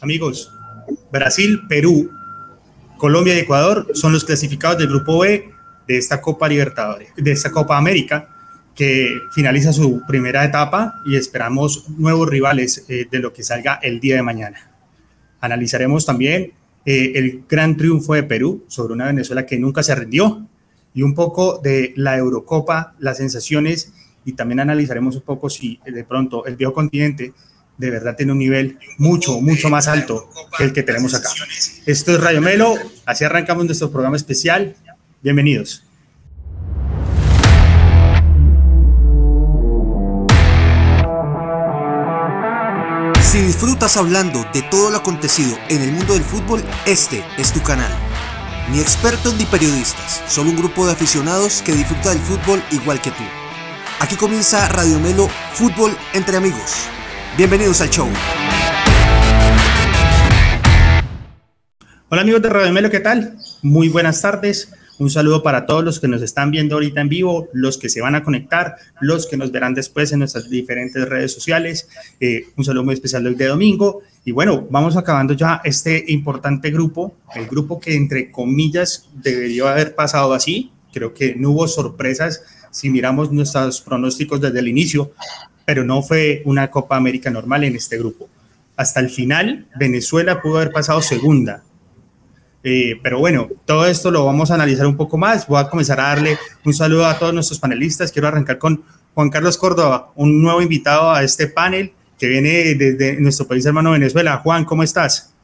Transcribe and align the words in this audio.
Amigos, 0.00 0.52
Brasil, 1.10 1.62
Perú, 1.68 2.10
Colombia 2.98 3.34
y 3.34 3.38
Ecuador 3.38 3.88
son 3.94 4.12
los 4.12 4.24
clasificados 4.24 4.78
del 4.78 4.88
grupo 4.88 5.20
B 5.20 5.50
de 5.88 5.98
esta 5.98 6.20
Copa 6.20 6.48
Libertadores, 6.48 7.08
de 7.16 7.32
esta 7.32 7.50
Copa 7.50 7.78
América, 7.78 8.28
que 8.74 9.08
finaliza 9.32 9.72
su 9.72 10.02
primera 10.06 10.44
etapa 10.44 11.00
y 11.06 11.16
esperamos 11.16 11.88
nuevos 11.88 12.28
rivales 12.28 12.84
eh, 12.88 13.06
de 13.10 13.18
lo 13.20 13.32
que 13.32 13.42
salga 13.42 13.80
el 13.82 14.00
día 14.00 14.16
de 14.16 14.22
mañana. 14.22 14.70
Analizaremos 15.40 16.04
también 16.04 16.52
eh, 16.84 17.12
el 17.14 17.44
gran 17.48 17.76
triunfo 17.76 18.14
de 18.14 18.22
Perú 18.22 18.64
sobre 18.68 18.92
una 18.92 19.06
Venezuela 19.06 19.46
que 19.46 19.58
nunca 19.58 19.82
se 19.82 19.94
rindió 19.94 20.46
y 20.92 21.02
un 21.02 21.14
poco 21.14 21.58
de 21.62 21.94
la 21.96 22.16
Eurocopa, 22.18 22.94
las 22.98 23.16
sensaciones 23.16 23.94
y 24.26 24.32
también 24.32 24.60
analizaremos 24.60 25.16
un 25.16 25.22
poco 25.22 25.48
si 25.48 25.80
de 25.86 26.04
pronto 26.04 26.44
el 26.44 26.56
viejo 26.56 26.74
continente 26.74 27.32
de 27.78 27.90
verdad 27.90 28.16
tiene 28.16 28.32
un 28.32 28.38
nivel 28.38 28.78
mucho, 28.98 29.40
mucho 29.40 29.68
más 29.68 29.88
alto 29.88 30.30
que 30.56 30.64
el 30.64 30.72
que 30.72 30.82
tenemos 30.82 31.14
acá. 31.14 31.28
Esto 31.84 32.12
es 32.12 32.20
Rayo 32.20 32.40
Melo, 32.40 32.74
así 33.04 33.24
arrancamos 33.24 33.66
nuestro 33.66 33.90
programa 33.90 34.16
especial. 34.16 34.74
Bienvenidos. 35.22 35.82
Si 43.20 43.42
disfrutas 43.42 43.96
hablando 43.96 44.46
de 44.54 44.62
todo 44.62 44.90
lo 44.90 44.96
acontecido 44.96 45.58
en 45.68 45.82
el 45.82 45.92
mundo 45.92 46.14
del 46.14 46.22
fútbol, 46.22 46.64
este 46.86 47.22
es 47.36 47.52
tu 47.52 47.60
canal. 47.62 47.92
Ni 48.72 48.80
expertos 48.80 49.36
ni 49.36 49.44
periodistas, 49.44 50.22
solo 50.26 50.50
un 50.50 50.56
grupo 50.56 50.86
de 50.86 50.92
aficionados 50.92 51.60
que 51.62 51.72
disfruta 51.72 52.10
del 52.10 52.18
fútbol 52.20 52.62
igual 52.70 53.00
que 53.02 53.10
tú. 53.10 53.24
Aquí 54.00 54.16
comienza 54.16 54.68
Radio 54.68 54.98
Melo 55.00 55.28
Fútbol 55.54 55.96
entre 56.14 56.36
amigos. 56.36 56.88
Bienvenidos 57.36 57.82
al 57.82 57.90
show. 57.90 58.08
Hola 62.08 62.22
amigos 62.22 62.40
de 62.40 62.48
Radio 62.48 62.72
Melo, 62.72 62.88
¿qué 62.88 63.00
tal? 63.00 63.36
Muy 63.60 63.90
buenas 63.90 64.22
tardes. 64.22 64.72
Un 64.98 65.10
saludo 65.10 65.42
para 65.42 65.66
todos 65.66 65.84
los 65.84 66.00
que 66.00 66.08
nos 66.08 66.22
están 66.22 66.50
viendo 66.50 66.76
ahorita 66.76 67.02
en 67.02 67.10
vivo, 67.10 67.50
los 67.52 67.76
que 67.76 67.90
se 67.90 68.00
van 68.00 68.14
a 68.14 68.22
conectar, 68.24 68.76
los 69.02 69.26
que 69.26 69.36
nos 69.36 69.52
verán 69.52 69.74
después 69.74 70.12
en 70.12 70.20
nuestras 70.20 70.48
diferentes 70.48 71.06
redes 71.06 71.34
sociales. 71.34 71.90
Eh, 72.20 72.46
un 72.56 72.64
saludo 72.64 72.84
muy 72.84 72.94
especial 72.94 73.26
hoy 73.26 73.34
de 73.34 73.48
domingo. 73.48 74.00
Y 74.24 74.32
bueno, 74.32 74.66
vamos 74.70 74.96
acabando 74.96 75.34
ya 75.34 75.60
este 75.62 76.06
importante 76.08 76.70
grupo, 76.70 77.16
el 77.34 77.46
grupo 77.48 77.78
que 77.78 77.96
entre 77.96 78.30
comillas 78.30 79.10
debería 79.12 79.70
haber 79.70 79.94
pasado 79.94 80.32
así. 80.32 80.72
Creo 80.90 81.12
que 81.12 81.34
no 81.34 81.50
hubo 81.50 81.68
sorpresas 81.68 82.42
si 82.70 82.88
miramos 82.88 83.30
nuestros 83.30 83.82
pronósticos 83.82 84.40
desde 84.40 84.60
el 84.60 84.68
inicio, 84.68 85.12
pero 85.66 85.84
no 85.84 86.02
fue 86.02 86.40
una 86.46 86.70
Copa 86.70 86.96
América 86.96 87.28
normal 87.28 87.64
en 87.64 87.76
este 87.76 87.98
grupo. 87.98 88.30
Hasta 88.76 89.00
el 89.00 89.10
final, 89.10 89.66
Venezuela 89.78 90.40
pudo 90.40 90.56
haber 90.58 90.72
pasado 90.72 91.02
segunda. 91.02 91.62
Eh, 92.62 92.98
pero 93.02 93.18
bueno, 93.18 93.48
todo 93.64 93.86
esto 93.86 94.10
lo 94.10 94.24
vamos 94.24 94.50
a 94.50 94.54
analizar 94.54 94.86
un 94.86 94.96
poco 94.96 95.18
más. 95.18 95.46
Voy 95.46 95.60
a 95.60 95.68
comenzar 95.68 96.00
a 96.00 96.04
darle 96.08 96.38
un 96.64 96.72
saludo 96.72 97.06
a 97.06 97.18
todos 97.18 97.34
nuestros 97.34 97.58
panelistas. 97.58 98.12
Quiero 98.12 98.28
arrancar 98.28 98.58
con 98.58 98.82
Juan 99.14 99.28
Carlos 99.30 99.58
Córdoba, 99.58 100.12
un 100.14 100.40
nuevo 100.40 100.62
invitado 100.62 101.10
a 101.10 101.22
este 101.22 101.48
panel 101.48 101.92
que 102.18 102.28
viene 102.28 102.74
desde 102.74 103.20
nuestro 103.20 103.46
país 103.46 103.64
hermano 103.66 103.92
Venezuela. 103.92 104.38
Juan, 104.38 104.64
¿cómo 104.64 104.82
estás? 104.82 105.34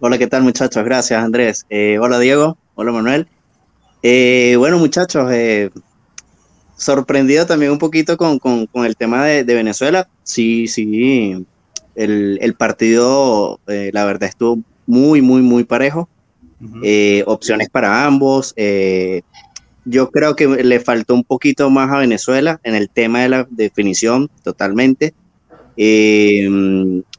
Hola, 0.00 0.18
¿qué 0.18 0.26
tal 0.26 0.42
muchachos? 0.42 0.84
Gracias 0.84 1.22
Andrés. 1.22 1.64
Eh, 1.70 1.98
hola 2.00 2.18
Diego, 2.18 2.58
hola 2.74 2.92
Manuel. 2.92 3.28
Eh, 4.02 4.56
bueno 4.58 4.78
muchachos, 4.78 5.30
sorprendido 6.82 7.46
también 7.46 7.72
un 7.72 7.78
poquito 7.78 8.16
con, 8.16 8.38
con, 8.38 8.66
con 8.66 8.84
el 8.84 8.96
tema 8.96 9.24
de, 9.24 9.44
de, 9.44 9.54
Venezuela. 9.54 10.08
Sí, 10.24 10.66
sí, 10.66 11.46
el, 11.94 12.38
el 12.40 12.54
partido, 12.54 13.60
eh, 13.68 13.90
la 13.92 14.04
verdad, 14.04 14.28
estuvo 14.28 14.60
muy, 14.86 15.22
muy, 15.22 15.42
muy 15.42 15.64
parejo. 15.64 16.08
Uh 16.60 16.64
-huh. 16.64 16.80
eh, 16.84 17.24
opciones 17.26 17.68
para 17.70 18.04
ambos. 18.04 18.52
Eh, 18.56 19.22
yo 19.84 20.10
creo 20.10 20.36
que 20.36 20.46
le 20.46 20.80
faltó 20.80 21.14
un 21.14 21.24
poquito 21.24 21.70
más 21.70 21.90
a 21.90 21.98
Venezuela 21.98 22.60
en 22.62 22.74
el 22.74 22.88
tema 22.88 23.22
de 23.22 23.28
la 23.28 23.46
definición, 23.50 24.30
totalmente. 24.44 25.12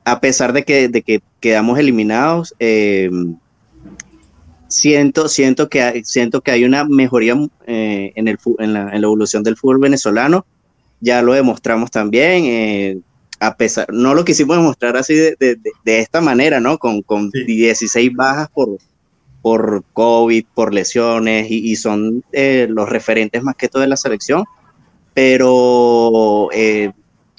A 0.06 0.20
pesar 0.20 0.54
de 0.54 0.64
que, 0.64 0.88
de 0.90 1.02
que 1.02 1.22
quedamos 1.40 1.78
eliminados, 1.80 2.54
eh, 2.60 3.10
siento, 4.74 5.30
siento, 5.30 5.70
que 5.70 5.82
hay, 5.82 6.04
siento 6.04 6.42
que 6.42 6.52
hay 6.52 6.66
una 6.66 6.84
mejoría 6.86 7.36
eh, 7.68 8.12
en, 8.16 8.28
el, 8.28 8.38
en, 8.60 8.74
la, 8.74 8.90
en, 8.94 9.02
la, 9.02 9.08
evolución 9.08 9.44
del 9.44 9.56
fútbol 9.56 9.80
venezolano. 9.80 10.46
Ya 11.00 11.22
lo 11.22 11.34
demostramos 11.34 11.92
también. 11.92 12.46
Eh, 12.46 13.00
a 13.40 13.56
pesar, 13.56 13.88
no 13.92 14.14
lo 14.14 14.26
quisimos 14.26 14.58
demostrar 14.58 14.98
así 14.98 15.14
de, 15.14 15.36
de, 15.40 15.58
de 15.84 16.00
esta 16.00 16.22
manera, 16.22 16.60
¿no? 16.60 16.78
Con, 16.78 17.02
con 17.02 17.30
sí. 17.32 17.44
16 17.44 18.14
bajas 18.14 18.50
por, 18.50 18.78
por 19.42 19.84
COVID, 19.94 20.46
por 20.54 20.74
lesiones, 20.74 21.52
y, 21.52 21.72
y 21.72 21.76
son 21.76 22.24
eh, 22.32 22.68
los 22.70 22.90
referentes 22.90 23.44
más 23.44 23.56
que 23.56 23.70
todo 23.70 23.82
de 23.82 23.90
la 23.90 23.98
selección. 23.98 24.46
Pero, 25.14 26.50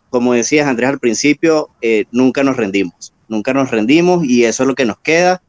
como 0.09 0.33
decías 0.35 0.69
Andrés 0.69 0.91
al 0.91 1.01
principio, 1.01 1.71
nunca 2.13 2.45
nos 2.45 2.57
rendimos, 2.57 3.13
nunca 3.27 3.53
nos 3.53 3.73
rendimos 3.73 4.25
y 4.25 4.45
eso 4.45 4.63
es 4.63 4.69
lo 4.69 4.77
que 4.77 4.85
nos 4.85 5.01
queda 5.01 5.43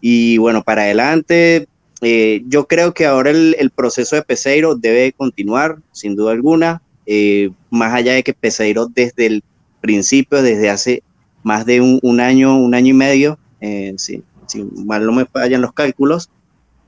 y 0.00 0.38
bueno, 0.38 0.62
para 0.62 0.82
adelante, 0.82 1.68
eh, 2.00 2.42
yo 2.46 2.66
creo 2.66 2.94
que 2.94 3.06
ahora 3.06 3.30
el, 3.30 3.56
el, 3.58 3.70
proceso 3.70 4.16
de 4.16 4.22
Peseiro 4.22 4.74
debe 4.74 5.12
continuar, 5.12 5.78
sin 5.92 6.16
duda 6.16 6.32
alguna, 6.32 6.82
eh, 7.06 7.50
más 7.70 7.92
allá 7.92 8.14
de 8.14 8.22
que 8.22 8.32
Peseiro 8.32 8.86
desde 8.86 9.26
el 9.26 9.44
principio, 9.80 10.42
desde 10.42 10.70
hace 10.70 11.02
más 11.42 11.66
de 11.66 11.80
un, 11.80 11.98
un 12.02 12.20
año, 12.20 12.56
un 12.58 12.74
año 12.74 12.90
y 12.90 12.94
medio, 12.94 13.38
eh, 13.60 13.94
si, 13.98 14.22
si, 14.46 14.62
mal 14.62 15.04
no 15.04 15.12
me 15.12 15.26
fallan 15.26 15.60
los 15.60 15.72
cálculos, 15.72 16.30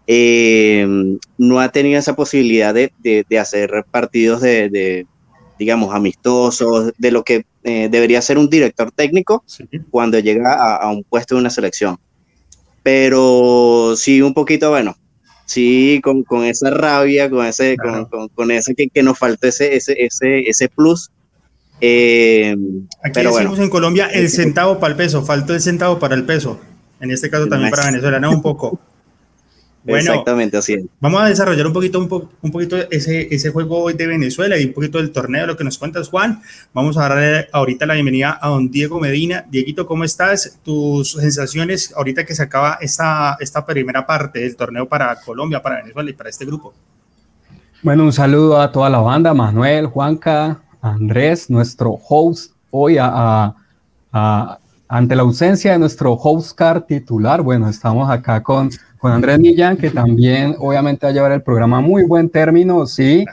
eh, 0.06 0.86
no 1.38 1.60
ha 1.60 1.70
tenido 1.70 1.98
esa 1.98 2.16
posibilidad 2.16 2.72
de, 2.72 2.92
de, 3.00 3.26
de 3.28 3.38
hacer 3.38 3.84
partidos 3.90 4.40
de, 4.40 4.68
de, 4.70 5.06
digamos, 5.58 5.94
amistosos, 5.94 6.92
de 6.96 7.10
lo 7.10 7.22
que 7.22 7.44
debería 7.62 8.20
ser 8.20 8.38
un 8.38 8.50
director 8.50 8.90
técnico 8.90 9.44
sí. 9.46 9.64
cuando 9.88 10.18
llega 10.18 10.52
a, 10.52 10.76
a 10.78 10.90
un 10.90 11.04
puesto 11.04 11.36
de 11.36 11.42
una 11.42 11.50
selección 11.50 11.96
pero 12.82 13.94
sí 13.96 14.22
un 14.22 14.34
poquito, 14.34 14.70
bueno, 14.70 14.96
sí, 15.46 16.00
con, 16.02 16.22
con 16.24 16.44
esa 16.44 16.70
rabia, 16.70 17.30
con 17.30 17.46
ese, 17.46 17.76
claro. 17.76 18.08
con, 18.08 18.20
con, 18.20 18.28
con, 18.28 18.50
ese 18.50 18.74
que, 18.74 18.88
que, 18.88 19.02
nos 19.02 19.18
falta 19.18 19.48
ese, 19.48 19.76
ese, 19.76 19.94
ese, 20.04 20.40
ese 20.40 20.68
plus. 20.68 21.10
Eh, 21.80 22.54
Aquí 23.02 23.12
pero 23.14 23.30
decimos 23.30 23.50
bueno. 23.52 23.64
en 23.64 23.70
Colombia 23.70 24.06
el 24.06 24.28
centavo 24.30 24.78
para 24.78 24.92
el 24.92 24.96
peso, 24.96 25.24
faltó 25.24 25.54
el 25.54 25.60
centavo 25.60 25.98
para 25.98 26.14
el 26.14 26.24
peso. 26.24 26.60
En 27.00 27.10
este 27.10 27.28
caso 27.28 27.48
también 27.48 27.70
para 27.70 27.86
Venezuela, 27.86 28.20
¿no? 28.20 28.30
Un 28.30 28.42
poco. 28.42 28.78
Bueno, 29.84 30.12
Exactamente, 30.12 30.56
así 30.56 30.74
es. 30.74 30.84
Vamos 31.00 31.22
a 31.22 31.26
desarrollar 31.26 31.66
un 31.66 31.72
poquito, 31.72 31.98
un, 31.98 32.08
po 32.08 32.28
un 32.40 32.52
poquito 32.52 32.76
ese, 32.90 33.34
ese 33.34 33.50
juego 33.50 33.78
hoy 33.82 33.94
de 33.94 34.06
Venezuela 34.06 34.56
y 34.56 34.66
un 34.66 34.72
poquito 34.72 34.98
del 34.98 35.10
torneo, 35.10 35.46
lo 35.46 35.56
que 35.56 35.64
nos 35.64 35.76
cuentas, 35.76 36.08
Juan. 36.08 36.40
Vamos 36.72 36.96
a 36.96 37.08
darle 37.08 37.48
ahorita 37.52 37.86
la 37.86 37.94
bienvenida 37.94 38.38
a 38.40 38.48
don 38.48 38.70
Diego 38.70 39.00
Medina. 39.00 39.44
Dieguito, 39.50 39.84
¿cómo 39.84 40.04
estás? 40.04 40.58
Tus 40.62 41.12
sensaciones 41.12 41.92
ahorita 41.96 42.24
que 42.24 42.34
se 42.34 42.44
acaba 42.44 42.78
esta, 42.80 43.36
esta 43.40 43.66
primera 43.66 44.06
parte 44.06 44.40
del 44.40 44.54
torneo 44.54 44.88
para 44.88 45.16
Colombia, 45.16 45.60
para 45.60 45.82
Venezuela 45.82 46.10
y 46.10 46.12
para 46.12 46.30
este 46.30 46.44
grupo. 46.44 46.72
Bueno, 47.82 48.04
un 48.04 48.12
saludo 48.12 48.60
a 48.60 48.70
toda 48.70 48.88
la 48.88 49.00
banda, 49.00 49.34
Manuel, 49.34 49.86
Juanca, 49.86 50.62
Andrés, 50.80 51.50
nuestro 51.50 51.98
host 52.08 52.52
hoy 52.70 52.98
a, 52.98 53.08
a, 53.08 53.56
a 54.12 54.58
ante 54.92 55.16
la 55.16 55.22
ausencia 55.22 55.72
de 55.72 55.78
nuestro 55.78 56.12
host 56.12 56.54
car 56.54 56.82
titular, 56.82 57.40
bueno, 57.40 57.66
estamos 57.66 58.10
acá 58.10 58.42
con, 58.42 58.68
con 59.02 59.10
Andrés 59.10 59.40
Millán, 59.40 59.76
que 59.76 59.90
también 59.90 60.54
obviamente 60.60 61.04
va 61.04 61.10
a 61.10 61.12
llevar 61.12 61.32
el 61.32 61.42
programa 61.42 61.78
a 61.78 61.80
muy 61.80 62.04
buen 62.04 62.30
término, 62.30 62.86
sí. 62.86 63.24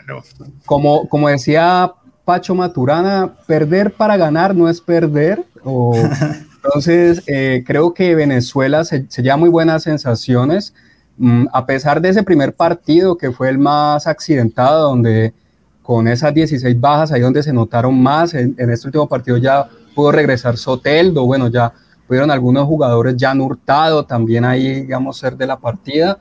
Como, 0.66 1.08
como 1.08 1.30
decía 1.30 1.92
Pacho 2.26 2.56
Maturana, 2.56 3.36
perder 3.46 3.94
para 3.94 4.18
ganar 4.18 4.56
no 4.56 4.68
es 4.68 4.82
perder. 4.82 5.46
O, 5.64 5.94
entonces, 6.56 7.22
eh, 7.28 7.64
creo 7.68 7.94
que 7.94 8.16
Venezuela 8.16 8.84
se, 8.84 9.06
se 9.10 9.22
lleva 9.22 9.38
muy 9.38 9.50
buenas 9.50 9.84
sensaciones, 9.84 10.74
mm, 11.18 11.46
a 11.54 11.68
pesar 11.68 12.02
de 12.02 12.10
ese 12.10 12.24
primer 12.24 12.56
partido 12.56 13.16
que 13.16 13.32
fue 13.32 13.50
el 13.50 13.60
más 13.60 14.08
accidentado, 14.08 14.90
donde 14.90 15.36
con 15.84 16.08
esas 16.08 16.34
16 16.34 16.82
bajas, 16.82 17.12
ahí 17.12 17.22
donde 17.22 17.44
se 17.44 17.54
notaron 17.54 18.02
más, 18.02 18.34
en, 18.34 18.56
en 18.58 18.72
este 18.72 18.88
último 18.88 19.08
partido 19.08 19.38
ya 19.38 19.70
pudo 19.94 20.12
regresar 20.12 20.58
Soteldo, 20.58 21.28
bueno, 21.28 21.48
ya 21.48 21.74
pudieron 22.10 22.32
algunos 22.32 22.66
jugadores 22.66 23.16
ya 23.16 23.30
han 23.30 23.40
hurtado 23.40 24.04
también 24.04 24.44
ahí, 24.44 24.82
digamos, 24.82 25.16
ser 25.16 25.38
de 25.38 25.46
la 25.46 25.60
partida, 25.60 26.18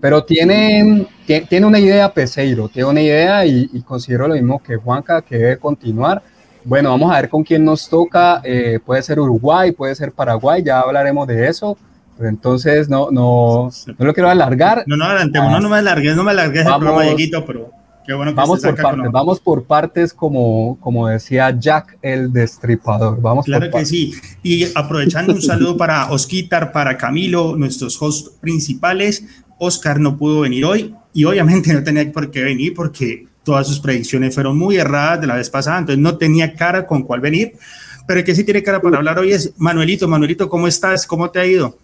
pero 0.00 0.22
tiene, 0.22 1.08
tiene 1.26 1.66
una 1.66 1.80
idea 1.80 2.14
Peseiro, 2.14 2.68
tiene 2.68 2.88
una 2.88 3.02
idea 3.02 3.44
y, 3.44 3.68
y, 3.72 3.82
considero 3.82 4.28
lo 4.28 4.34
mismo 4.34 4.62
que 4.62 4.76
Juanca, 4.76 5.20
que 5.20 5.36
debe 5.36 5.56
continuar. 5.58 6.22
Bueno, 6.64 6.90
vamos 6.90 7.12
a 7.12 7.16
ver 7.16 7.28
con 7.28 7.42
quién 7.42 7.64
nos 7.64 7.88
toca, 7.88 8.40
eh, 8.44 8.78
puede 8.86 9.02
ser 9.02 9.18
Uruguay, 9.18 9.72
puede 9.72 9.96
ser 9.96 10.12
Paraguay, 10.12 10.62
ya 10.62 10.78
hablaremos 10.78 11.26
de 11.26 11.48
eso, 11.48 11.76
pero 12.16 12.28
entonces 12.28 12.88
no, 12.88 13.10
no, 13.10 13.68
no 13.98 14.06
lo 14.06 14.14
quiero 14.14 14.30
alargar. 14.30 14.84
No, 14.86 14.96
no, 14.96 15.06
adelantemos, 15.06 15.48
ah, 15.48 15.54
no, 15.54 15.60
no 15.60 15.68
me 15.70 15.78
alargues, 15.78 16.14
no 16.14 16.22
me 16.22 16.30
alargues 16.30 16.64
el 16.64 16.72
programa, 16.72 17.02
pero 17.44 17.81
Qué 18.04 18.14
bueno 18.14 18.32
que 18.32 18.36
vamos, 18.36 18.60
por 18.60 18.76
partes, 18.76 19.12
vamos 19.12 19.40
por 19.40 19.64
partes, 19.64 20.12
como, 20.12 20.76
como 20.80 21.06
decía 21.06 21.56
Jack 21.56 21.98
el 22.02 22.32
Destripador. 22.32 23.20
Vamos 23.20 23.44
claro 23.44 23.70
que 23.70 23.86
sí. 23.86 24.14
Y 24.42 24.66
aprovechando 24.74 25.32
un 25.32 25.42
saludo 25.42 25.76
para 25.76 26.10
Osquitar, 26.10 26.72
para 26.72 26.96
Camilo, 26.96 27.56
nuestros 27.56 28.00
hosts 28.00 28.32
principales. 28.40 29.24
Oscar 29.58 30.00
no 30.00 30.16
pudo 30.16 30.40
venir 30.40 30.64
hoy 30.64 30.94
y 31.12 31.24
obviamente 31.24 31.72
no 31.72 31.84
tenía 31.84 32.10
por 32.10 32.32
qué 32.32 32.42
venir 32.42 32.74
porque 32.74 33.28
todas 33.44 33.68
sus 33.68 33.78
predicciones 33.78 34.34
fueron 34.34 34.58
muy 34.58 34.76
erradas 34.76 35.20
de 35.20 35.28
la 35.28 35.36
vez 35.36 35.50
pasada, 35.50 35.78
entonces 35.78 36.02
no 36.02 36.16
tenía 36.18 36.54
cara 36.54 36.86
con 36.86 37.02
cuál 37.02 37.20
venir. 37.20 37.52
Pero 38.06 38.18
el 38.18 38.26
que 38.26 38.34
sí 38.34 38.42
tiene 38.42 38.64
cara 38.64 38.82
para 38.82 38.96
hablar 38.96 39.20
hoy 39.20 39.32
es 39.32 39.54
Manuelito. 39.58 40.08
Manuelito, 40.08 40.48
¿cómo 40.48 40.66
estás? 40.66 41.06
¿Cómo 41.06 41.30
te 41.30 41.38
ha 41.38 41.46
ido? 41.46 41.78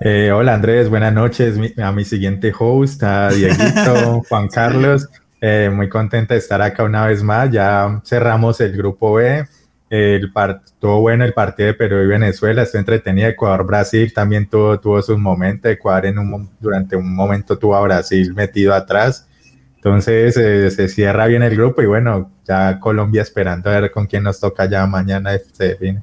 Eh, 0.00 0.30
hola 0.30 0.54
Andrés, 0.54 0.90
buenas 0.90 1.12
noches 1.14 1.58
a 1.78 1.90
mi 1.90 2.04
siguiente 2.04 2.52
host, 2.58 3.02
a 3.02 3.30
Dieguito, 3.30 4.22
Juan 4.28 4.48
Carlos. 4.48 5.08
Eh, 5.40 5.70
muy 5.72 5.88
contenta 5.88 6.34
de 6.34 6.40
estar 6.40 6.62
acá 6.62 6.84
una 6.84 7.06
vez 7.06 7.22
más. 7.22 7.50
Ya 7.50 8.00
cerramos 8.04 8.60
el 8.60 8.76
grupo 8.76 9.14
B. 9.14 9.46
El 9.88 10.32
todo 10.80 11.00
bueno 11.00 11.24
el 11.24 11.32
partido 11.32 11.68
de 11.68 11.74
Perú 11.74 12.02
y 12.02 12.06
Venezuela, 12.06 12.62
estuvo 12.62 12.80
entretenido. 12.80 13.28
Ecuador-Brasil 13.28 14.12
también 14.12 14.48
tuvo, 14.48 14.80
tuvo 14.80 15.00
sus 15.02 15.18
momentos. 15.18 15.70
Ecuador 15.70 16.06
en 16.06 16.18
un, 16.18 16.50
durante 16.58 16.96
un 16.96 17.14
momento 17.14 17.58
tuvo 17.58 17.76
a 17.76 17.82
Brasil 17.82 18.34
metido 18.34 18.74
atrás. 18.74 19.28
Entonces 19.76 20.36
eh, 20.36 20.70
se 20.72 20.88
cierra 20.88 21.26
bien 21.26 21.44
el 21.44 21.54
grupo 21.54 21.80
y 21.80 21.86
bueno, 21.86 22.32
ya 22.44 22.80
Colombia 22.80 23.22
esperando 23.22 23.70
a 23.70 23.80
ver 23.80 23.92
con 23.92 24.06
quién 24.06 24.24
nos 24.24 24.40
toca 24.40 24.66
ya 24.66 24.84
mañana 24.86 25.30
se 25.52 25.68
define. 25.68 26.02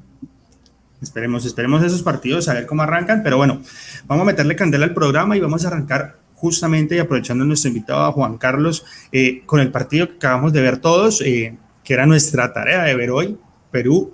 Esperemos, 1.02 1.44
esperemos 1.44 1.82
esos 1.82 2.02
partidos, 2.02 2.48
a 2.48 2.54
ver 2.54 2.64
cómo 2.64 2.82
arrancan, 2.82 3.22
pero 3.22 3.36
bueno, 3.36 3.60
vamos 4.06 4.22
a 4.22 4.24
meterle 4.24 4.56
candela 4.56 4.86
al 4.86 4.94
programa 4.94 5.36
y 5.36 5.40
vamos 5.40 5.66
a 5.66 5.68
arrancar 5.68 6.16
justamente 6.44 6.96
y 6.96 6.98
aprovechando 6.98 7.42
nuestro 7.42 7.68
invitado 7.68 8.04
a 8.04 8.12
Juan 8.12 8.36
Carlos 8.36 8.84
eh, 9.12 9.42
con 9.46 9.60
el 9.60 9.70
partido 9.70 10.06
que 10.08 10.16
acabamos 10.16 10.52
de 10.52 10.60
ver 10.60 10.76
todos, 10.76 11.22
eh, 11.22 11.56
que 11.82 11.94
era 11.94 12.04
nuestra 12.04 12.52
tarea 12.52 12.82
de 12.82 12.94
ver 12.94 13.10
hoy, 13.10 13.38
Perú 13.70 14.12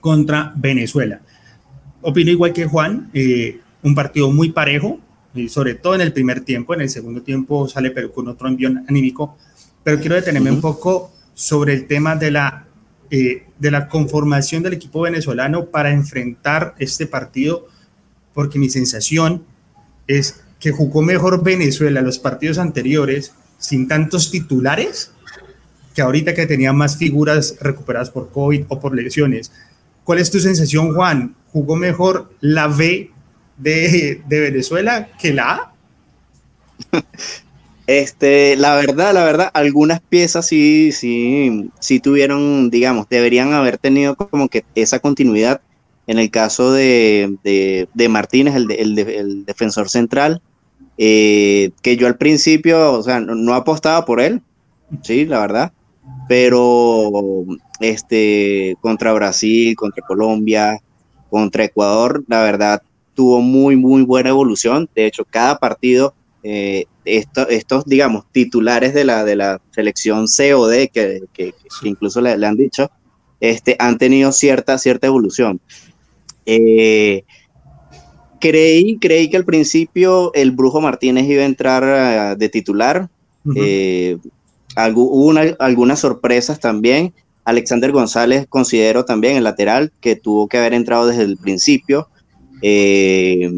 contra 0.00 0.52
Venezuela. 0.56 1.20
Opino 2.02 2.32
igual 2.32 2.52
que 2.52 2.66
Juan, 2.66 3.08
un 3.82 3.94
partido 3.94 4.32
muy 4.32 4.50
parejo, 4.50 4.98
sobre 5.48 5.74
todo 5.74 5.94
en 5.94 6.00
el 6.00 6.12
primer 6.12 6.40
tiempo, 6.40 6.74
en 6.74 6.80
el 6.80 6.90
segundo 6.90 7.22
tiempo 7.22 7.68
sale 7.68 7.92
Perú 7.92 8.10
con 8.10 8.26
otro 8.26 8.48
envión 8.48 8.84
anímico, 8.88 9.36
pero 9.84 10.00
quiero 10.00 10.16
detenerme 10.16 10.50
un 10.50 10.60
poco 10.60 11.12
sobre 11.34 11.72
el 11.74 11.86
tema 11.86 12.16
de 12.16 12.32
la, 12.32 12.66
eh, 13.10 13.46
de 13.60 13.70
la 13.70 13.86
conformación 13.88 14.64
del 14.64 14.72
equipo 14.72 15.02
venezolano 15.02 15.66
para 15.66 15.92
enfrentar 15.92 16.74
este 16.78 17.06
partido, 17.06 17.68
porque 18.32 18.58
mi 18.58 18.68
sensación 18.68 19.44
es 20.08 20.43
que 20.64 20.72
jugó 20.72 21.02
mejor 21.02 21.44
Venezuela 21.44 22.00
los 22.00 22.18
partidos 22.18 22.56
anteriores 22.56 23.34
sin 23.58 23.86
tantos 23.86 24.30
titulares 24.30 25.10
que 25.94 26.00
ahorita 26.00 26.32
que 26.32 26.46
tenía 26.46 26.72
más 26.72 26.96
figuras 26.96 27.56
recuperadas 27.60 28.08
por 28.08 28.30
COVID 28.30 28.64
o 28.68 28.80
por 28.80 28.96
lesiones. 28.96 29.52
¿Cuál 30.04 30.20
es 30.20 30.30
tu 30.30 30.40
sensación, 30.40 30.94
Juan? 30.94 31.34
¿Jugó 31.52 31.76
mejor 31.76 32.32
la 32.40 32.68
B 32.68 33.10
de, 33.58 34.22
Venezuela 34.26 35.10
que 35.20 35.34
la 35.34 35.50
A? 36.92 37.02
Este, 37.86 38.56
la 38.56 38.74
verdad, 38.76 39.12
la 39.12 39.24
verdad, 39.24 39.50
algunas 39.52 40.00
piezas 40.00 40.46
sí, 40.46 40.90
sí, 40.90 41.70
sí 41.80 42.00
tuvieron, 42.00 42.70
digamos, 42.70 43.06
deberían 43.10 43.52
haber 43.52 43.76
tenido 43.76 44.16
como 44.16 44.48
que 44.48 44.64
esa 44.74 45.00
continuidad. 45.00 45.60
En 46.06 46.18
el 46.18 46.30
caso 46.30 46.72
de, 46.72 47.36
Martínez, 48.08 48.54
el, 48.54 48.70
el, 48.70 49.44
defensor 49.44 49.90
central, 49.90 50.40
eh, 50.98 51.70
que 51.82 51.96
yo 51.96 52.06
al 52.06 52.16
principio, 52.16 52.92
o 52.92 53.02
sea, 53.02 53.20
no, 53.20 53.34
no, 53.34 53.54
apostaba 53.54 54.04
por 54.04 54.20
él, 54.20 54.42
sí, 55.02 55.26
la 55.26 55.40
verdad, 55.40 55.72
pero 56.28 57.44
este, 57.80 58.76
contra 58.80 59.12
Brasil, 59.12 59.74
contra 59.76 60.04
Colombia, 60.06 60.80
contra 61.30 61.64
Ecuador, 61.64 62.24
la 62.28 62.42
verdad, 62.42 62.82
tuvo 63.14 63.40
muy, 63.40 63.76
muy 63.76 64.02
buena 64.02 64.30
evolución. 64.30 64.88
De 64.94 65.06
hecho, 65.06 65.24
cada 65.24 65.58
partido, 65.58 66.14
eh, 66.42 66.84
estos, 67.04 67.84
digamos, 67.86 68.24
titulares 68.32 68.94
de 68.94 69.04
la, 69.04 69.24
de 69.24 69.36
la 69.36 69.60
selección 69.70 70.28
C 70.28 70.54
o 70.54 70.66
D, 70.66 70.88
que, 70.88 71.22
que, 71.32 71.54
incluso 71.82 72.20
le, 72.20 72.32
han 72.32 72.56
dicho, 72.56 72.90
este, 73.40 73.76
han 73.78 73.98
tenido 73.98 74.32
cierta, 74.32 74.78
cierta 74.78 75.06
evolución. 75.06 75.60
Eh, 76.46 77.24
creí, 78.40 78.98
creí 78.98 79.30
que 79.30 79.36
al 79.36 79.44
principio 79.44 80.32
el 80.34 80.52
Brujo 80.52 80.80
Martínez 80.80 81.26
iba 81.28 81.42
a 81.42 81.46
entrar 81.46 81.82
eh, 81.84 82.36
de 82.36 82.48
titular. 82.48 83.08
hubo 83.44 85.34
algunas 85.58 86.00
sorpresas 86.00 86.60
también. 86.60 87.12
Alexander 87.44 87.92
González 87.92 88.46
considero 88.48 89.04
también 89.04 89.36
el 89.36 89.44
lateral 89.44 89.92
que 90.00 90.16
tuvo 90.16 90.48
que 90.48 90.58
haber 90.58 90.74
entrado 90.74 91.06
desde 91.06 91.22
el 91.24 91.36
principio. 91.36 92.08
Eh, 92.62 93.50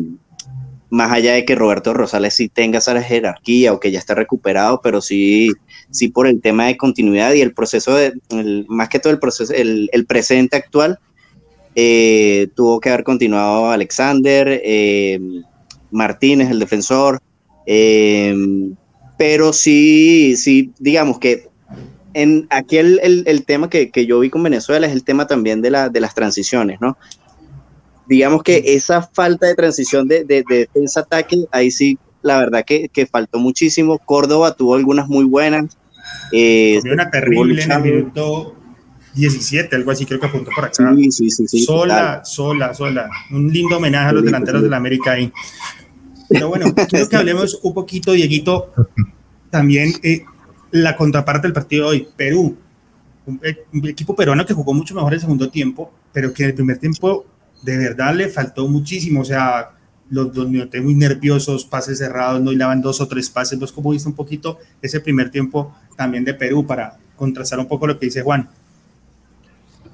más 0.90 1.12
allá 1.12 1.34
de 1.34 1.44
que 1.44 1.54
Roberto 1.54 1.94
Rosales 1.94 2.34
sí 2.34 2.48
tenga 2.48 2.78
esa 2.78 3.00
jerarquía 3.02 3.72
o 3.72 3.80
que 3.80 3.90
ya 3.90 3.98
está 3.98 4.14
recuperado, 4.14 4.80
pero 4.82 5.00
sí, 5.00 5.50
sí 5.90 6.08
por 6.08 6.26
el 6.26 6.40
tema 6.40 6.66
de 6.66 6.76
continuidad 6.76 7.32
y 7.34 7.40
el 7.40 7.52
proceso 7.52 7.94
de, 7.94 8.14
más 8.68 8.88
que 8.88 8.98
todo 8.98 9.12
el 9.12 9.18
proceso, 9.18 9.52
el, 9.52 10.06
presente 10.06 10.56
actual, 10.56 10.98
eh, 11.76 12.48
tuvo 12.56 12.80
que 12.80 12.88
haber 12.88 13.04
continuado 13.04 13.70
Alexander, 13.70 14.60
eh, 14.64 15.20
Martínez, 15.92 16.50
el 16.50 16.58
defensor, 16.58 17.20
pero 19.16 19.52
sí, 19.52 20.36
sí, 20.36 20.72
digamos 20.78 21.20
que 21.20 21.48
en 22.14 22.46
aquí 22.50 22.78
el, 22.78 23.44
tema 23.46 23.70
que, 23.70 23.90
que, 23.90 24.06
yo 24.06 24.18
vi 24.18 24.30
con 24.30 24.42
Venezuela 24.42 24.86
es 24.86 24.92
el 24.92 25.04
tema 25.04 25.28
también 25.28 25.62
de, 25.62 25.70
la, 25.70 25.88
de 25.88 26.00
las 26.00 26.14
transiciones, 26.14 26.80
¿no? 26.80 26.96
digamos 28.06 28.42
que 28.42 28.62
esa 28.64 29.02
falta 29.02 29.46
de 29.46 29.54
transición 29.54 30.08
de, 30.08 30.24
de, 30.24 30.44
defensa-ataque, 30.48 31.44
ahí 31.50 31.70
sí, 31.70 31.98
la 32.22 32.38
verdad 32.38 32.64
que, 32.64 32.88
que, 32.88 33.06
faltó 33.06 33.38
muchísimo. 33.38 33.98
Córdoba 33.98 34.54
tuvo 34.54 34.74
algunas 34.74 35.08
muy 35.08 35.24
buenas. 35.24 35.76
Eh, 36.32 36.80
una 36.90 37.10
terrible 37.10 37.62
en 37.62 37.72
el 37.72 37.82
minuto 37.82 38.54
17, 39.16 39.74
algo 39.74 39.90
así, 39.90 40.04
creo 40.04 40.20
que 40.20 40.26
apuntó 40.26 40.50
por 40.54 40.64
acá. 40.64 40.94
Sí, 40.94 41.10
sí, 41.10 41.30
sí. 41.30 41.64
sola, 41.64 42.22
sola, 42.24 42.74
sola. 42.74 43.08
Un 43.30 43.50
lindo 43.50 43.78
homenaje 43.78 44.10
a 44.10 44.12
los 44.12 44.24
delanteros 44.24 44.62
de 44.62 44.68
la 44.68 44.76
América 44.76 45.12
ahí. 45.12 45.32
Pero 46.28 46.48
bueno, 46.48 46.66
quiero 46.88 47.08
que 47.08 47.16
hablemos 47.16 47.58
un 47.62 47.72
poquito, 47.72 48.12
Dieguito, 48.12 48.72
también 49.50 49.92
eh, 50.02 50.22
la 50.70 50.96
contraparte 50.96 51.46
del 51.46 51.54
partido 51.54 51.84
de 51.84 51.90
hoy, 51.90 52.08
Perú. 52.14 52.56
Un, 53.24 53.40
un, 53.72 53.88
equipo 53.88 54.14
peruano 54.14 54.46
que 54.46 54.54
jugó 54.54 54.72
mucho 54.72 54.94
mejor 54.94 55.14
el 55.14 55.20
segundo 55.20 55.50
tiempo, 55.50 55.92
pero 56.12 56.32
que 56.32 56.44
en 56.44 56.50
el 56.50 56.54
primer 56.54 56.78
tiempo 56.78 57.26
de 57.62 57.76
verdad 57.76 58.14
le 58.14 58.28
faltó 58.28 58.68
muchísimo, 58.68 59.22
o 59.22 59.24
sea, 59.24 59.72
los 60.10 60.32
dos 60.32 60.48
noté 60.48 60.80
muy 60.80 60.94
nerviosos, 60.94 61.64
pases 61.64 61.98
cerrados, 61.98 62.40
no 62.40 62.52
hilaban 62.52 62.80
dos 62.80 63.00
o 63.00 63.08
tres 63.08 63.28
pases, 63.30 63.58
vos 63.58 63.72
como 63.72 63.90
viste 63.90 64.08
un 64.08 64.14
poquito 64.14 64.58
ese 64.80 65.00
primer 65.00 65.30
tiempo 65.30 65.74
también 65.96 66.24
de 66.24 66.34
Perú 66.34 66.64
para 66.64 66.98
contrastar 67.16 67.58
un 67.58 67.66
poco 67.66 67.86
lo 67.86 67.98
que 67.98 68.06
dice 68.06 68.22
Juan. 68.22 68.48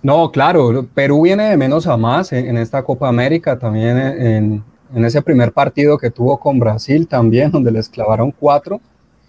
No, 0.02 0.32
claro, 0.32 0.87
Perú 0.94 1.23
viene 1.23 1.50
de 1.50 1.56
menos 1.56 1.87
a 1.87 1.97
más 1.97 2.32
en, 2.32 2.56
esta 2.56 2.82
Copa 2.82 3.09
América, 3.09 3.59
también 3.59 3.97
en, 3.99 4.64
en, 4.94 5.04
ese 5.04 5.23
primer 5.23 5.52
partido 5.52 5.97
que 5.97 6.11
tuvo 6.11 6.38
con 6.40 6.59
Brasil 6.59 7.06
también, 7.06 7.52
donde 7.52 7.71
les 7.71 7.88
clavaron 7.88 8.32
cuatro, 8.32 8.80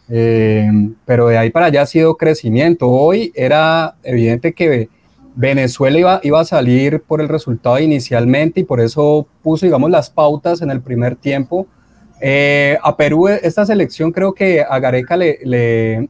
eh, 0.09 0.69
pero 1.05 1.27
de 1.27 1.37
ahí 1.37 1.51
para 1.51 1.67
allá 1.67 1.83
ha 1.83 1.85
sido 1.85 2.15
crecimiento. 2.15 2.89
Hoy 2.89 3.31
era 3.35 3.95
evidente 4.03 4.53
que 4.53 4.89
Venezuela 5.35 5.99
iba, 5.99 6.19
iba 6.23 6.39
a 6.39 6.45
salir 6.45 7.01
por 7.01 7.21
el 7.21 7.29
resultado 7.29 7.79
inicialmente 7.79 8.61
y 8.61 8.63
por 8.63 8.79
eso 8.79 9.27
puso, 9.41 9.65
digamos, 9.65 9.91
las 9.91 10.09
pautas 10.09 10.61
en 10.61 10.71
el 10.71 10.81
primer 10.81 11.15
tiempo. 11.15 11.67
Eh, 12.19 12.77
a 12.81 12.95
Perú, 12.95 13.27
esta 13.27 13.65
selección 13.65 14.11
creo 14.11 14.33
que 14.33 14.61
a 14.61 14.79
Gareca 14.79 15.17
le, 15.17 15.39
le, 15.43 16.09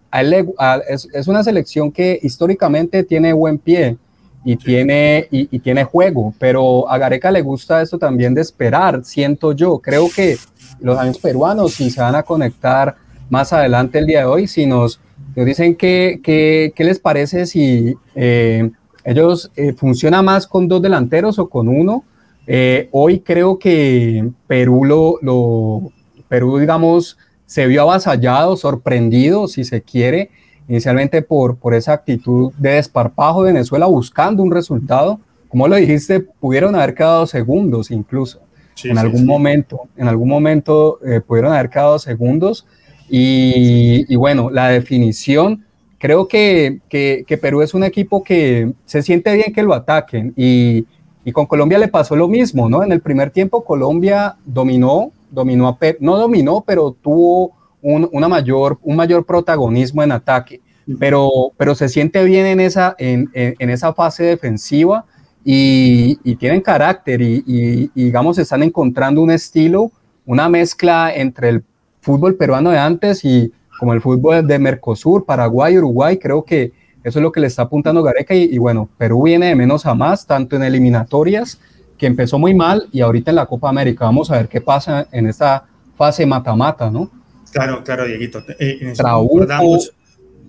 es, 0.88 1.28
una 1.28 1.44
selección 1.44 1.92
que 1.92 2.20
históricamente 2.22 3.04
tiene 3.04 3.34
buen 3.34 3.58
pie 3.58 3.98
y, 4.46 4.58
tiene, 4.58 5.28
y, 5.32 5.60
tiene 5.60 5.84
juego, 5.84 6.34
pero 6.38 6.90
a 6.90 6.98
Gareca 6.98 7.32
le 7.32 7.42
gusta 7.42 7.82
esto 7.82 7.98
también 7.98 8.34
de 8.34 8.42
esperar, 8.42 9.04
siento 9.04 9.54
yo. 9.54 9.80
Creo 9.80 10.10
que 10.14 10.38
los 10.80 10.98
años 10.98 11.18
peruanos, 11.18 11.74
si 11.74 11.90
se 11.90 12.02
van 12.02 12.16
a 12.16 12.24
conectar 12.24 12.96
más 13.30 13.54
adelante 13.54 14.00
el 14.00 14.08
día 14.08 14.20
de 14.20 14.26
hoy, 14.26 14.48
si 14.48 14.66
nos, 14.66 15.00
nos 15.36 15.46
dicen 15.46 15.76
qué 15.76 16.20
que, 16.24 16.74
les 16.84 17.00
parece 17.00 17.46
si... 17.46 17.96
Eh, 18.16 18.70
ellos 19.06 19.52
eh, 19.56 19.74
funciona 19.74 20.22
más 20.22 20.48
con 20.48 20.68
dos 20.68 20.82
delanteros 20.82 21.38
o 21.40 21.50
con 21.50 21.68
uno. 21.68 22.06
Eh, 22.48 22.90
hoy 22.92 23.20
creo 23.20 23.60
que 23.60 24.30
Perú 24.48 24.86
lo, 24.86 25.18
lo, 25.22 25.92
Perú, 26.28 26.58
digamos, 26.58 27.18
se 27.46 27.68
vio 27.68 27.84
avasallado, 27.84 28.58
sorprendido, 28.58 29.48
si 29.48 29.64
se 29.64 29.82
quiere, 29.82 30.30
inicialmente 30.68 31.22
por, 31.22 31.58
por 31.58 31.74
esa 31.74 31.94
actitud 31.94 32.52
de 32.58 32.72
desparpajo 32.72 33.44
de 33.44 33.54
Venezuela 33.54 33.86
buscando 33.86 34.44
un 34.44 34.52
resultado. 34.52 35.20
Como 35.50 35.68
lo 35.68 35.76
dijiste, 35.76 36.20
pudieron 36.20 36.76
haber 36.76 36.96
quedado 36.96 37.28
segundos 37.28 37.92
incluso. 37.92 38.42
en 38.84 38.98
algún 38.98 39.26
momento, 39.26 39.82
en 39.96 40.08
algún 40.08 40.30
momento 40.30 41.00
eh, 41.06 41.22
pudieron 41.22 41.54
haber 41.54 41.70
quedado 41.70 42.00
segundos. 42.00 42.66
Y, 43.10 44.16
bueno, 44.16 44.50
la 44.50 44.70
definición, 44.70 45.66
creo 46.00 46.28
que, 46.28 46.80
que, 46.90 47.38
Perú 47.40 47.62
es 47.62 47.74
un 47.76 47.84
equipo 47.84 48.24
que 48.24 48.74
se 48.86 49.04
siente 49.04 49.34
bien 49.36 49.54
que 49.54 49.62
lo 49.62 49.74
ataquen 49.74 50.34
y, 50.36 50.88
y, 51.24 51.32
con 51.32 51.46
Colombia 51.46 51.78
le 51.78 51.90
pasó 51.90 52.16
lo 52.16 52.28
mismo, 52.28 52.70
¿no? 52.70 52.84
En 52.84 52.92
el 52.92 53.02
primer 53.02 53.30
tiempo 53.30 53.64
Colombia 53.64 54.36
dominó, 54.46 55.12
dominó 55.30 55.68
a 55.68 55.78
Perú, 55.78 55.98
no 56.02 56.18
dominó, 56.18 56.64
pero 56.66 56.96
tuvo 57.00 57.52
un, 57.84 58.10
una 58.12 58.28
mayor, 58.28 58.80
un 58.82 58.96
mayor 58.96 59.26
protagonismo 59.26 60.02
en 60.02 60.12
ataque, 60.14 60.62
pero, 60.98 61.30
pero 61.58 61.76
se 61.76 61.90
siente 61.90 62.24
bien 62.24 62.46
en 62.46 62.60
esa, 62.60 62.96
en, 62.98 63.30
en, 63.34 63.70
esa 63.70 63.94
fase 63.94 64.24
defensiva 64.24 65.06
y, 65.46 66.18
y 66.24 66.36
tienen 66.36 66.62
carácter 66.62 67.22
y, 67.22 67.44
y, 67.46 67.90
digamos, 67.94 68.38
están 68.38 68.64
encontrando 68.64 69.22
un 69.22 69.32
estilo, 69.32 69.92
una 70.26 70.50
mezcla 70.50 71.14
entre 71.14 71.50
el 71.50 71.64
fútbol 72.02 72.36
peruano 72.36 72.72
de 72.72 72.80
antes 72.80 73.24
y 73.24 73.52
como 73.80 73.94
el 73.94 74.02
fútbol 74.02 74.48
de 74.48 74.60
Mercosur, 74.60 75.26
Paraguay, 75.26 75.78
Uruguay, 75.78 76.18
creo 76.18 76.44
que 76.44 76.72
eso 77.04 77.20
es 77.20 77.24
lo 77.24 77.32
que 77.32 77.42
le 77.42 77.48
está 77.48 77.64
apuntando 77.64 78.02
Gareca 78.02 78.34
y, 78.34 78.58
bueno, 78.58 78.88
Perú 78.98 79.24
viene 79.24 79.48
de 79.48 79.56
menos 79.56 79.86
a 79.86 79.94
más, 79.94 80.26
tanto 80.26 80.56
en 80.56 80.64
eliminatorias, 80.64 81.60
que 81.98 82.08
empezó 82.08 82.40
muy 82.40 82.54
mal, 82.54 82.88
y 82.92 83.02
ahorita 83.02 83.32
en 83.32 83.36
la 83.36 83.46
Copa 83.46 83.70
América. 83.70 84.06
Vamos 84.06 84.32
a 84.32 84.38
ver 84.38 84.48
qué 84.48 84.62
pasa 84.62 85.08
en 85.12 85.28
esta 85.28 85.66
fase 85.98 86.26
mata-mata, 86.26 86.90
¿no? 86.90 87.10
Claro, 87.54 87.84
claro, 87.84 88.06
Dieguito. 88.06 88.44
Eh, 88.60 88.80
en 88.82 88.94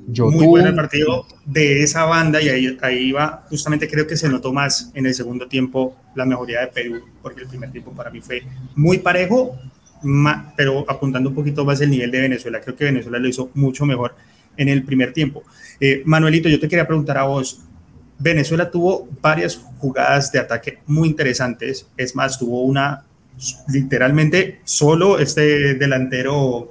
muy 0.06 0.46
bueno 0.46 0.68
el 0.68 0.74
partido 0.74 1.26
de 1.44 1.82
esa 1.82 2.04
banda 2.04 2.40
y 2.42 2.48
ahí, 2.48 2.78
ahí 2.82 3.12
va, 3.12 3.44
justamente 3.48 3.88
creo 3.88 4.06
que 4.06 4.16
se 4.16 4.28
notó 4.28 4.52
más 4.52 4.90
en 4.94 5.06
el 5.06 5.14
segundo 5.14 5.48
tiempo 5.48 5.96
la 6.14 6.24
mejoría 6.24 6.60
de 6.60 6.66
Perú, 6.68 7.02
porque 7.22 7.42
el 7.42 7.48
primer 7.48 7.70
tiempo 7.70 7.92
para 7.92 8.10
mí 8.10 8.20
fue 8.20 8.42
muy 8.76 8.98
parejo, 8.98 9.56
pero 10.56 10.84
apuntando 10.88 11.30
un 11.30 11.34
poquito 11.34 11.64
más 11.64 11.80
el 11.80 11.90
nivel 11.90 12.10
de 12.10 12.20
Venezuela. 12.20 12.60
Creo 12.60 12.76
que 12.76 12.84
Venezuela 12.84 13.18
lo 13.18 13.28
hizo 13.28 13.50
mucho 13.54 13.86
mejor 13.86 14.14
en 14.56 14.68
el 14.68 14.84
primer 14.84 15.12
tiempo. 15.12 15.42
Eh, 15.80 16.02
Manuelito, 16.04 16.48
yo 16.48 16.60
te 16.60 16.68
quería 16.68 16.86
preguntar 16.86 17.18
a 17.18 17.24
vos. 17.24 17.60
Venezuela 18.18 18.70
tuvo 18.70 19.08
varias 19.20 19.56
jugadas 19.78 20.30
de 20.30 20.38
ataque 20.38 20.78
muy 20.86 21.08
interesantes. 21.08 21.86
Es 21.96 22.14
más, 22.14 22.38
tuvo 22.38 22.62
una 22.62 23.04
literalmente 23.68 24.60
solo 24.64 25.18
este 25.18 25.74
delantero 25.74 26.70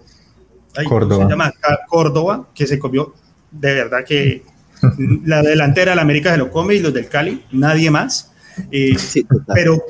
Córdoba. 0.87 1.25
Se 1.25 1.29
llama 1.29 1.53
Córdoba, 1.87 2.47
que 2.53 2.67
se 2.67 2.79
comió 2.79 3.13
de 3.51 3.73
verdad 3.73 4.03
que 4.05 4.43
la 5.25 5.41
delantera 5.41 5.91
de 5.91 5.95
la 5.95 6.01
América 6.01 6.31
se 6.31 6.37
lo 6.37 6.51
come 6.51 6.75
y 6.75 6.79
los 6.79 6.93
del 6.93 7.07
Cali, 7.07 7.43
nadie 7.51 7.89
más. 7.91 8.31
Eh, 8.71 8.95
pero 9.53 9.83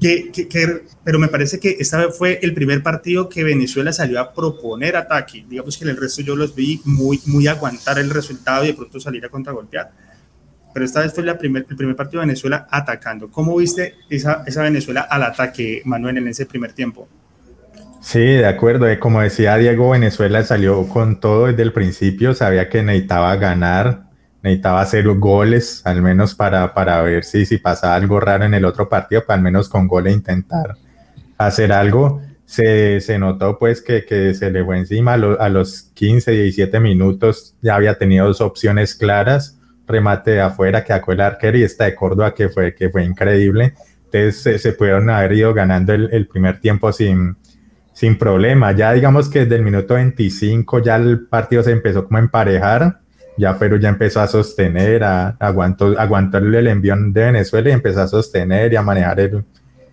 que, 0.00 0.84
pero 1.02 1.18
me 1.18 1.28
parece 1.28 1.58
que 1.58 1.76
esta 1.78 1.98
vez 1.98 2.16
fue 2.16 2.38
el 2.42 2.52
primer 2.52 2.82
partido 2.82 3.28
que 3.28 3.44
Venezuela 3.44 3.92
salió 3.92 4.20
a 4.20 4.32
proponer 4.32 4.96
ataque. 4.96 5.44
Digamos 5.48 5.78
que 5.78 5.84
en 5.84 5.90
el 5.90 5.96
resto 5.96 6.22
yo 6.22 6.36
los 6.36 6.54
vi 6.54 6.80
muy, 6.84 7.20
muy 7.26 7.46
aguantar 7.46 7.98
el 7.98 8.10
resultado 8.10 8.64
y 8.64 8.68
de 8.68 8.74
pronto 8.74 9.00
salir 9.00 9.24
a 9.24 9.28
contragolpear. 9.28 9.92
Pero 10.72 10.84
esta 10.84 11.00
vez 11.00 11.14
fue 11.14 11.24
la 11.24 11.38
primer, 11.38 11.64
el 11.68 11.76
primer 11.76 11.94
partido 11.94 12.20
de 12.20 12.26
Venezuela 12.26 12.66
atacando. 12.70 13.30
¿Cómo 13.30 13.56
viste 13.56 13.94
esa, 14.10 14.42
esa 14.46 14.62
Venezuela 14.62 15.02
al 15.02 15.22
ataque, 15.22 15.82
Manuel, 15.84 16.18
en 16.18 16.28
ese 16.28 16.46
primer 16.46 16.72
tiempo? 16.72 17.08
Sí, 18.04 18.20
de 18.20 18.46
acuerdo. 18.46 18.86
Eh, 18.86 18.98
como 18.98 19.22
decía 19.22 19.56
Diego, 19.56 19.90
Venezuela 19.90 20.42
salió 20.44 20.86
con 20.88 21.20
todo 21.20 21.46
desde 21.46 21.62
el 21.62 21.72
principio, 21.72 22.34
sabía 22.34 22.68
que 22.68 22.82
necesitaba 22.82 23.34
ganar, 23.36 24.10
necesitaba 24.42 24.82
hacer 24.82 25.08
goles, 25.08 25.80
al 25.86 26.02
menos 26.02 26.34
para, 26.34 26.74
para 26.74 27.00
ver 27.00 27.24
si, 27.24 27.46
si 27.46 27.56
pasaba 27.56 27.94
algo 27.94 28.20
raro 28.20 28.44
en 28.44 28.52
el 28.52 28.66
otro 28.66 28.90
partido, 28.90 29.24
para 29.24 29.38
al 29.38 29.42
menos 29.42 29.70
con 29.70 29.88
goles 29.88 30.12
intentar 30.14 30.76
hacer 31.38 31.72
algo. 31.72 32.20
Se, 32.44 33.00
se 33.00 33.18
notó 33.18 33.58
pues 33.58 33.80
que, 33.80 34.04
que, 34.04 34.34
se 34.34 34.50
le 34.50 34.62
fue 34.62 34.76
encima 34.76 35.14
a, 35.14 35.48
los 35.48 35.90
15, 35.94 36.30
17 36.30 36.80
minutos, 36.80 37.56
ya 37.62 37.74
había 37.74 37.96
tenido 37.96 38.26
dos 38.26 38.42
opciones 38.42 38.94
claras, 38.94 39.58
remate 39.86 40.32
de 40.32 40.42
afuera 40.42 40.84
que 40.84 40.92
sacó 40.92 41.12
el 41.12 41.22
arquero 41.22 41.56
y 41.56 41.62
esta 41.62 41.84
de 41.84 41.94
Córdoba 41.94 42.34
que 42.34 42.50
fue, 42.50 42.74
que 42.74 42.90
fue 42.90 43.02
increíble. 43.02 43.72
Entonces 44.12 44.60
se, 44.60 44.72
pudieron 44.74 45.08
haber 45.08 45.32
ido 45.32 45.54
ganando 45.54 45.94
el, 45.94 46.10
el 46.12 46.28
primer 46.28 46.60
tiempo 46.60 46.92
sin, 46.92 47.36
sin 47.94 48.18
problema. 48.18 48.72
Ya 48.72 48.92
digamos 48.92 49.30
que 49.30 49.40
desde 49.40 49.56
el 49.56 49.62
minuto 49.62 49.94
25 49.94 50.82
ya 50.82 50.96
el 50.96 51.26
partido 51.26 51.62
se 51.62 51.72
empezó 51.72 52.04
como 52.04 52.18
a 52.18 52.20
emparejar 52.20 53.00
ya 53.36 53.58
Perú 53.58 53.78
ya 53.78 53.88
empezó 53.88 54.20
a 54.20 54.28
sostener, 54.28 55.02
a, 55.02 55.36
aguantó, 55.40 55.98
aguantó 55.98 56.38
el 56.38 56.66
envión 56.66 57.12
de 57.12 57.24
Venezuela 57.24 57.70
y 57.70 57.72
empezó 57.72 58.02
a 58.02 58.06
sostener 58.06 58.72
y 58.72 58.76
a 58.76 58.82
manejar 58.82 59.20
el, 59.20 59.44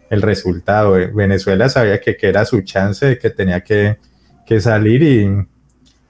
el 0.10 0.22
resultado. 0.22 0.93
Venezuela 1.13 1.67
sabía 1.70 2.00
que, 2.00 2.15
que, 2.15 2.27
era 2.27 2.46
su 2.46 2.62
chance, 2.62 3.17
que 3.17 3.29
tenía 3.31 3.62
que, 3.62 3.98
que 4.46 4.62
salir 4.62 5.01
y, 5.01 5.48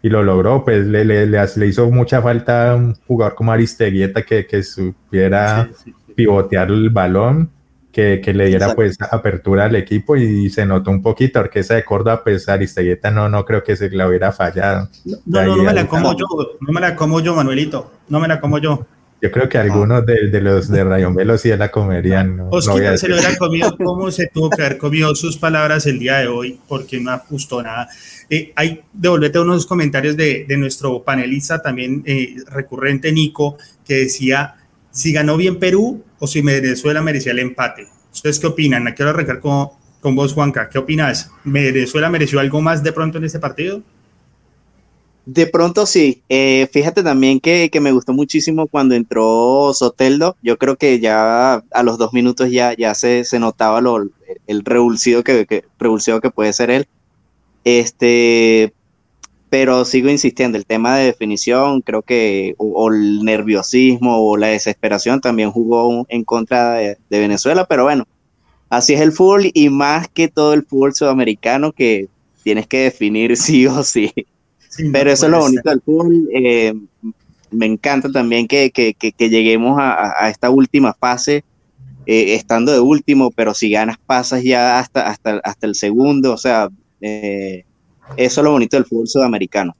y, 0.02 0.10
lo 0.10 0.24
logró. 0.24 0.66
Pues 0.66 0.86
le, 0.86 1.06
le, 1.06 1.26
le, 1.26 1.68
hizo 1.68 1.90
mucha 1.90 2.22
falta 2.22 2.76
un 2.76 2.96
jugador 3.08 3.36
como 3.36 3.54
Aristeguieta 3.54 4.24
que, 4.24 4.46
que 4.46 4.62
supiera 4.62 5.70
pivotear 6.16 6.70
el 6.70 6.90
balón 6.90 7.50
que, 7.92 8.22
que 8.24 8.34
le 8.34 8.48
diera 8.48 8.74
pues 8.74 8.98
apertura 9.00 9.66
al 9.66 9.76
equipo 9.76 10.16
y 10.16 10.50
se 10.50 10.66
notó 10.66 10.92
un 10.92 11.02
poquito, 11.02 11.42
porque 11.42 11.60
esa 11.60 11.76
de 11.76 11.84
Córdoba, 11.84 12.24
pues 12.24 12.48
Aristegueta 12.48 13.12
no, 13.12 13.30
no 13.30 13.46
creo 13.46 13.64
que 13.64 13.76
se 13.76 13.90
la 13.90 14.08
hubiera 14.08 14.32
fallado. 14.32 14.90
No, 15.26 15.44
no, 15.44 15.58
no 15.58 15.64
me 15.64 15.74
la 15.74 15.88
como 15.88 16.16
yo, 16.16 16.26
no 16.60 16.74
me 16.74 16.82
la 16.82 16.96
como 16.96 17.20
yo, 17.20 17.36
Manuelito, 17.36 17.92
no 18.10 18.20
me 18.20 18.28
la 18.28 18.40
como 18.40 18.58
yo. 18.58 18.86
Yo 19.22 19.30
creo 19.30 19.48
que 19.48 19.60
algunos 19.60 20.04
de, 20.04 20.30
de, 20.30 20.42
los 20.42 20.68
de 20.68 20.84
Rayon 20.84 21.14
Velo 21.14 21.38
sí 21.38 21.50
la 21.56 21.70
comerían. 21.70 22.38
No, 22.38 22.50
Oscar 22.50 22.98
se 22.98 23.08
lo 23.08 23.16
hubiera 23.16 23.38
comido 23.38 23.78
como 23.84 24.10
se 24.10 24.28
tuvo 24.28 24.50
que 24.50 24.64
haber 24.64 24.80
comido 24.80 25.14
sus 25.14 25.38
palabras 25.38 25.86
el 25.86 26.00
día 26.00 26.18
de 26.18 26.28
hoy, 26.28 26.60
porque 26.68 27.00
no 27.00 27.12
ajustó 27.12 27.62
nada. 27.62 27.88
Eh, 28.32 28.52
hay, 28.56 28.82
devolvete 28.92 29.40
unos 29.40 29.68
comentarios 29.68 30.18
de, 30.18 30.46
de 30.48 30.58
nuestro 30.58 31.04
panelista 31.04 31.62
también 31.62 32.02
eh, 32.08 32.36
recurrente, 32.48 33.12
Nico, 33.12 33.58
que 33.86 33.96
decía 33.96 34.56
si 34.92 35.14
ganó 35.14 35.38
bien 35.38 35.58
Perú 35.60 36.04
o 36.20 36.28
si 36.28 36.42
Venezuela 36.42 37.02
merecía 37.02 37.32
el 37.32 37.40
empate. 37.40 37.88
¿Ustedes 38.14 38.40
qué 38.40 38.48
opinan? 38.48 38.84
Quiero 38.96 39.12
arrancar 39.12 39.40
con, 39.40 39.70
con 40.00 40.16
vos, 40.16 40.34
Juanca. 40.34 40.70
¿Qué 40.70 40.78
opinas? 40.78 41.32
¿Venezuela 41.44 42.10
mereció 42.10 42.40
algo 42.40 42.62
más 42.62 42.84
de 42.84 42.92
pronto 42.92 43.18
en 43.18 43.24
este 43.24 43.40
partido? 43.40 43.82
De 45.26 45.48
pronto 45.48 45.86
sí. 45.86 46.24
Eh, 46.30 46.68
fíjate 46.72 47.04
también 47.04 47.40
que, 47.40 47.70
que, 47.72 47.80
me 47.80 47.92
gustó 47.92 48.12
muchísimo 48.12 48.68
cuando 48.68 48.96
entró 48.96 49.72
Soteldo. 49.74 50.36
Yo 50.42 50.58
creo 50.58 50.76
que 50.76 51.00
ya 51.00 51.64
a 51.72 51.84
los 51.84 51.98
dos 51.98 52.12
minutos 52.12 52.52
ya, 52.52 52.76
ya 52.76 52.94
se, 52.96 53.24
se 53.24 53.40
notaba 53.40 53.82
lo, 53.82 54.10
el 54.48 54.66
revulsivo 54.66 55.24
que, 55.24 55.46
que, 55.46 55.64
revulsivo 55.80 56.20
que 56.20 56.32
puede 56.32 56.54
ser 56.54 56.72
él. 56.72 56.88
Este, 57.64 58.74
pero 59.52 59.84
sigo 59.84 60.10
insistiendo, 60.10 60.58
el 60.58 60.66
tema 60.66 60.96
de 60.96 61.08
definición, 61.08 61.82
creo 61.82 62.04
que 62.04 62.56
o, 62.58 62.90
el 62.90 63.26
nerviosismo 63.26 64.18
o 64.18 64.38
la 64.38 64.48
desesperación 64.48 65.20
también 65.20 65.52
jugó 65.52 66.06
en 66.08 66.24
contra 66.24 66.76
de, 66.76 66.98
Venezuela, 67.10 67.66
pero 67.66 67.84
bueno, 67.84 68.08
así 68.70 68.94
es 68.94 69.02
el 69.02 69.12
fútbol 69.12 69.52
y 69.54 69.70
más 69.70 70.08
que 70.08 70.30
todo 70.30 70.54
el 70.54 70.64
fútbol 70.66 70.96
sudamericano 70.96 71.74
que 71.74 72.08
tienes 72.44 72.66
que 72.66 72.84
definir 72.84 73.36
sí 73.38 73.68
o 73.68 73.84
sí. 73.84 74.14
pero 74.94 75.12
eso 75.12 75.26
es 75.26 75.32
lo 75.34 75.40
bonito 75.40 75.70
del 75.70 75.82
fútbol. 75.82 76.30
Eh, 76.34 76.74
me 77.52 77.66
encanta 77.66 78.10
también 78.10 78.48
que, 78.48 78.72
que, 78.72 78.94
que, 78.94 79.30
lleguemos 79.30 79.78
a, 79.78 80.14
a, 80.18 80.30
esta 80.30 80.50
última 80.50 80.94
fase 80.94 81.44
eh, 82.06 82.36
estando 82.36 82.72
de 82.72 82.80
último, 82.80 83.32
pero 83.32 83.54
si 83.54 83.70
ganas 83.70 83.98
pasas 83.98 84.44
ya 84.44 84.80
hasta, 84.80 85.10
hasta, 85.10 85.42
hasta 85.44 85.68
el 85.68 85.76
segundo, 85.76 86.32
o 86.32 86.38
sea... 86.38 86.70
Eh, 87.02 87.66
eso 88.18 88.42
es 88.42 88.46
lo 88.46 88.52
bonito 88.52 88.78
del 88.78 88.86
fútbol 88.86 89.08
sudamericano. 89.08 89.76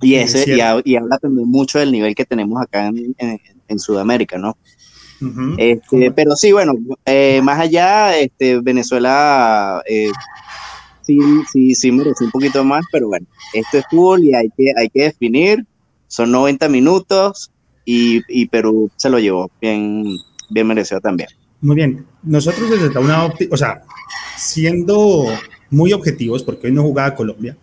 Y, 0.00 0.16
ese, 0.16 0.44
y, 0.84 0.96
habla 0.96 1.18
también 1.18 1.48
mucho 1.48 1.78
del 1.78 1.92
nivel 1.92 2.14
que 2.14 2.24
tenemos 2.24 2.60
acá 2.60 2.88
en, 2.88 3.78
Sudamérica, 3.78 4.38
¿no? 4.38 4.56
este, 5.56 6.10
pero 6.10 6.36
sí, 6.36 6.52
bueno, 6.52 6.74
eh, 7.06 7.40
más 7.42 7.58
allá, 7.58 8.16
este, 8.18 8.60
Venezuela 8.60 9.82
eh, 9.88 10.10
sí, 11.06 11.18
sí, 11.50 11.74
sí 11.74 11.92
merece 11.92 12.24
un 12.24 12.30
poquito 12.30 12.62
más, 12.64 12.84
pero 12.92 13.08
bueno, 13.08 13.26
esto 13.52 13.78
es 13.78 13.84
fútbol 13.88 14.24
y 14.24 14.34
hay 14.34 14.50
que, 14.56 14.72
hay 14.76 14.88
que 14.88 15.04
definir. 15.04 15.64
Son 16.08 16.30
90 16.30 16.68
minutos 16.68 17.50
y, 17.84 18.20
y 18.28 18.46
Perú 18.46 18.90
se 18.96 19.10
lo 19.10 19.18
llevó 19.18 19.50
bien, 19.60 20.04
bien 20.50 20.66
merecido 20.66 21.00
también. 21.00 21.28
Muy 21.60 21.76
bien. 21.76 22.06
Nosotros 22.22 22.70
desde 22.70 22.98
una 22.98 23.24
óptica, 23.24 23.54
o 23.54 23.56
sea, 23.56 23.82
siendo 24.36 25.26
muy 25.74 25.92
objetivos, 25.92 26.42
porque 26.42 26.68
hoy 26.68 26.72
no 26.72 26.82
jugaba 26.82 27.14
Colombia, 27.14 27.56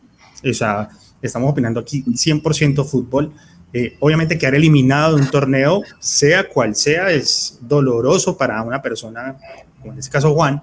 o 0.43 0.53
sea, 0.53 0.89
estamos 1.21 1.51
opinando 1.51 1.79
aquí 1.79 2.03
100% 2.03 2.85
fútbol. 2.85 3.31
Eh, 3.73 3.95
obviamente 3.99 4.37
quedar 4.37 4.55
eliminado 4.55 5.15
de 5.15 5.21
un 5.21 5.31
torneo, 5.31 5.81
sea 5.99 6.49
cual 6.49 6.75
sea, 6.75 7.09
es 7.09 7.57
doloroso 7.61 8.37
para 8.37 8.61
una 8.63 8.81
persona, 8.81 9.37
como 9.79 9.93
en 9.93 9.99
este 9.99 10.11
caso 10.11 10.33
Juan, 10.33 10.61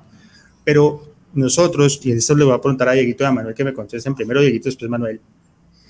pero 0.63 1.09
nosotros, 1.33 2.01
y 2.03 2.13
esto 2.13 2.35
le 2.35 2.45
voy 2.45 2.55
a 2.55 2.61
preguntar 2.61 2.89
a 2.89 2.93
Dieguito 2.93 3.25
y 3.25 3.27
a 3.27 3.33
Manuel 3.33 3.55
que 3.55 3.65
me 3.65 3.73
contesten 3.73 4.15
primero 4.15 4.43
Dieguito, 4.43 4.69
después 4.69 4.91
Manuel, 4.91 5.21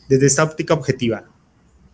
desde 0.09 0.27
esta 0.27 0.45
óptica 0.45 0.75
objetiva, 0.75 1.25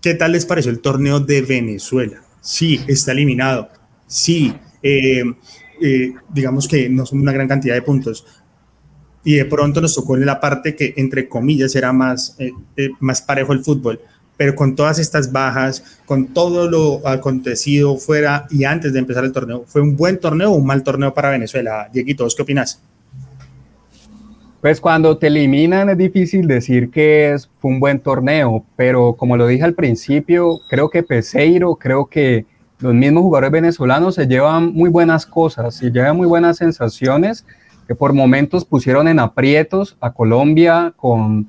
¿qué 0.03 0.13
tal 0.15 0.33
les 0.33 0.45
pareció 0.45 0.71
el 0.71 0.81
torneo 0.81 1.21
de 1.21 1.41
Venezuela? 1.41 2.23
Sí, 2.43 2.81
está 2.87 3.13
eliminado, 3.13 3.71
sí, 4.07 4.55
eh, 4.83 5.25
eh, 5.81 6.13
digamos 6.29 6.69
que 6.69 6.91
no 6.91 7.07
son 7.07 7.21
una 7.21 7.33
gran 7.33 7.49
cantidad 7.49 7.75
de 7.75 7.83
puntos, 7.83 8.27
y 9.25 9.37
de 9.37 9.47
pronto 9.47 9.81
nos 9.81 9.95
tocó 9.95 10.17
en 10.17 10.27
la 10.27 10.39
parte 10.39 10.77
que, 10.77 10.93
entre 10.97 11.29
comillas, 11.29 11.75
era 11.75 11.93
más, 11.93 12.37
eh, 12.39 12.53
eh, 12.77 12.91
más 13.01 13.23
parejo 13.23 13.53
el 13.53 13.65
fútbol. 13.65 14.01
Pero 14.37 14.55
con 14.55 14.75
todas 14.75 14.99
estas 14.99 15.33
bajas, 15.33 16.01
con 16.07 16.27
todo 16.35 16.69
lo 16.69 17.07
acontecido 17.09 17.97
fuera 17.97 18.47
y 18.51 18.65
antes 18.65 18.93
de 18.93 18.99
empezar 18.99 19.25
el 19.25 19.33
torneo, 19.33 19.65
¿fue 19.67 19.81
un 19.81 19.97
buen 19.97 20.19
torneo 20.19 20.51
o 20.51 20.57
un 20.57 20.67
mal 20.67 20.83
torneo 20.83 21.15
para 21.15 21.31
Venezuela? 21.31 21.89
Dieguito, 21.93 22.27
¿qué 22.37 22.43
opinas? 22.43 22.83
Pues 24.61 24.81
cuando 24.81 25.17
te 25.19 25.29
eliminan 25.29 25.91
es 25.91 25.99
difícil 25.99 26.47
decir 26.47 26.91
que 26.91 27.33
es, 27.33 27.49
un 27.63 27.81
buen 27.81 28.01
torneo, 28.01 28.65
pero 28.77 29.15
como 29.15 29.37
lo 29.37 29.47
dije 29.47 29.63
al 29.63 29.75
principio, 29.75 30.59
creo 30.69 30.91
que 30.91 31.03
Peseiro, 31.03 31.77
creo 31.77 32.07
que 32.07 32.47
los 32.79 32.93
mismos 32.93 33.23
jugadores 33.23 33.53
venezolanos 33.53 34.17
se 34.17 34.27
llevan 34.27 34.73
muy 34.73 34.91
buenas 34.91 35.27
cosas, 35.27 35.77
se 35.77 35.91
llevan 35.91 36.17
muy 36.17 36.27
buenas 36.27 36.57
sensaciones 36.57 37.47
que 37.87 37.95
por 37.95 38.13
momentos 38.13 38.65
pusieron 38.65 39.09
en 39.09 39.19
aprietos 39.19 39.97
a 40.01 40.13
Colombia 40.13 40.93
con 40.97 41.49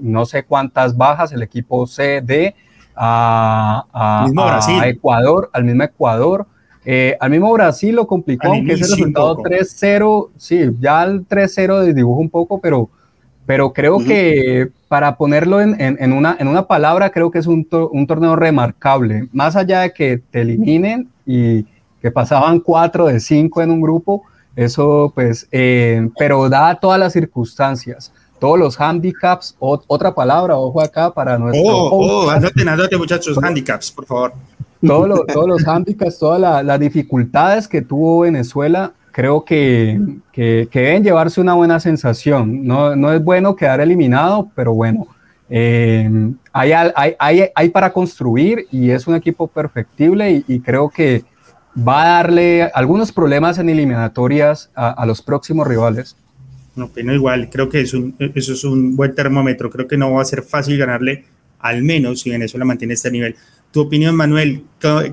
no 0.00 0.26
sé 0.26 0.44
cuántas 0.44 0.96
bajas, 0.96 1.32
el 1.32 1.42
equipo 1.42 1.86
CD, 1.86 2.54
a, 2.96 3.84
a, 3.92 4.88
Ecuador, 4.88 5.50
al 5.52 5.64
mismo 5.64 5.82
Ecuador. 5.82 6.46
Eh, 6.86 7.16
al 7.18 7.30
mismo 7.30 7.52
Brasil 7.52 7.94
lo 7.94 8.06
complicó, 8.06 8.48
aunque 8.48 8.74
ese 8.74 8.84
resultado 8.84 9.38
3-0, 9.38 10.28
sí, 10.36 10.70
ya 10.80 11.02
el 11.04 11.26
3-0 11.26 11.80
desdibujo 11.80 12.20
un 12.20 12.28
poco, 12.28 12.60
pero, 12.60 12.90
pero 13.46 13.72
creo 13.72 13.98
que 13.98 14.68
para 14.88 15.16
ponerlo 15.16 15.62
en, 15.62 15.76
en, 15.80 16.12
una, 16.12 16.36
en 16.38 16.46
una 16.46 16.66
palabra, 16.66 17.10
creo 17.10 17.30
que 17.30 17.38
es 17.38 17.46
un, 17.46 17.66
un, 17.90 18.06
torneo 18.06 18.36
remarcable. 18.36 19.28
Más 19.32 19.56
allá 19.56 19.80
de 19.80 19.92
que 19.92 20.20
te 20.30 20.42
eliminen 20.42 21.08
y 21.24 21.64
que 22.02 22.10
pasaban 22.10 22.60
4 22.60 23.06
de 23.06 23.18
5 23.18 23.62
en 23.62 23.70
un 23.70 23.80
grupo, 23.80 24.22
eso, 24.56 25.12
pues, 25.14 25.48
eh, 25.50 26.08
pero 26.18 26.48
da 26.48 26.74
todas 26.76 26.98
las 26.98 27.12
circunstancias, 27.12 28.12
todos 28.38 28.58
los 28.58 28.80
handicaps, 28.80 29.56
otra 29.58 30.14
palabra, 30.14 30.56
ojo 30.56 30.80
acá 30.80 31.12
para 31.12 31.38
nuestro. 31.38 31.64
Oh, 31.66 32.26
oh, 32.26 32.30
anoten, 32.30 32.68
anoten, 32.68 32.98
muchachos, 32.98 33.36
handicaps, 33.42 33.90
por 33.90 34.06
favor. 34.06 34.32
todos 34.80 35.48
los 35.48 35.66
handicaps, 35.66 36.18
todas 36.18 36.64
las 36.64 36.80
dificultades 36.80 37.66
que 37.66 37.82
tuvo 37.82 38.20
Venezuela, 38.20 38.92
creo 39.10 39.44
que, 39.44 40.00
que, 40.32 40.68
deben 40.72 41.02
llevarse 41.02 41.40
una 41.40 41.54
buena 41.54 41.80
sensación. 41.80 42.64
No, 42.64 42.94
no, 42.94 43.12
es 43.12 43.22
bueno 43.22 43.56
quedar 43.56 43.80
eliminado, 43.80 44.50
pero 44.54 44.74
bueno, 44.74 45.06
eh, 45.48 46.08
hay, 46.52 46.72
hay, 46.72 47.16
hay, 47.18 47.44
hay, 47.54 47.68
para 47.70 47.92
construir 47.92 48.66
y 48.70 48.90
es 48.90 49.06
un 49.06 49.14
equipo 49.14 49.46
perfectible 49.46 50.44
y 50.46 50.60
creo 50.60 50.88
que 50.88 51.24
va 51.76 52.02
a 52.02 52.08
darle 52.22 52.62
algunos 52.74 53.12
problemas 53.12 53.58
en 53.58 53.68
eliminatorias 53.68 54.70
a, 54.74 55.04
los 55.06 55.22
próximos 55.22 55.66
rivales. 55.66 56.16
No, 56.76 56.90
pero 56.92 57.14
igual, 57.14 57.50
creo 57.50 57.68
que 57.68 57.80
es 57.80 57.94
un, 57.94 58.14
eso 58.18 58.52
es 58.52 58.64
un 58.64 58.96
buen 58.96 59.14
termómetro. 59.14 59.70
Creo 59.70 59.86
que 59.86 59.96
no 59.96 60.12
va 60.12 60.22
a 60.22 60.24
ser 60.24 60.42
fácil 60.42 60.78
ganarle, 60.78 61.24
al 61.60 61.82
menos 61.82 62.20
si 62.20 62.30
Venezuela 62.30 62.64
mantiene 62.64 62.94
este 62.94 63.10
nivel. 63.10 63.36
Tu 63.70 63.80
opinión, 63.80 64.14
Manuel, 64.14 64.64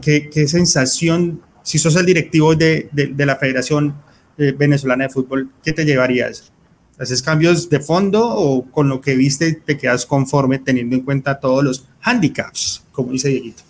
¿qué, 0.01 0.47
sensación, 0.47 1.41
si 1.63 1.79
sos 1.79 1.95
el 1.95 2.05
directivo 2.05 2.55
de, 2.55 2.89
de, 2.91 3.25
la 3.25 3.35
Federación 3.35 3.95
eh, 4.37 4.53
Venezolana 4.57 5.05
de 5.05 5.09
Fútbol, 5.09 5.49
qué 5.63 5.73
te 5.73 5.85
llevarías? 5.85 6.51
¿Haces 6.99 7.23
cambios 7.23 7.69
de 7.69 7.79
fondo 7.79 8.27
o 8.27 8.63
con 8.69 8.87
lo 8.87 9.01
que 9.01 9.15
viste 9.15 9.53
te 9.53 9.77
quedas 9.77 10.05
conforme 10.05 10.59
teniendo 10.59 10.95
en 10.95 11.01
cuenta 11.01 11.39
todos 11.39 11.63
los 11.63 11.87
handicaps, 12.01 12.85
como 12.91 13.11
dice 13.11 13.29
Dieguito? 13.29 13.63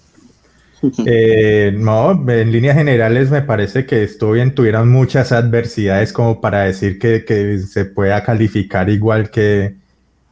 Eh, 1.05 1.73
no, 1.77 2.11
en 2.29 2.51
líneas 2.51 2.75
generales 2.75 3.29
me 3.29 3.41
parece 3.41 3.85
que 3.85 4.03
estuvo 4.03 4.31
bien, 4.31 4.55
tuvieron 4.55 4.89
muchas 4.89 5.31
adversidades 5.31 6.11
como 6.11 6.41
para 6.41 6.61
decir 6.61 6.97
que, 6.99 7.59
se 7.59 7.85
pueda 7.85 8.23
calificar 8.23 8.89
igual 8.89 9.29
que, 9.29 9.75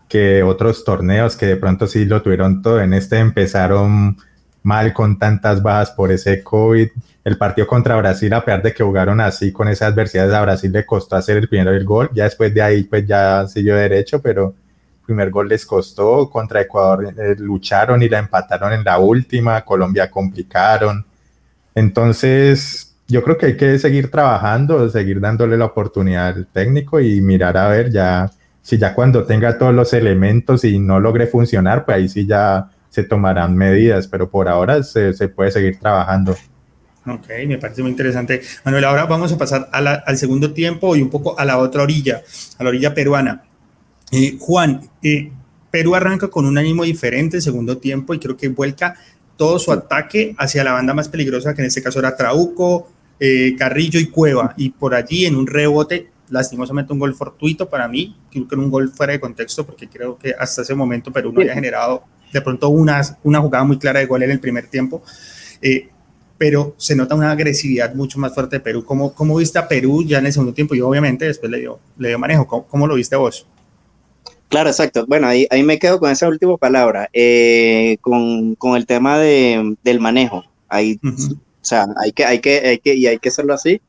que, 0.07 0.43
otros 0.43 0.83
torneos 0.83 1.35
que 1.35 1.45
de 1.45 1.57
pronto 1.57 1.87
sí 1.87 2.05
lo 2.05 2.21
tuvieron 2.21 2.61
todo. 2.61 2.81
En 2.81 2.93
este 2.93 3.19
empezaron 3.19 4.17
mal 4.63 4.93
con 4.93 5.17
tantas 5.19 5.61
bajas 5.61 5.91
por 5.91 6.11
ese 6.11 6.43
COVID. 6.43 6.89
El 7.23 7.37
partido 7.37 7.67
contra 7.67 7.95
Brasil, 7.97 8.33
a 8.33 8.43
pesar 8.43 8.63
de 8.63 8.73
que 8.73 8.83
jugaron 8.83 9.21
así 9.21 9.51
con 9.51 9.67
esas 9.67 9.91
adversidades, 9.91 10.33
a 10.33 10.41
Brasil 10.41 10.71
le 10.71 10.85
costó 10.85 11.15
hacer 11.15 11.37
el 11.37 11.47
primero 11.47 11.71
el 11.71 11.85
gol. 11.85 12.09
Ya 12.13 12.23
después 12.23 12.53
de 12.53 12.61
ahí, 12.61 12.83
pues 12.83 13.05
ya 13.05 13.45
siguió 13.47 13.75
derecho, 13.75 14.21
pero 14.21 14.55
primer 15.09 15.31
gol 15.31 15.49
les 15.49 15.65
costó, 15.65 16.29
contra 16.29 16.61
Ecuador 16.61 17.11
eh, 17.17 17.35
lucharon 17.39 18.03
y 18.03 18.09
la 18.09 18.19
empataron 18.19 18.73
en 18.73 18.83
la 18.83 18.99
última, 18.99 19.65
Colombia 19.65 20.11
complicaron. 20.11 21.03
Entonces, 21.73 22.95
yo 23.07 23.23
creo 23.23 23.39
que 23.39 23.47
hay 23.47 23.57
que 23.57 23.79
seguir 23.79 24.11
trabajando, 24.11 24.87
seguir 24.87 25.19
dándole 25.19 25.57
la 25.57 25.65
oportunidad 25.65 26.27
al 26.27 26.45
técnico 26.45 26.99
y 26.99 27.21
mirar 27.21 27.57
a 27.57 27.69
ver 27.69 27.91
ya, 27.91 28.29
si 28.61 28.77
ya 28.77 28.93
cuando 28.93 29.23
tenga 29.25 29.57
todos 29.57 29.73
los 29.73 29.93
elementos 29.93 30.63
y 30.63 30.77
no 30.77 30.99
logre 30.99 31.25
funcionar, 31.25 31.85
pues 31.85 31.97
ahí 31.97 32.07
sí 32.07 32.27
ya 32.27 32.69
se 32.89 33.03
tomarán 33.03 33.55
medidas, 33.55 34.07
pero 34.07 34.29
por 34.29 34.47
ahora 34.47 34.83
se, 34.83 35.11
puede 35.29 35.49
seguir 35.49 35.79
trabajando. 35.79 36.35
Ok, 37.07 37.29
me 37.47 37.57
parece 37.57 37.81
muy 37.81 37.89
interesante. 37.89 38.41
Manuel, 38.63 38.85
ahora 38.85 39.05
vamos 39.05 39.31
a 39.33 39.37
pasar 39.39 39.69
al 39.71 40.17
segundo 40.17 40.53
tiempo 40.53 40.95
y 40.95 41.01
un 41.01 41.09
poco 41.09 41.39
a 41.39 41.45
la 41.45 41.57
otra 41.57 41.81
orilla, 41.81 42.21
a 42.59 42.63
la 42.63 42.69
orilla 42.69 42.93
peruana. 42.93 43.48
Eh, 44.11 44.37
Juan, 44.39 44.89
eh, 45.03 45.31
Perú 45.69 45.95
arranca 45.95 46.29
con 46.29 46.45
un 46.45 46.57
ánimo 46.57 46.83
diferente 46.83 47.37
en 47.37 47.41
segundo 47.41 47.77
tiempo 47.77 48.13
y 48.13 48.19
creo 48.19 48.35
que 48.35 48.49
vuelca 48.49 48.95
todo 49.37 49.59
su 49.59 49.71
ataque 49.71 50.35
hacia 50.37 50.63
la 50.63 50.73
banda 50.73 50.93
más 50.93 51.07
peligrosa, 51.07 51.53
que 51.53 51.61
en 51.61 51.67
este 51.67 51.81
caso 51.81 51.99
era 51.99 52.15
Trauco, 52.15 52.91
eh, 53.19 53.55
Carrillo 53.57 53.99
y 53.99 54.07
Cueva. 54.07 54.53
Y 54.57 54.71
por 54.71 54.95
allí 54.95 55.25
en 55.25 55.35
un 55.35 55.47
rebote, 55.47 56.09
lastimosamente 56.29 56.91
un 56.91 56.99
gol 56.99 57.13
fortuito 57.13 57.69
para 57.69 57.87
mí, 57.87 58.17
creo 58.31 58.47
que 58.47 58.55
era 58.55 58.63
un 58.63 58.71
gol 58.71 58.89
fuera 58.89 59.13
de 59.13 59.19
contexto, 59.19 59.65
porque 59.65 59.87
creo 59.87 60.17
que 60.17 60.33
hasta 60.37 60.63
ese 60.63 60.75
momento 60.75 61.11
Perú 61.11 61.31
no 61.31 61.41
había 61.41 61.53
generado 61.53 62.03
de 62.33 62.41
pronto 62.41 62.69
una, 62.69 63.01
una 63.23 63.39
jugada 63.39 63.63
muy 63.63 63.77
clara 63.77 63.99
de 63.99 64.05
gol 64.07 64.23
en 64.23 64.31
el 64.31 64.39
primer 64.39 64.67
tiempo. 64.67 65.03
pero 66.37 66.73
se 66.77 66.95
nota 66.95 67.15
una 67.15 67.31
agresividad 67.31 67.93
mucho 67.93 68.17
más 68.17 68.33
fuerte 68.33 68.57
de 68.57 68.59
Perú. 68.61 68.85
¿Cómo, 68.85 69.13
cómo 69.13 69.35
viste 69.35 69.59
a 69.59 69.67
Perú 69.67 70.03
ya 70.05 70.19
en 70.19 70.25
el 70.25 70.33
segundo 70.33 70.53
tiempo? 70.53 70.73
Y 70.73 70.79
obviamente 70.81 71.25
después 71.25 71.51
le 71.51 71.59
dio, 71.59 71.79
le 71.97 72.09
dio 72.09 72.19
manejo. 72.19 72.47
¿Cómo, 72.47 72.65
cómo 72.65 72.87
lo 72.87 72.95
viste 72.95 73.15
vos? 73.17 73.45
Claro, 74.49 74.69
exacto. 74.69 75.05
Bueno, 75.07 75.27
ahí, 75.27 75.47
ahí 75.51 75.61
me 75.61 75.77
quedo 75.77 75.99
con 75.99 76.09
esa 76.09 76.27
última 76.27 76.57
palabra, 76.57 77.07
eh, 77.13 77.97
con, 78.01 78.55
con, 78.55 78.75
el 78.75 78.87
tema 78.87 79.19
de, 79.19 79.75
del 79.83 79.99
manejo. 79.99 80.43
Ahí, 80.67 80.99
O 81.03 81.37
sea, 81.61 81.87
hay 82.01 82.11
que, 82.11 82.25
hay, 82.25 82.39
que, 82.39 82.59
hay 82.59 82.79
que, 82.79 82.95
y 82.95 83.05
hay 83.05 83.19
que 83.19 83.29
hacerlo 83.29 83.53
así. 83.53 83.79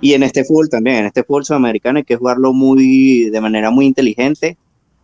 Y 0.00 0.14
en 0.14 0.22
este 0.22 0.44
fútbol 0.44 0.70
también, 0.70 0.96
en 0.96 1.06
este 1.06 1.22
fútbol 1.22 1.44
sudamericano 1.44 1.98
hay 1.98 2.04
que 2.04 2.16
jugarlo 2.16 2.54
muy, 2.54 3.28
de 3.28 3.40
manera 3.42 3.70
muy 3.70 3.84
inteligente. 3.86 4.56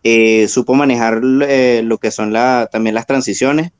Eh, 0.03 0.47
supo 0.47 0.73
manejar 0.73 1.21
eh, 1.43 1.81
lo 1.83 1.99
que 1.99 2.09
son 2.09 2.33
la, 2.33 2.67
también 2.71 2.95
las 2.95 3.05
transiciones. 3.05 3.71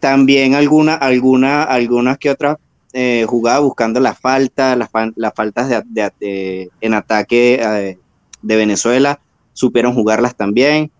también 0.00 0.54
alguna, 0.54 0.94
alguna, 0.94 1.62
algunas 1.62 2.18
que 2.18 2.30
otras 2.30 2.56
eh, 2.96 3.26
jugaba 3.28 3.58
buscando 3.58 3.98
la 3.98 4.14
falta, 4.14 4.76
las, 4.76 4.88
faltas 5.34 5.82
de, 5.84 6.70
en 6.80 6.94
ataque 6.94 7.58
eh, 7.60 7.98
de 8.40 8.56
Venezuela, 8.56 9.18
supieron 9.52 9.94
jugarlas 9.94 10.36
también. 10.36 10.92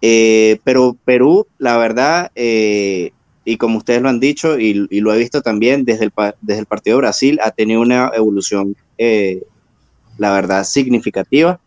Eh, 0.00 0.58
pero 0.64 0.96
Perú, 1.04 1.46
la 1.58 1.76
verdad, 1.76 2.32
y 2.34 3.56
como 3.58 3.76
ustedes 3.76 4.00
lo 4.00 4.08
han 4.08 4.20
dicho, 4.20 4.58
y, 4.58 4.72
lo 4.72 5.12
he 5.12 5.18
visto 5.18 5.42
también 5.42 5.84
desde 5.84 6.06
el, 6.06 6.12
desde 6.40 6.60
el 6.60 6.66
partido 6.66 6.96
de 6.96 7.02
Brasil, 7.02 7.38
ha 7.44 7.50
tenido 7.50 7.82
una 7.82 8.10
evolución, 8.14 8.74
la 8.96 10.32
verdad, 10.32 10.64
significativa. 10.64 11.60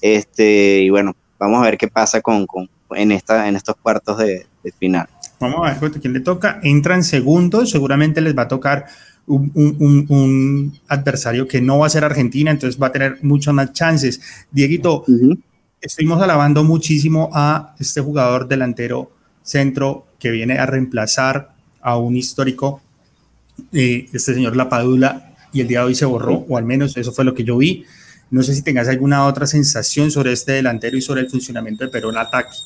Este, 0.00 0.80
y 0.80 0.88
bueno, 0.88 1.14
vamos 1.38 1.60
a 1.60 1.64
ver 1.64 1.76
qué 1.76 1.88
pasa 1.88 2.22
con, 2.22 2.46
en, 2.92 3.12
esta, 3.12 3.48
en 3.48 3.56
estos 3.56 3.76
cuartos 3.76 4.16
de, 4.16 4.46
de 4.64 4.72
final. 4.72 5.06
Vamos 5.40 5.66
a 5.66 5.72
ver 5.72 5.90
quién 5.92 6.12
le 6.12 6.20
toca. 6.20 6.60
Entra 6.62 6.94
en 6.94 7.02
segundo, 7.02 7.64
seguramente 7.64 8.20
les 8.20 8.36
va 8.36 8.42
a 8.42 8.48
tocar 8.48 8.86
un, 9.26 10.78
adversario 10.88 11.46
que 11.46 11.60
no 11.60 11.78
va 11.78 11.86
a 11.86 11.90
ser 11.90 12.04
Argentina, 12.04 12.50
entonces 12.50 12.80
va 12.80 12.88
a 12.88 12.92
tener 12.92 13.18
muchas 13.22 13.54
más 13.54 13.72
chances. 13.72 14.20
Dieguito, 14.50 15.04
estuvimos 15.80 16.20
alabando 16.22 16.64
muchísimo 16.64 17.30
a 17.32 17.74
este 17.78 18.00
jugador 18.00 18.48
delantero 18.48 19.10
centro 19.42 20.06
que 20.18 20.30
viene 20.30 20.58
a 20.58 20.66
reemplazar 20.66 21.54
a 21.80 21.96
un 21.96 22.16
histórico, 22.16 22.82
eh, 23.72 24.08
este 24.12 24.34
señor 24.34 24.56
Lapadula, 24.56 25.34
y 25.52 25.60
el 25.60 25.68
día 25.68 25.80
de 25.80 25.86
hoy 25.86 25.94
se 25.94 26.04
borró, 26.04 26.44
o 26.48 26.56
al 26.56 26.64
menos 26.64 26.96
eso 26.96 27.12
fue 27.12 27.24
lo 27.24 27.34
que 27.34 27.44
yo 27.44 27.56
vi. 27.56 27.84
No 28.30 28.42
sé 28.42 28.54
si 28.54 28.62
tengas 28.62 28.88
alguna 28.88 29.26
otra 29.26 29.46
sensación 29.46 30.10
sobre 30.10 30.32
este 30.32 30.52
delantero 30.52 30.96
y 30.96 31.02
sobre 31.02 31.22
el 31.22 31.30
funcionamiento 31.30 31.84
de 31.84 31.90
Perón 31.90 32.16
ataque. 32.16 32.56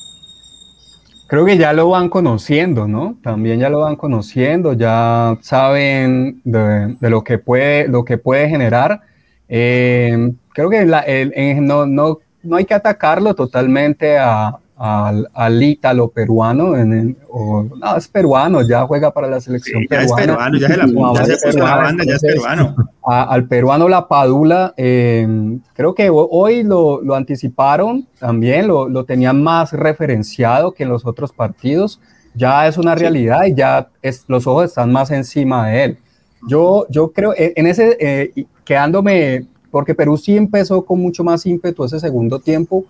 Creo 1.27 1.43
que 1.43 1.57
ya 1.57 1.73
lo 1.73 1.89
van 1.89 2.09
conociendo, 2.09 2.87
¿no? 2.87 3.17
También 3.23 3.59
ya 3.59 3.69
lo 3.69 3.79
van 3.79 3.95
conociendo, 3.95 4.73
ya 4.73 5.37
saben 5.41 6.41
de, 6.43 6.95
lo, 7.09 7.23
que 7.23 7.39
puede, 7.39 7.87
lo 7.87 8.05
que 8.05 8.19
puede 8.19 8.47
generar. 8.47 9.01
Eh, 9.49 10.31
creo 10.53 10.69
que 10.69 10.85
no, 11.61 11.85
no, 11.87 12.19
no, 12.43 12.55
hay 12.55 12.65
que 12.65 12.75
atacarlo 12.75 13.33
totalmente 13.33 14.19
a, 14.19 14.59
al, 14.77 15.29
al 15.33 15.63
ítalo 15.63 16.09
peruano, 16.09 16.75
en 16.75 17.17
no, 17.31 17.95
es 17.97 18.07
peruano, 18.07 18.61
ya 18.67 18.85
juega 18.85 19.11
para 19.11 19.27
la 19.27 19.39
selección 19.39 19.83
ya 19.83 19.87
peruana. 19.89 20.21
Es 20.21 20.27
peruano, 20.27 20.57
ya, 20.57 20.67
se 20.67 20.77
la, 20.77 20.85
ya 21.15 21.25
se 21.25 21.47
puso 21.47 21.59
la 21.59 21.75
banda, 21.75 22.03
ya 22.03 22.15
es 22.15 22.21
peruano. 22.21 22.75
al 23.03 23.47
peruano 23.47 23.87
La 23.87 24.07
Padula, 24.07 24.73
eh, 24.75 25.57
creo 25.73 25.95
que 25.95 26.09
hoy 26.11 26.63
lo, 26.63 27.01
lo 27.01 27.15
anticiparon 27.15 28.07
también, 28.19 28.67
lo, 28.67 28.89
lo, 28.89 29.05
tenían 29.05 29.41
más 29.41 29.71
referenciado 29.71 30.73
que 30.73 30.83
en 30.83 30.89
los 30.89 31.05
otros 31.05 31.31
partidos. 31.31 32.01
Ya 32.37 32.67
es 32.67 32.77
una 32.77 32.95
realidad 32.95 33.45
y 33.45 33.55
ya 33.55 33.87
es, 34.01 34.25
los 34.27 34.45
ojos 34.45 34.65
están 34.65 34.91
más 34.91 35.09
encima 35.09 35.69
de 35.69 35.83
él. 35.85 35.97
Yo, 36.47 36.85
yo 36.89 37.11
creo, 37.11 37.33
en 37.37 37.65
ese, 37.65 37.97
eh, 37.99 38.45
quedándome, 38.65 39.45
porque 39.71 39.95
Perú 39.95 40.17
sí 40.17 40.35
empezó 40.35 40.85
con 40.85 40.99
mucho 40.99 41.23
más 41.23 41.45
ímpetu 41.45 41.85
ese 41.85 41.99
segundo 41.99 42.39
tiempo, 42.39 42.83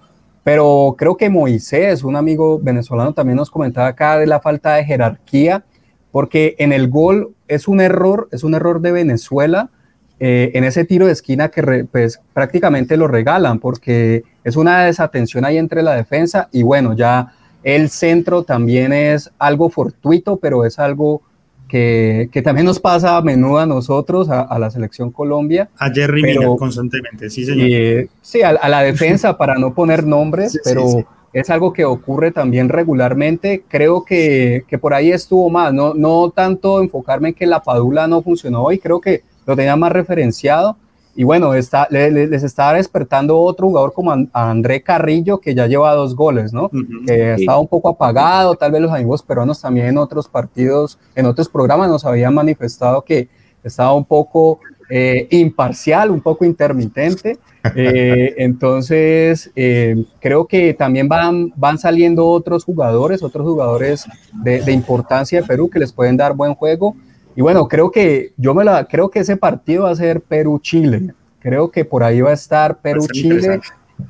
pero 0.46 0.94
creo 0.96 1.18
que 1.18 1.32
Moisés, 1.32 2.04
un 2.04 2.16
amigo 2.16 2.60
venezolano, 2.60 3.16
también 3.16 3.36
nos 3.36 3.50
comentaba 3.50 3.88
acá 3.88 4.20
de 4.20 4.28
la 4.28 4.40
falta 4.40 4.76
de 4.76 4.86
jerarquía, 4.86 5.66
porque 6.12 6.56
en 6.60 6.72
el 6.72 6.88
gol 6.88 7.34
es 7.48 7.68
un 7.68 7.82
error, 7.82 8.30
es 8.32 8.44
un 8.44 8.54
error 8.54 8.80
de 8.80 8.92
Venezuela 8.92 9.72
eh, 10.20 10.52
en 10.54 10.64
ese 10.64 10.86
tiro 10.86 11.08
de 11.08 11.14
esquina 11.14 11.50
que 11.50 11.88
pues, 11.92 12.22
prácticamente 12.32 12.96
lo 12.96 13.08
regalan, 13.08 13.58
porque 13.58 14.24
es 14.44 14.56
una 14.56 14.84
desatención 14.84 15.46
ahí 15.46 15.58
entre 15.58 15.82
la 15.82 15.96
defensa 15.96 16.48
y 16.52 16.62
bueno, 16.62 16.94
ya 16.94 17.34
el 17.64 17.90
centro 17.90 18.44
también 18.44 18.94
es 18.94 19.32
algo 19.40 19.72
fortuito, 19.72 20.38
pero 20.38 20.64
es 20.64 20.78
algo 20.78 21.24
que, 21.68 22.30
que, 22.32 22.42
también 22.42 22.66
nos 22.66 22.80
pasa 22.80 23.18
a 23.18 23.22
menudo 23.22 23.60
a 23.60 23.66
nosotros, 23.66 24.30
a, 24.30 24.58
la 24.60 24.70
selección 24.70 25.12
Colombia. 25.12 25.70
A 25.78 25.90
Jerry 25.90 26.22
pero, 26.22 26.56
constantemente, 26.58 27.30
sí, 27.30 27.46
señor. 27.46 27.68
Eh, 27.70 28.10
sí, 28.22 28.42
a, 28.42 28.50
a, 28.50 28.70
la 28.70 28.82
defensa, 28.84 29.38
para 29.38 29.56
no 29.56 29.74
poner 29.74 30.06
nombres, 30.06 30.54
sí, 30.54 30.60
pero 30.64 30.88
sí, 30.88 30.98
sí. 31.00 31.06
es 31.34 31.50
algo 31.50 31.74
que 31.74 31.86
ocurre 31.86 32.32
también 32.32 32.70
regularmente. 32.70 33.64
Creo 33.68 34.06
que, 34.06 34.64
que, 34.68 34.78
por 34.78 34.94
ahí 34.94 35.12
estuvo 35.12 35.50
más, 35.50 35.74
no, 35.74 35.94
no 35.94 36.32
tanto 36.36 36.82
enfocarme 36.82 37.30
en 37.30 37.36
que 37.36 37.48
la 37.48 37.62
Padula 37.62 38.08
no 38.08 38.22
funcionó 38.22 38.64
hoy, 38.64 38.80
creo 38.80 39.02
que 39.02 39.24
lo 39.46 39.56
tenía 39.56 39.76
más 39.76 39.92
referenciado. 39.92 40.78
Y 41.16 41.24
bueno, 41.24 41.54
está, 41.54 41.88
les, 41.90 42.12
les 42.12 42.44
está 42.44 42.74
despertando 42.74 43.40
otro 43.40 43.68
jugador 43.68 43.94
como 43.94 44.12
a 44.12 44.50
André 44.50 44.82
Carrillo, 44.82 45.40
que 45.40 45.56
ya 45.56 45.66
lleva 45.66 45.94
dos 45.94 46.16
goles, 46.16 46.52
¿no? 46.52 46.66
Uh 46.66 46.70
-huh, 46.72 47.06
que 47.06 47.36
sí. 47.36 47.42
estaba 47.42 47.60
un 47.60 47.68
poco 47.68 47.90
apagado, 47.90 48.56
tal 48.56 48.72
vez 48.72 48.82
los 48.82 48.92
amigos 48.92 49.24
peruanos 49.24 49.62
también 49.62 49.88
en 49.88 49.98
otros 49.98 50.28
partidos, 50.28 51.00
en 51.16 51.26
otros 51.26 51.48
programas 51.48 51.90
nos 51.90 52.04
habían 52.04 52.34
manifestado 52.34 53.02
que 53.02 53.30
estaba 53.64 53.94
un 53.94 54.06
poco 54.06 54.60
eh, 54.90 55.28
imparcial, 55.32 56.12
un 56.12 56.22
poco 56.22 56.46
intermitente. 56.46 57.38
Eh, 57.76 58.36
entonces, 58.38 59.52
eh, 59.56 59.96
creo 60.20 60.46
que 60.46 60.76
también 60.76 61.08
van, 61.08 61.52
van 61.56 61.80
saliendo 61.80 62.28
otros 62.28 62.64
jugadores, 62.64 63.24
otros 63.24 63.44
jugadores 63.44 64.06
de, 64.44 64.62
de 64.62 64.72
importancia 64.72 65.42
de 65.42 65.48
Perú 65.48 65.68
que 65.68 65.80
les 65.80 65.92
pueden 65.92 66.16
dar 66.16 66.36
buen 66.36 66.54
juego. 66.54 66.96
Y 67.36 67.42
bueno, 67.42 67.68
creo 67.68 67.92
que 67.92 68.34
yo 68.38 68.54
me 68.54 68.64
la 68.64 68.86
creo 68.86 69.10
que 69.10 69.20
ese 69.20 69.38
partido 69.38 69.84
va 69.84 69.92
a 69.92 69.96
ser 69.96 70.22
Perú-Chile. 70.22 71.14
Creo 71.40 71.70
que 71.70 71.86
por 71.86 72.04
ahí 72.04 72.22
va 72.22 72.32
a 72.32 72.34
estar 72.34 72.80
Perú-Chile 72.82 73.60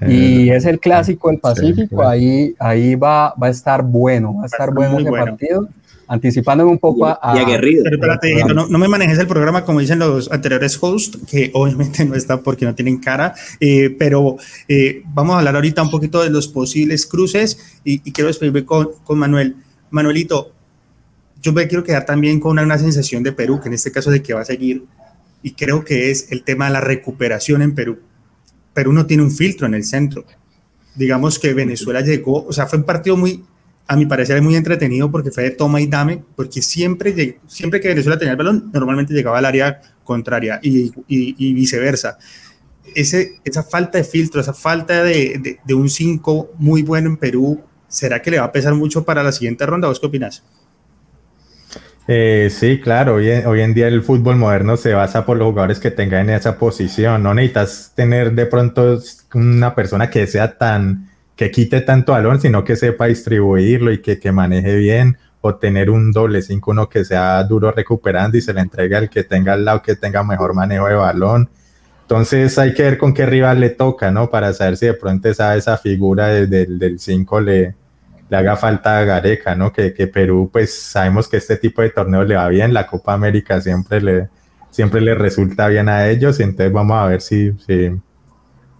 y 0.07 0.49
es 0.49 0.65
el 0.65 0.79
clásico 0.79 1.29
del 1.29 1.39
Pacífico. 1.39 2.01
Sí, 2.01 2.07
ahí 2.07 2.55
ahí 2.59 2.95
va, 2.95 3.33
va 3.41 3.47
a 3.47 3.49
estar 3.49 3.83
bueno, 3.83 4.37
va 4.37 4.43
a 4.43 4.45
estar 4.45 4.73
bueno 4.73 4.99
ese 4.99 5.09
bueno. 5.09 5.25
partido. 5.25 5.69
Anticipándome 6.07 6.69
un 6.69 6.77
poco 6.77 7.07
a. 7.07 7.19
Y 7.35 7.39
aguerrido. 7.39 7.83
Pero 7.83 7.95
espérate, 7.95 8.53
no, 8.53 8.67
no, 8.67 8.77
me 8.77 8.87
manejes 8.87 9.17
el 9.17 9.25
programa 9.25 9.65
como 9.65 9.79
dicen 9.79 9.97
los 9.97 10.31
anteriores 10.31 10.77
hosts, 10.79 11.17
que 11.27 11.49
obviamente 11.53 12.05
no 12.05 12.13
están 12.13 12.43
porque 12.43 12.63
no 12.63 12.75
tienen 12.75 12.99
cara, 12.99 13.33
eh, 13.59 13.89
pero 13.97 14.37
eh, 14.67 15.01
vamos 15.07 15.35
a 15.35 15.39
hablar 15.39 15.55
ahorita 15.55 15.81
un 15.81 15.89
poquito 15.89 16.21
de 16.21 16.29
los 16.29 16.47
posibles 16.47 17.07
cruces 17.07 17.79
y, 17.83 18.01
y 18.07 18.11
quiero 18.11 18.27
despedirme 18.27 18.65
con, 18.65 18.89
con 19.03 19.17
Manuel. 19.17 19.55
Manuelito, 19.89 20.51
yo 21.45 21.53
me 21.53 21.67
quiero 21.67 21.83
quedar 21.83 22.07
también 22.07 22.39
con 22.39 22.53
una, 22.53 22.63
una, 22.63 22.79
sensación 22.79 23.21
de 23.21 23.31
Perú, 23.31 23.59
que 23.61 23.67
en 23.67 23.75
este 23.75 23.91
caso 23.91 24.09
de 24.09 24.23
que 24.23 24.33
va 24.33 24.41
a 24.41 24.45
seguir, 24.45 24.83
y 25.43 25.51
creo 25.51 25.85
que 25.85 26.09
es 26.09 26.31
el 26.31 26.41
tema 26.41 26.65
de 26.65 26.71
la 26.71 26.81
recuperación 26.81 27.61
en 27.61 27.75
Perú. 27.75 27.99
Perú 28.73 28.91
no 28.93 29.05
tiene 29.05 29.21
un 29.21 29.29
filtro 29.29 29.67
en 29.67 29.75
el 29.75 29.83
centro. 29.83 30.25
Digamos 30.95 31.37
que 31.37 31.53
Venezuela 31.53 32.01
llegó, 32.01 32.47
o 32.47 32.51
sea, 32.51 32.65
fue 32.65 32.79
un 32.79 32.85
partido 32.85 33.15
muy, 33.15 33.43
a 33.85 33.95
mi 33.95 34.07
parecer, 34.07 34.41
muy 34.41 34.55
entretenido 34.55 35.11
porque 35.11 35.29
fue 35.29 35.43
de 35.43 35.51
toma 35.51 35.79
y 35.79 35.85
dame, 35.85 36.23
porque 36.35 36.63
siempre, 36.63 37.37
siempre 37.45 37.79
que 37.79 37.89
Venezuela 37.89 38.17
tenía 38.17 38.31
el 38.31 38.37
balón, 38.37 38.71
normalmente 38.73 39.13
llegaba 39.13 39.37
al 39.37 39.45
área 39.45 39.79
contraria 40.03 40.59
y, 40.63 40.85
y, 41.07 41.35
y 41.37 41.53
viceversa. 41.53 42.17
Ese, 42.95 43.35
esa 43.43 43.61
falta 43.61 43.99
de 43.99 44.03
filtro, 44.03 44.41
esa 44.41 44.53
falta 44.55 45.03
de, 45.03 45.37
de, 45.37 45.59
de 45.63 45.73
un 45.75 45.89
5 45.91 46.53
muy 46.57 46.81
bueno 46.81 47.07
en 47.07 47.17
Perú, 47.17 47.61
¿será 47.87 48.19
que 48.23 48.31
le 48.31 48.39
va 48.39 48.45
a 48.45 48.51
pesar 48.51 48.73
mucho 48.73 49.05
para 49.05 49.21
la 49.21 49.31
siguiente 49.31 49.63
ronda? 49.67 49.87
¿Vos 49.89 49.99
qué 49.99 50.07
opinas? 50.07 50.41
Eh, 52.07 52.49
sí, 52.51 52.79
claro, 52.79 53.15
hoy 53.15 53.29
en, 53.31 53.73
día 53.73 53.87
el 53.87 54.03
fútbol 54.03 54.35
moderno 54.35 54.77
se 54.77 54.93
basa 54.93 55.25
por 55.25 55.37
los 55.37 55.47
jugadores 55.47 55.79
que 55.79 55.89
tengan 55.89 56.29
en 56.29 56.35
esa 56.35 56.59
posición, 56.59 57.23
no 57.23 57.33
necesitas 57.33 57.93
tener 57.95 58.33
de 58.33 58.45
pronto 58.45 58.99
una 59.33 59.73
persona 59.73 60.11
que 60.11 60.27
sea 60.27 60.55
tan, 60.55 61.09
que 61.35 61.49
quite 61.49 61.81
tanto 61.81 62.11
balón, 62.11 62.39
sino 62.39 62.63
que 62.63 62.75
sepa 62.75 63.07
distribuirlo 63.07 63.91
y 63.91 64.03
que, 64.03 64.19
que 64.19 64.31
maneje 64.31 64.75
bien, 64.75 65.17
o 65.41 65.55
tener 65.55 65.89
un 65.89 66.11
doble 66.11 66.43
5, 66.43 66.71
uno 66.71 66.89
que 66.89 67.03
sea 67.05 67.43
duro 67.43 67.71
recuperando 67.71 68.37
y 68.37 68.41
se 68.41 68.53
le 68.53 68.61
entregue 68.61 68.95
al 68.95 69.09
que 69.09 69.23
tenga 69.23 69.53
al 69.53 69.65
lado, 69.65 69.81
que 69.81 69.95
tenga 69.95 70.23
mejor 70.23 70.53
manejo 70.53 70.87
de 70.87 70.95
balón. 70.95 71.49
Entonces 72.01 72.57
hay 72.59 72.75
que 72.75 72.83
ver 72.83 72.97
con 72.99 73.15
qué 73.15 73.25
rival 73.25 73.59
le 73.59 73.71
toca, 73.71 74.11
¿no? 74.11 74.29
Para 74.29 74.53
saber 74.53 74.77
si 74.77 74.85
de 74.85 74.93
pronto 74.93 75.27
esa, 75.29 75.55
esa 75.55 75.77
figura 75.77 76.27
de, 76.27 76.45
de, 76.47 76.65
del 76.67 76.99
5 76.99 77.41
le, 77.41 77.75
le 78.29 78.37
haga 78.37 78.55
falta 78.55 78.99
a 78.99 79.03
Gareca, 79.03 79.55
¿no? 79.55 79.71
Que, 79.71 79.93
que, 79.93 80.07
Perú, 80.07 80.49
pues 80.51 80.73
sabemos 80.73 81.27
que 81.27 81.37
este 81.37 81.57
tipo 81.57 81.81
de 81.81 81.89
torneos 81.89 82.27
le 82.27 82.35
va 82.35 82.47
bien, 82.49 82.73
la 82.73 82.87
Copa 82.87 83.13
América 83.13 83.61
siempre 83.61 84.01
le, 84.01 84.29
siempre 84.71 85.01
le 85.01 85.15
resulta 85.15 85.67
bien 85.67 85.89
a 85.89 86.07
ellos, 86.07 86.39
y 86.39 86.43
entonces 86.43 86.73
vamos 86.73 86.97
a 86.97 87.07
ver 87.07 87.21
si, 87.21 87.53
si, 87.65 87.91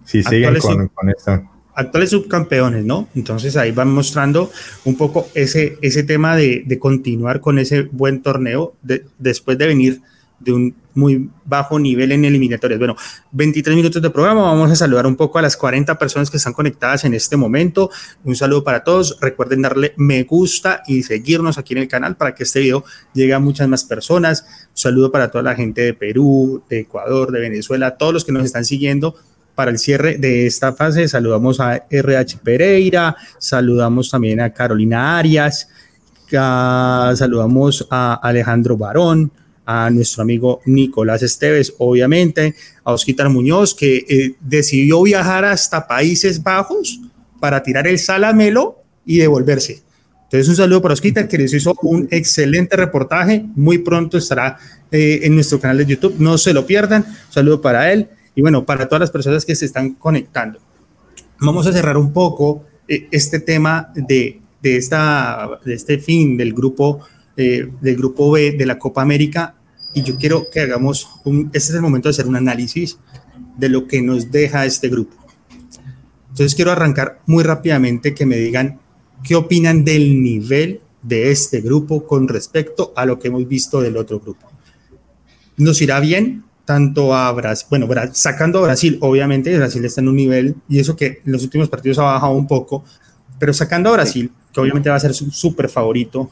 si 0.04 0.22
siguen 0.22 0.58
con, 0.58 0.72
sub, 0.72 0.94
con, 0.94 1.10
esto. 1.10 1.42
Actuales 1.74 2.10
subcampeones, 2.10 2.84
¿no? 2.84 3.08
Entonces 3.14 3.56
ahí 3.56 3.70
van 3.70 3.92
mostrando 3.92 4.50
un 4.84 4.96
poco 4.96 5.28
ese, 5.34 5.78
ese 5.82 6.02
tema 6.02 6.34
de, 6.36 6.64
de 6.66 6.78
continuar 6.78 7.40
con 7.40 7.58
ese 7.58 7.82
buen 7.82 8.22
torneo 8.22 8.74
de, 8.82 9.04
después 9.18 9.58
de 9.58 9.66
venir 9.66 10.00
de 10.38 10.52
un 10.52 10.76
muy 10.94 11.30
bajo 11.44 11.78
nivel 11.78 12.10
en 12.12 12.24
eliminatorias. 12.24 12.78
Bueno, 12.78 12.96
23 13.32 13.76
minutos 13.76 14.00
de 14.00 14.10
programa, 14.10 14.42
vamos 14.42 14.70
a 14.70 14.76
saludar 14.76 15.06
un 15.06 15.14
poco 15.14 15.38
a 15.38 15.42
las 15.42 15.56
40 15.56 15.98
personas 15.98 16.30
que 16.30 16.38
están 16.38 16.54
conectadas 16.54 17.04
en 17.04 17.12
este 17.14 17.36
momento. 17.36 17.90
Un 18.24 18.34
saludo 18.34 18.64
para 18.64 18.82
todos, 18.82 19.18
recuerden 19.20 19.62
darle 19.62 19.92
me 19.96 20.22
gusta 20.24 20.82
y 20.86 21.02
seguirnos 21.02 21.58
aquí 21.58 21.74
en 21.74 21.80
el 21.80 21.88
canal 21.88 22.16
para 22.16 22.34
que 22.34 22.44
este 22.44 22.60
video 22.60 22.84
llegue 23.12 23.34
a 23.34 23.38
muchas 23.38 23.68
más 23.68 23.84
personas. 23.84 24.46
Un 24.70 24.76
saludo 24.76 25.12
para 25.12 25.30
toda 25.30 25.44
la 25.44 25.54
gente 25.54 25.82
de 25.82 25.94
Perú, 25.94 26.62
de 26.68 26.80
Ecuador, 26.80 27.30
de 27.30 27.40
Venezuela, 27.40 27.96
todos 27.96 28.14
los 28.14 28.24
que 28.24 28.32
nos 28.32 28.44
están 28.44 28.64
siguiendo 28.64 29.14
para 29.54 29.70
el 29.70 29.78
cierre 29.78 30.16
de 30.18 30.46
esta 30.46 30.72
fase. 30.72 31.08
Saludamos 31.08 31.60
a 31.60 31.86
RH 31.90 32.38
Pereira, 32.42 33.16
saludamos 33.38 34.10
también 34.10 34.40
a 34.40 34.50
Carolina 34.50 35.18
Arias, 35.18 35.68
saludamos 36.30 37.86
a 37.90 38.14
Alejandro 38.14 38.76
Barón, 38.76 39.32
a 39.66 39.90
nuestro 39.90 40.22
amigo 40.22 40.60
Nicolás 40.64 41.22
Esteves, 41.22 41.74
obviamente, 41.78 42.54
a 42.84 42.92
Osquitar 42.92 43.28
Muñoz, 43.28 43.74
que 43.74 44.06
eh, 44.08 44.34
decidió 44.40 45.02
viajar 45.02 45.44
hasta 45.44 45.86
Países 45.86 46.42
Bajos 46.42 47.00
para 47.40 47.62
tirar 47.62 47.86
el 47.88 47.98
salamelo 47.98 48.82
y 49.04 49.18
devolverse. 49.18 49.82
Entonces, 50.24 50.48
un 50.48 50.56
saludo 50.56 50.82
para 50.82 50.94
Osquitar, 50.94 51.28
que 51.28 51.38
les 51.38 51.52
hizo 51.52 51.76
un 51.82 52.08
excelente 52.10 52.76
reportaje. 52.76 53.44
Muy 53.54 53.78
pronto 53.78 54.18
estará 54.18 54.56
eh, 54.90 55.20
en 55.22 55.34
nuestro 55.34 55.60
canal 55.60 55.78
de 55.78 55.86
YouTube. 55.86 56.16
No 56.18 56.38
se 56.38 56.52
lo 56.52 56.66
pierdan. 56.66 57.04
Un 57.04 57.32
saludo 57.32 57.60
para 57.60 57.92
él 57.92 58.08
y 58.34 58.40
bueno, 58.40 58.64
para 58.64 58.86
todas 58.86 59.00
las 59.00 59.10
personas 59.10 59.44
que 59.44 59.54
se 59.54 59.64
están 59.64 59.94
conectando. 59.94 60.60
Vamos 61.40 61.66
a 61.66 61.72
cerrar 61.72 61.96
un 61.96 62.12
poco 62.12 62.64
eh, 62.86 63.08
este 63.10 63.40
tema 63.40 63.92
de, 63.94 64.40
de, 64.62 64.76
esta, 64.76 65.60
de 65.64 65.74
este 65.74 65.98
fin 65.98 66.36
del 66.36 66.52
grupo 66.52 67.00
eh, 67.36 67.70
del 67.80 67.96
grupo 67.96 68.30
B 68.30 68.52
de 68.52 68.66
la 68.66 68.78
Copa 68.78 69.02
América 69.02 69.56
y 69.94 70.02
yo 70.02 70.16
quiero 70.18 70.48
que 70.50 70.60
hagamos 70.60 71.08
un, 71.24 71.46
este 71.52 71.70
es 71.70 71.74
el 71.74 71.80
momento 71.80 72.08
de 72.08 72.10
hacer 72.10 72.26
un 72.26 72.36
análisis 72.36 72.98
de 73.56 73.68
lo 73.68 73.86
que 73.86 74.02
nos 74.02 74.30
deja 74.30 74.66
este 74.66 74.88
grupo. 74.88 75.16
Entonces 76.28 76.54
quiero 76.54 76.70
arrancar 76.70 77.22
muy 77.26 77.42
rápidamente 77.42 78.14
que 78.14 78.26
me 78.26 78.36
digan 78.36 78.78
qué 79.24 79.34
opinan 79.34 79.84
del 79.84 80.22
nivel 80.22 80.80
de 81.02 81.30
este 81.30 81.60
grupo 81.60 82.06
con 82.06 82.28
respecto 82.28 82.92
a 82.94 83.06
lo 83.06 83.18
que 83.18 83.28
hemos 83.28 83.48
visto 83.48 83.80
del 83.80 83.96
otro 83.96 84.20
grupo. 84.20 84.46
¿Nos 85.56 85.80
irá 85.80 86.00
bien? 86.00 86.44
Tanto 86.64 87.14
a 87.14 87.30
Brasil, 87.32 87.66
bueno, 87.70 87.88
sacando 88.12 88.58
a 88.58 88.62
Brasil, 88.62 88.98
obviamente 89.00 89.56
Brasil 89.56 89.84
está 89.84 90.00
en 90.00 90.08
un 90.08 90.16
nivel, 90.16 90.56
y 90.68 90.80
eso 90.80 90.96
que 90.96 91.22
en 91.24 91.32
los 91.32 91.42
últimos 91.44 91.68
partidos 91.68 91.98
ha 92.00 92.02
bajado 92.02 92.32
un 92.32 92.46
poco, 92.46 92.84
pero 93.38 93.52
sacando 93.52 93.90
a 93.90 93.92
Brasil, 93.92 94.32
que 94.52 94.60
obviamente 94.60 94.90
va 94.90 94.96
a 94.96 95.00
ser 95.00 95.14
su 95.14 95.30
súper 95.30 95.68
favorito, 95.68 96.28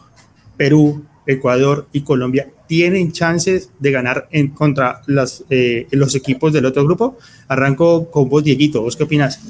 Perú, 0.56 1.04
Ecuador 1.26 1.86
y 1.92 2.02
Colombia 2.02 2.48
tienen 2.66 3.12
chances 3.12 3.70
de 3.78 3.90
ganar 3.90 4.28
en 4.30 4.48
contra 4.48 5.02
las, 5.06 5.44
eh, 5.50 5.86
los 5.90 6.14
equipos 6.14 6.52
del 6.52 6.66
otro 6.66 6.84
grupo. 6.84 7.16
Arranco 7.48 8.10
con 8.10 8.28
vos, 8.28 8.42
Dieguito. 8.42 8.82
¿Vos 8.82 8.96
qué 8.96 9.04
opinas? 9.04 9.40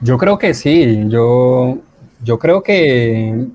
Yo 0.00 0.18
creo 0.18 0.38
que 0.38 0.54
sí, 0.54 1.04
yo, 1.08 1.78
yo 2.24 2.38
creo 2.38 2.62
que 2.62 3.46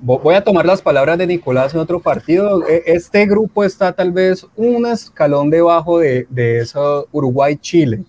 voy 0.00 0.34
a 0.34 0.42
tomar 0.42 0.66
las 0.66 0.82
palabras 0.82 1.18
de 1.18 1.26
Nicolás 1.26 1.72
en 1.74 1.80
otro 1.80 2.00
partido. 2.00 2.66
E, 2.66 2.82
este 2.86 3.26
grupo 3.26 3.62
está 3.62 3.92
tal 3.92 4.10
vez 4.10 4.46
un 4.56 4.86
escalón 4.86 5.50
debajo 5.50 5.98
de, 5.98 6.26
de 6.30 6.60
eso 6.60 7.06
Uruguay-Chile, 7.12 8.02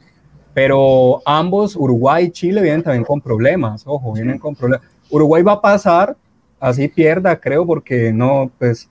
pero 0.54 1.22
ambos, 1.26 1.76
Uruguay 1.76 2.26
y 2.26 2.32
Chile, 2.32 2.62
vienen 2.62 2.84
también 2.84 3.04
con 3.04 3.22
problemas, 3.22 3.84
ojo, 3.86 4.14
vienen 4.14 4.40
con 4.40 4.56
problemas. 4.56 4.88
Uruguay 5.12 5.44
va 5.44 5.54
a 5.54 5.62
pasar, 5.62 6.16
así 6.64 6.88
pierda, 6.88 7.40
creo, 7.40 7.66
porque 7.66 8.14
no, 8.14 8.50
pues 8.58 8.90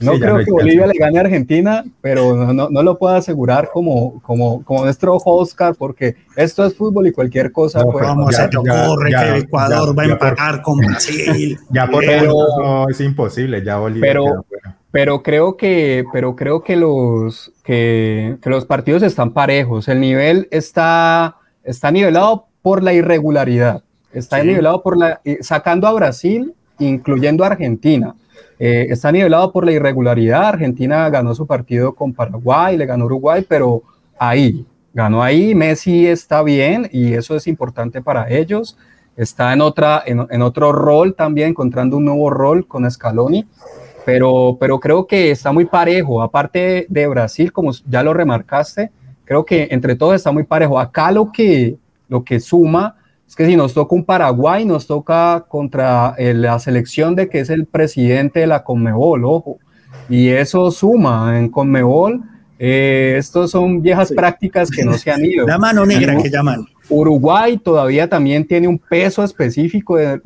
no 0.00 0.18
creo 0.18 0.38
que 0.38 0.50
Bolivia 0.50 0.86
le 0.86 0.98
gane 0.98 1.18
a 1.18 1.20
Argentina, 1.20 1.84
pero 2.00 2.34
no, 2.52 2.68
no, 2.70 2.82
lo 2.82 2.98
puedo 2.98 3.14
asegurar 3.14 3.70
como, 3.72 4.20
como, 4.22 4.64
como 4.64 4.84
nuestro 4.84 5.16
Oscar, 5.16 5.74
porque 5.76 6.16
esto 6.34 6.64
es 6.64 6.74
fútbol 6.74 7.06
y 7.06 7.12
cualquier 7.12 7.52
cosa. 7.52 7.80
No, 7.80 7.90
pues, 7.90 8.04
vamos, 8.04 8.34
se 8.34 8.48
te 8.48 8.56
ocurre 8.56 9.10
que 9.10 9.38
Ecuador 9.38 9.96
va 9.96 10.02
a 10.02 10.06
empatar 10.06 10.62
con 10.62 10.78
Brasil. 10.78 11.58
Ya 11.70 11.86
por 11.86 12.04
eso 12.04 12.88
es 12.88 13.00
imposible, 13.00 13.62
ya 13.64 13.78
Bolivia. 13.78 14.08
Pero, 14.08 14.46
pero 14.90 15.22
creo 15.22 15.56
que, 15.56 16.04
pero 16.12 16.36
creo 16.36 16.62
que 16.62 16.76
los, 16.76 17.52
que, 17.64 18.36
que, 18.40 18.50
los 18.50 18.64
partidos 18.64 19.02
están 19.02 19.32
parejos. 19.32 19.88
El 19.88 20.00
nivel 20.00 20.48
está, 20.50 21.36
está 21.64 21.90
nivelado 21.90 22.46
por 22.62 22.82
la 22.82 22.92
irregularidad. 22.92 23.82
Está 24.12 24.42
nivelado 24.42 24.82
por 24.82 24.96
la. 24.96 25.20
sacando 25.40 25.88
a 25.88 25.92
Brasil, 25.92 26.54
incluyendo 26.78 27.44
Argentina 27.44 28.14
eh, 28.58 28.86
está 28.90 29.10
nivelado 29.10 29.52
por 29.52 29.64
la 29.64 29.72
irregularidad. 29.72 30.46
Argentina 30.46 31.08
ganó 31.10 31.34
su 31.34 31.46
partido 31.46 31.94
con 31.94 32.12
Paraguay, 32.12 32.76
le 32.76 32.86
ganó 32.86 33.06
Uruguay, 33.06 33.44
pero 33.48 33.82
ahí, 34.18 34.66
ganó 34.92 35.22
ahí. 35.22 35.54
Messi 35.54 36.06
está 36.06 36.42
bien 36.42 36.88
y 36.92 37.14
eso 37.14 37.36
es 37.36 37.46
importante 37.46 38.00
para 38.00 38.30
ellos. 38.30 38.76
Está 39.16 39.52
en, 39.52 39.60
otra, 39.60 40.02
en, 40.06 40.42
otro 40.42 40.72
rol 40.72 41.14
también, 41.14 41.50
encontrando 41.50 41.96
un 41.96 42.04
nuevo 42.04 42.30
rol 42.30 42.66
con 42.66 42.90
Scaloni. 42.90 43.46
Pero, 44.04 44.58
pero 44.60 44.80
creo 44.80 45.06
que 45.06 45.30
está 45.30 45.52
muy 45.52 45.64
parejo. 45.64 46.20
Aparte 46.22 46.86
de 46.88 47.06
Brasil, 47.06 47.52
como 47.52 47.70
ya 47.88 48.02
lo 48.02 48.12
remarcaste, 48.12 48.90
creo 49.24 49.44
que 49.44 49.68
entre 49.70 49.96
todos 49.96 50.14
está 50.14 50.30
muy 50.32 50.44
parejo. 50.44 50.78
Acá 50.78 51.10
lo 51.10 51.32
que, 51.32 51.76
lo 52.08 52.24
que 52.24 52.40
suma 52.40 52.96
es 53.34 53.36
que 53.36 53.46
si 53.46 53.56
nos 53.56 53.74
toca 53.74 53.96
un 53.96 54.04
Paraguay, 54.04 54.64
nos 54.64 54.86
toca 54.86 55.44
contra 55.48 56.14
eh, 56.18 56.32
la 56.34 56.56
selección 56.60 57.16
de 57.16 57.28
que 57.28 57.40
es 57.40 57.50
el 57.50 57.66
presidente 57.66 58.38
de 58.38 58.46
la 58.46 58.62
Conmebol, 58.62 59.24
ojo. 59.24 59.58
Y 60.08 60.28
eso 60.28 60.70
suma 60.70 61.36
en 61.36 61.48
Conmebol. 61.48 62.22
Eh, 62.60 63.16
estos 63.18 63.50
son 63.50 63.82
viejas 63.82 64.12
prácticas 64.12 64.70
que 64.70 64.84
no 64.84 64.92
se 64.94 65.10
han 65.10 65.24
ido. 65.24 65.48
La 65.48 65.58
mano 65.58 65.84
negra 65.84 66.16
que 66.22 66.30
llaman. 66.30 66.64
Uruguay 66.88 67.58
todavía 67.58 68.08
también 68.08 68.46
tiene 68.46 68.68
un 68.68 68.78
peso 68.78 69.24
específico 69.24 69.96
de, 69.96 70.20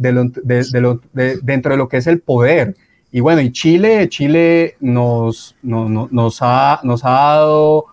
dentro 1.42 1.72
de 1.72 1.78
lo 1.78 1.88
que 1.88 1.96
es 1.96 2.06
el 2.06 2.20
poder. 2.20 2.76
Y 3.10 3.20
bueno, 3.20 3.40
y 3.40 3.50
Chile, 3.52 4.06
Chile 4.10 4.76
nos, 4.80 5.56
nos, 5.62 6.38
ha, 6.42 6.80
nos 6.82 7.06
ha 7.06 7.10
dado 7.10 7.86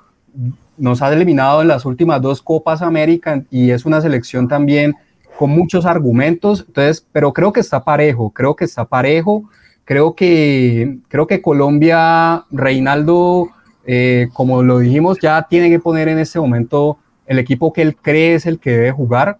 nos 0.77 1.01
ha 1.01 1.13
eliminado 1.13 1.61
en 1.61 1.69
las 1.69 1.85
últimas 1.85 2.21
dos 2.21 2.41
Copas 2.41 2.81
América 2.81 3.41
y 3.49 3.71
es 3.71 3.85
una 3.85 4.01
selección 4.01 4.49
también 4.49 4.93
con 5.37 5.49
muchos 5.51 5.85
argumentos, 5.85 6.65
entonces, 6.67 7.05
pero 7.11 7.33
creo 7.33 7.51
que 7.51 7.59
está 7.59 7.83
parejo, 7.83 8.29
creo 8.29 8.55
que 8.55 8.65
está 8.65 8.85
parejo, 8.85 9.43
creo 9.83 10.15
que, 10.15 10.97
creo 11.07 11.27
que 11.27 11.41
Colombia, 11.41 12.45
Reinaldo, 12.51 13.49
eh, 13.85 14.29
como 14.33 14.63
lo 14.63 14.79
dijimos, 14.79 15.19
ya 15.21 15.45
tiene 15.49 15.69
que 15.69 15.79
poner 15.79 16.07
en 16.07 16.19
este 16.19 16.39
momento 16.39 16.97
el 17.27 17.39
equipo 17.39 17.73
que 17.73 17.81
él 17.81 17.95
cree 17.95 18.35
es 18.35 18.45
el 18.45 18.59
que 18.59 18.71
debe 18.71 18.91
jugar, 18.91 19.37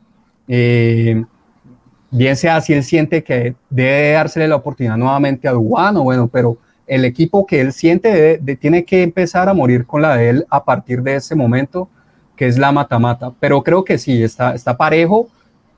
eh, 0.48 1.24
bien 2.12 2.36
sea 2.36 2.62
si 2.62 2.74
él 2.74 2.84
siente 2.84 3.24
que 3.24 3.56
debe 3.70 4.12
dársele 4.12 4.48
la 4.48 4.56
oportunidad 4.56 4.98
nuevamente 4.98 5.48
a 5.48 5.52
Dubán, 5.52 5.98
o 5.98 6.04
bueno, 6.04 6.28
pero 6.28 6.58
el 6.88 7.04
equipo 7.06 7.46
que 7.46 7.62
él 7.62 7.74
siente 7.74 8.40
tiene 8.60 8.86
que 8.86 9.02
empezar 9.02 9.50
a 9.50 9.54
morir 9.54 9.86
con 9.86 10.02
la 10.02 10.16
de 10.16 10.30
él 10.30 10.46
a 10.50 10.64
partir 10.64 11.02
de 11.02 11.16
ese 11.16 11.36
momento, 11.36 11.90
que 12.36 12.48
es 12.48 12.58
la 12.58 12.72
mata-mata, 12.72 13.34
pero 13.40 13.64
creo 13.64 13.84
que 13.84 13.98
sí, 13.98 14.22
está, 14.22 14.54
está 14.54 14.78
parejo, 14.78 15.30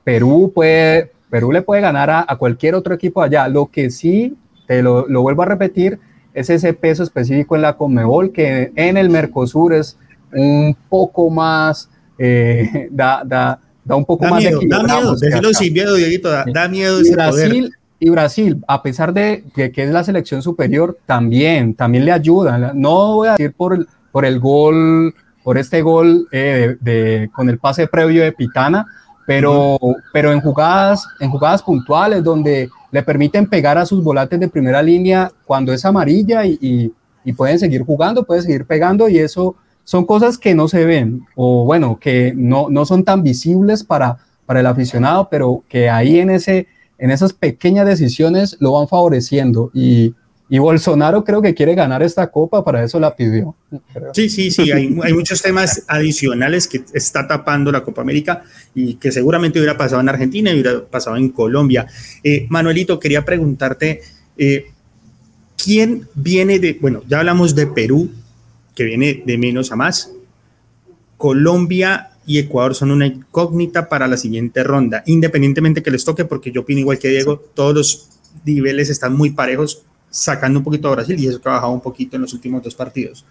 Perú, 0.08 0.52
puede, 0.54 1.12
Perú 1.28 1.52
le 1.52 1.60
puede 1.60 1.82
ganar 1.82 2.08
a, 2.08 2.34
cualquier 2.38 2.74
otro 2.74 2.94
equipo 2.94 3.20
allá. 3.20 3.46
Lo 3.46 3.66
que 3.66 3.90
sí, 3.90 4.34
te 4.66 4.80
lo, 4.82 5.04
vuelvo 5.06 5.42
a 5.42 5.44
repetir, 5.44 5.98
es 6.32 6.48
ese 6.48 6.72
peso 6.72 7.02
específico 7.02 7.56
en 7.56 7.60
la 7.60 7.76
Conmebol, 7.76 8.32
que 8.32 8.72
en 8.74 8.96
el 8.96 9.10
Mercosur 9.10 9.74
es 9.74 9.98
un 10.32 10.74
poco 10.88 11.28
más, 11.28 11.90
eh, 12.18 12.88
da, 12.90 13.20
da, 13.22 13.60
da, 13.84 13.96
un 13.96 14.06
poco 14.06 14.24
más 14.24 14.42
miedo, 14.42 14.60
Da 14.66 14.82
miedo, 14.82 15.14
decirlo 15.14 15.52
sin 15.52 15.74
miedo, 15.74 15.94
Dieguito, 15.94 16.30
da, 16.30 16.68
miedo 16.68 17.00
ese 17.00 17.12
Brasil, 17.12 17.74
Y 18.00 18.08
Brasil, 18.08 18.64
a 18.66 18.82
pesar 18.82 19.12
de 19.12 19.44
que, 19.54 19.70
es 19.76 19.90
la 19.90 20.04
selección 20.04 20.40
superior, 20.40 20.96
también, 21.04 21.74
también 21.74 22.06
le 22.06 22.12
ayuda. 22.12 22.72
No 22.72 23.16
voy 23.16 23.28
a 23.28 23.32
decir 23.32 23.52
por, 23.54 23.86
por 24.10 24.24
el 24.24 24.40
gol, 24.40 25.14
por 25.44 25.58
este 25.58 25.82
gol 25.82 26.26
eh, 26.32 26.76
de, 26.80 27.28
con 27.34 27.50
el 27.50 27.58
pase 27.58 27.88
previo 27.88 28.22
de 28.22 28.32
Pitana, 28.32 28.86
pero, 29.28 29.78
pero 30.10 30.32
en, 30.32 30.40
jugadas, 30.40 31.06
en 31.20 31.30
jugadas 31.30 31.62
puntuales 31.62 32.24
donde 32.24 32.70
le 32.90 33.02
permiten 33.02 33.46
pegar 33.46 33.76
a 33.76 33.84
sus 33.84 34.02
volantes 34.02 34.40
de 34.40 34.48
primera 34.48 34.82
línea 34.82 35.30
cuando 35.44 35.70
es 35.70 35.84
amarilla 35.84 36.46
y, 36.46 36.90
y, 37.22 37.32
pueden 37.34 37.58
seguir 37.58 37.84
jugando, 37.84 38.24
pueden 38.24 38.42
seguir 38.42 38.64
pegando 38.64 39.06
y 39.06 39.18
eso 39.18 39.54
son 39.84 40.06
cosas 40.06 40.38
que 40.38 40.54
no 40.54 40.66
se 40.66 40.86
ven 40.86 41.26
o 41.36 41.66
bueno, 41.66 41.98
que 42.00 42.32
no, 42.34 42.70
no 42.70 42.86
son 42.86 43.04
tan 43.04 43.22
visibles 43.22 43.84
para, 43.84 44.16
para 44.46 44.60
el 44.60 44.66
aficionado, 44.66 45.28
pero 45.30 45.62
que 45.68 45.90
ahí 45.90 46.20
en, 46.20 46.30
ese, 46.30 46.66
en 46.96 47.10
esas 47.10 47.34
pequeñas 47.34 47.84
decisiones 47.84 48.56
lo 48.60 48.72
van 48.72 48.88
favoreciendo. 48.88 49.70
Y, 49.74 50.14
y 50.50 50.58
Bolsonaro 50.58 51.24
creo 51.24 51.42
que 51.42 51.54
quiere 51.54 51.74
ganar 51.74 52.02
esta 52.02 52.30
copa, 52.30 52.64
para 52.64 52.82
eso 52.82 52.98
la 52.98 53.14
pidió. 53.14 53.54
Sí, 54.14 54.30
sí, 54.30 54.50
sí, 54.50 54.72
hay, 54.72 54.88
muchos 54.88 55.42
temas 55.42 55.84
adicionales 55.88 56.66
que 56.66 56.82
está 56.94 57.28
tapando 57.28 57.70
la 57.70 57.82
Copa 57.82 58.00
América 58.00 58.42
y 58.74 58.94
que 58.94 59.12
seguramente 59.12 59.58
hubiera 59.58 59.76
pasado 59.76 60.00
en 60.00 60.08
Argentina 60.08 60.50
y 60.50 60.54
hubiera 60.54 60.84
pasado 60.86 61.16
en 61.16 61.28
Colombia. 61.30 61.86
Eh, 62.24 62.46
Manuelito, 62.48 62.98
quería 62.98 63.24
preguntarte, 63.26 64.00
eh, 64.38 64.68
¿quién 65.62 66.08
viene 66.14 66.58
de, 66.58 66.78
bueno, 66.80 67.02
ya 67.06 67.18
hablamos 67.18 67.54
de 67.54 67.66
Perú, 67.66 68.10
que 68.74 68.84
viene 68.84 69.22
de 69.26 69.36
menos 69.36 69.70
a 69.70 69.76
más, 69.76 70.12
Colombia 71.18 72.12
y 72.24 72.38
Ecuador 72.38 72.74
son 72.74 72.90
una 72.90 73.06
incógnita 73.06 73.88
para 73.88 74.06
la 74.06 74.16
siguiente 74.16 74.62
ronda, 74.62 75.02
independientemente 75.06 75.82
que 75.82 75.90
les 75.90 76.04
toque, 76.04 76.24
porque 76.24 76.52
yo 76.52 76.62
opino 76.62 76.80
igual 76.80 76.98
que 76.98 77.08
Diego, 77.08 77.38
todos 77.54 77.74
los 77.74 78.08
niveles 78.44 78.88
están 78.88 79.14
muy 79.14 79.30
parejos 79.30 79.84
sacando 80.10 80.60
un 80.60 80.64
poquito 80.64 80.88
a 80.88 80.92
Brasil 80.92 81.18
y 81.18 81.26
eso 81.26 81.40
que 81.40 81.48
ha 81.48 81.52
bajado 81.52 81.72
un 81.72 81.80
poquito 81.80 82.16
en 82.16 82.22
los 82.22 82.32
últimos 82.32 82.62
dos 82.62 82.74
partidos. 82.74 83.24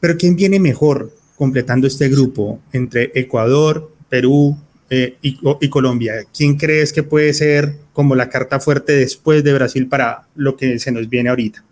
Pero 0.00 0.16
¿quién 0.16 0.36
viene 0.36 0.60
mejor 0.60 1.12
completando 1.36 1.86
este 1.86 2.08
grupo 2.08 2.60
entre 2.72 3.10
Ecuador, 3.14 3.90
Perú 4.08 4.56
eh, 4.90 5.16
y, 5.22 5.68
Colombia? 5.68 6.14
¿Quién 6.36 6.56
crees 6.56 6.92
que 6.92 7.02
puede 7.02 7.32
ser 7.32 7.76
como 7.92 8.14
la 8.14 8.28
carta 8.28 8.60
fuerte 8.60 8.92
después 8.92 9.42
de 9.42 9.54
Brasil 9.54 9.88
para 9.88 10.24
lo 10.34 10.56
que 10.56 10.78
se 10.78 10.92
nos 10.92 11.08
viene 11.08 11.30
ahorita? 11.30 11.64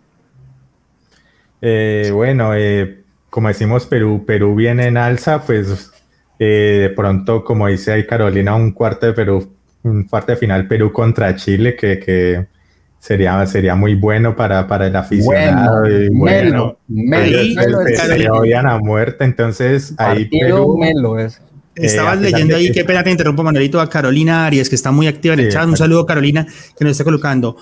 Eh, 1.61 2.09
bueno, 2.11 2.55
eh, 2.55 3.03
como 3.29 3.47
decimos 3.47 3.85
Perú, 3.85 4.23
Perú 4.25 4.55
viene 4.55 4.87
en 4.87 4.97
alza, 4.97 5.43
pues 5.43 5.91
de 6.39 6.91
pronto, 6.93 7.45
como 7.45 7.67
dice 7.67 7.93
ahí 7.93 8.05
Carolina, 8.05 8.53
un 8.55 8.71
cuarto 8.71 9.05
de 9.05 9.13
Perú, 9.13 9.53
un 9.83 10.03
cuarto 10.03 10.33
de 10.33 10.37
final 10.37 10.67
Perú 10.67 10.91
contra 10.91 11.35
Chile, 11.35 11.75
que, 11.75 11.99
que 11.99 12.47
sería, 13.03 13.45
sería 13.45 13.75
muy 13.75 13.95
bueno 13.95 14.33
para, 14.33 14.65
para 14.65 14.87
el 14.87 14.95
aficionado. 14.95 15.81
Bueno, 15.81 15.99
y 15.99 16.09
bueno, 16.09 16.77
melo, 16.87 17.81
melo, 17.83 18.69
a 18.69 18.79
muerte, 18.79 19.25
entonces 19.25 19.93
ahí 19.97 20.23
Perú, 20.25 20.77
melo 20.77 21.19
es. 21.19 21.41
Eh, 21.75 21.87
Estabas 21.87 22.21
leyendo 22.21 22.55
ahí, 22.55 22.71
qué 22.71 22.85
pena 22.85 23.03
te 23.03 23.11
interrumpo, 23.11 23.43
Manuelito, 23.43 23.81
a 23.81 23.89
Carolina 23.89 24.45
Arias, 24.45 24.69
que 24.69 24.75
está 24.75 24.91
muy 24.91 25.07
activa 25.07 25.33
en 25.33 25.41
el 25.41 25.51
chat. 25.51 25.67
Un 25.67 25.75
saludo, 25.75 26.05
Carolina, 26.05 26.47
que 26.77 26.85
nos 26.85 26.91
está 26.91 27.03
colocando. 27.03 27.57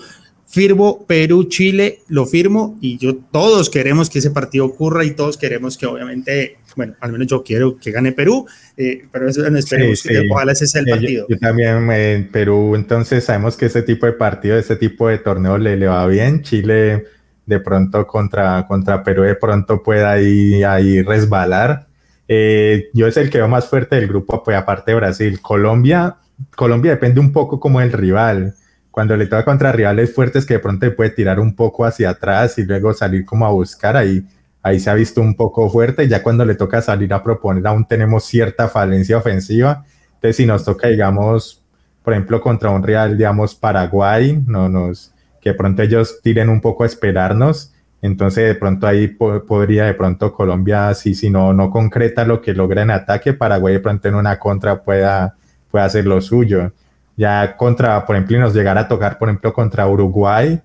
Firmo 0.46 1.04
Perú, 1.06 1.44
Chile, 1.44 2.02
lo 2.08 2.26
firmo 2.26 2.76
y 2.80 2.98
yo 2.98 3.16
todos 3.16 3.68
queremos 3.68 4.10
que 4.10 4.20
ese 4.20 4.30
partido 4.30 4.66
ocurra 4.66 5.04
y 5.04 5.10
todos 5.12 5.38
queremos 5.38 5.76
que 5.76 5.86
obviamente, 5.86 6.58
bueno, 6.76 6.94
al 7.00 7.12
menos 7.12 7.26
yo 7.26 7.42
quiero 7.42 7.76
que 7.76 7.90
gane 7.90 8.12
Perú, 8.12 8.46
eh, 8.76 9.04
pero 9.10 9.28
eso 9.28 9.48
no 9.48 9.58
esperemos, 9.58 10.00
sí, 10.00 10.10
ojalá 10.30 10.52
ese 10.52 10.66
sea 10.66 10.80
el 10.80 10.88
partido. 10.88 11.26
Yo, 11.28 11.38
también 11.38 11.90
en 11.90 12.28
Perú, 12.28 12.74
entonces 12.74 13.24
sabemos 13.24 13.56
que 13.56 13.66
ese 13.66 13.82
tipo 13.82 14.06
de 14.06 14.12
partido, 14.12 14.56
ese 14.56 14.76
tipo 14.76 15.08
de 15.08 15.18
torneo 15.18 15.58
le, 15.58 15.76
le 15.76 15.86
va 15.86 16.06
bien. 16.06 16.42
Chile 16.42 17.04
de 17.46 17.60
pronto 17.60 18.06
contra, 18.06 18.66
contra 18.66 19.02
Perú 19.02 19.22
de 19.22 19.34
pronto 19.34 19.82
pueda 19.82 20.12
ahí, 20.12 20.62
ahí 20.62 21.02
resbalar. 21.02 21.86
Eh, 22.28 22.88
yo 22.94 23.06
es 23.06 23.16
el 23.16 23.30
que 23.30 23.38
veo 23.38 23.48
más 23.48 23.66
fuerte 23.66 23.96
del 23.96 24.08
grupo, 24.08 24.42
pues 24.42 24.56
aparte 24.56 24.92
de 24.92 24.96
Brasil. 24.96 25.40
Colombia, 25.40 26.16
Colombia 26.56 26.92
depende 26.92 27.20
un 27.20 27.32
poco 27.32 27.60
como 27.60 27.80
el 27.80 27.92
rival 27.92 28.54
cuando 28.90 29.16
le 29.16 29.26
toca 29.26 29.44
contra 29.44 29.72
rivales 29.72 30.14
fuertes 30.14 30.44
que 30.44 30.54
de 30.54 30.60
pronto 30.60 30.94
puede 30.94 31.10
tirar 31.10 31.40
un 31.40 31.56
poco 31.56 31.84
hacia 31.84 32.10
atrás 32.10 32.58
y 32.58 32.64
luego 32.64 32.92
salir 32.92 33.24
como 33.24 33.46
a 33.46 33.50
buscar, 33.50 33.96
ahí, 33.96 34.22
ahí 34.62 34.78
se 34.78 34.90
ha 34.90 34.94
visto 34.94 35.20
un 35.20 35.34
poco 35.34 35.68
fuerte, 35.68 36.08
ya 36.08 36.22
cuando 36.22 36.44
le 36.44 36.54
toca 36.54 36.80
salir 36.80 37.12
a 37.12 37.22
proponer 37.22 37.66
aún 37.66 37.84
tenemos 37.84 38.24
cierta 38.24 38.68
falencia 38.68 39.18
ofensiva, 39.18 39.84
Entonces, 40.14 40.36
si 40.36 40.46
nos 40.46 40.64
toca, 40.64 40.88
digamos, 40.88 41.64
por 42.02 42.12
ejemplo, 42.12 42.40
contra 42.40 42.70
un 42.70 42.82
Real, 42.82 43.16
digamos, 43.16 43.54
Paraguay, 43.54 44.42
no 44.46 44.68
nos, 44.68 45.12
que 45.40 45.54
pronto 45.54 45.82
ellos 45.82 46.20
tiren 46.22 46.48
un 46.48 46.60
poco 46.60 46.84
a 46.84 46.86
esperarnos, 46.86 47.72
entonces 48.02 48.48
de 48.48 48.54
pronto 48.56 48.86
ahí 48.86 49.08
podría 49.08 49.84
de 49.84 49.94
pronto 49.94 50.32
Colombia, 50.32 50.92
si, 50.94 51.14
si 51.14 51.30
no, 51.30 51.52
no 51.52 51.70
concreta 51.70 52.24
lo 52.24 52.40
que 52.40 52.52
logra 52.52 52.82
en 52.82 52.90
ataque, 52.90 53.32
Paraguay 53.32 53.74
de 53.74 53.80
pronto 53.80 54.08
en 54.08 54.16
una 54.16 54.38
contra 54.38 54.82
pueda, 54.82 55.36
pueda 55.70 55.84
hacer 55.84 56.06
lo 56.06 56.20
suyo. 56.20 56.72
Ya 57.16 57.56
contra, 57.56 58.04
por 58.04 58.16
ejemplo, 58.16 58.36
y 58.36 58.40
nos 58.40 58.54
llegara 58.54 58.82
a 58.82 58.88
tocar, 58.88 59.18
por 59.18 59.28
ejemplo, 59.28 59.52
contra 59.52 59.86
Uruguay, 59.86 60.60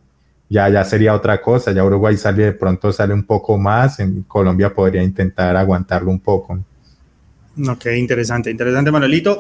ya, 0.50 0.70
ya 0.70 0.84
sería 0.84 1.14
otra 1.14 1.42
cosa. 1.42 1.72
Ya 1.72 1.84
Uruguay 1.84 2.18
sale 2.18 2.44
de 2.44 2.52
pronto, 2.54 2.92
sale 2.92 3.14
un 3.14 3.24
poco 3.24 3.58
más. 3.58 4.00
En 4.00 4.24
Colombia 4.24 4.74
podría 4.74 5.04
intentar 5.04 5.56
aguantarlo 5.56 6.10
un 6.10 6.20
poco. 6.20 6.60
Ok, 7.68 7.88
interesante, 7.98 8.52
interesante, 8.52 8.92
Manuelito. 8.92 9.40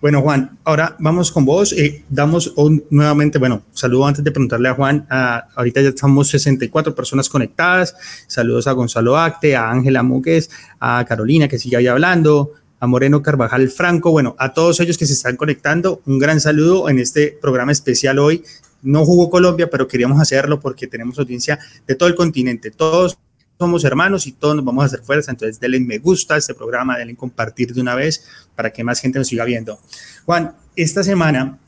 Bueno, 0.00 0.20
Juan, 0.20 0.58
ahora 0.64 0.96
vamos 0.98 1.32
con 1.32 1.46
vos. 1.46 1.72
Eh, 1.72 2.04
damos 2.10 2.52
nuevamente, 2.90 3.38
bueno, 3.38 3.62
saludo 3.72 4.06
antes 4.06 4.22
de 4.22 4.30
preguntarle 4.30 4.68
a 4.68 4.74
Juan. 4.74 5.06
ahorita 5.08 5.80
ya 5.80 5.88
estamos 5.88 6.28
64 6.28 6.94
personas 6.94 7.28
conectadas. 7.28 7.96
Saludos 8.26 8.66
a 8.66 8.72
Gonzalo 8.72 9.16
Acte, 9.16 9.56
a 9.56 9.70
Ángela 9.70 10.02
Mugues, 10.02 10.50
a 10.78 11.02
Carolina 11.08 11.48
que 11.48 11.58
sigue 11.58 11.78
ahí 11.78 11.86
hablando, 11.86 12.52
a 12.80 12.86
Moreno 12.86 13.22
Carvajal 13.22 13.70
Franco. 13.70 14.10
Bueno, 14.10 14.36
a 14.38 14.52
todos 14.52 14.78
ellos 14.80 14.98
que 14.98 15.06
se 15.06 15.14
están 15.14 15.36
conectando, 15.36 16.02
un 16.04 16.18
gran 16.18 16.38
saludo 16.38 16.90
en 16.90 16.98
este 16.98 17.38
programa 17.40 17.72
especial 17.72 18.18
hoy 18.18 18.44
no 18.84 19.04
jugó 19.04 19.30
Colombia, 19.30 19.68
pero 19.68 19.88
queríamos 19.88 20.20
hacerlo 20.20 20.60
porque 20.60 20.86
tenemos 20.86 21.18
audiencia 21.18 21.58
de 21.86 21.94
todo 21.96 22.08
el 22.08 22.14
continente. 22.14 22.70
Todos 22.70 23.18
somos 23.58 23.84
hermanos 23.84 24.26
y 24.26 24.32
todos 24.32 24.54
nos 24.54 24.64
vamos 24.64 24.82
a 24.84 24.86
hacer 24.86 25.00
fuerza. 25.00 25.30
Entonces, 25.30 25.58
denle 25.58 25.80
me 25.80 25.98
gusta 25.98 26.34
a 26.34 26.38
este 26.38 26.54
programa, 26.54 26.98
denle 26.98 27.16
compartir 27.16 27.72
de 27.72 27.80
una 27.80 27.94
vez 27.94 28.24
para 28.54 28.72
que 28.72 28.84
más 28.84 29.00
gente 29.00 29.18
nos 29.18 29.28
siga 29.28 29.44
viendo. 29.44 29.78
Juan, 30.26 30.54
esta 30.76 31.02
semana 31.02 31.58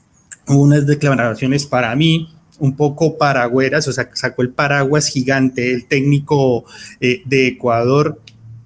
hubo 0.47 0.63
unas 0.63 0.87
declaraciones 0.87 1.67
para 1.67 1.95
mí 1.97 2.33
un 2.59 2.75
poco 2.77 3.19
paragüeras, 3.19 3.87
o 3.89 3.93
sea, 3.93 4.09
sacó 4.15 4.43
el 4.43 4.51
paraguas 4.51 5.09
gigante, 5.09 5.73
el 5.73 5.87
técnico 5.87 6.65
eh, 7.01 7.23
de 7.25 7.49
Ecuador, 7.49 8.21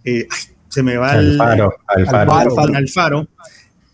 eh, 0.04 0.28
se 0.68 0.82
me 0.82 0.96
va 0.96 1.10
al 1.12 1.36
faro, 1.36 1.74
al 1.86 2.06
faro. 2.06 2.32
al 2.74 2.88
faro, 2.88 3.28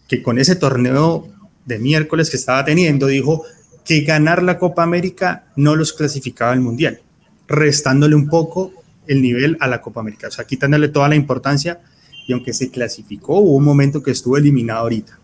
que 0.07 0.23
con 0.23 0.39
ese 0.39 0.57
torneo 0.57 1.29
de 1.65 1.79
miércoles 1.79 2.31
que 2.31 2.37
estaba 2.37 2.65
teniendo, 2.65 3.07
dijo, 3.07 3.45
que 3.87 4.01
ganar 4.01 4.43
la 4.43 4.59
Copa 4.59 4.83
América 4.83 5.47
no 5.55 5.77
los 5.77 5.93
clasificaba 5.93 6.53
al 6.53 6.61
Mundial, 6.61 7.01
restándole 7.47 8.17
un 8.17 8.29
poco 8.29 8.73
el 9.07 9.23
nivel 9.23 9.57
a 9.61 9.69
la 9.69 9.81
Copa 9.81 10.01
América, 10.01 10.27
o 10.27 10.31
sea, 10.31 10.45
quitándole 10.45 10.89
toda 10.89 11.09
la 11.09 11.15
importancia 11.15 11.81
y 12.27 12.33
aunque 12.33 12.53
se 12.53 12.71
clasificó, 12.71 13.39
hubo 13.39 13.57
un 13.57 13.65
momento 13.65 14.03
que 14.03 14.11
estuvo 14.11 14.37
eliminado 14.37 14.81
ahorita. 14.81 15.19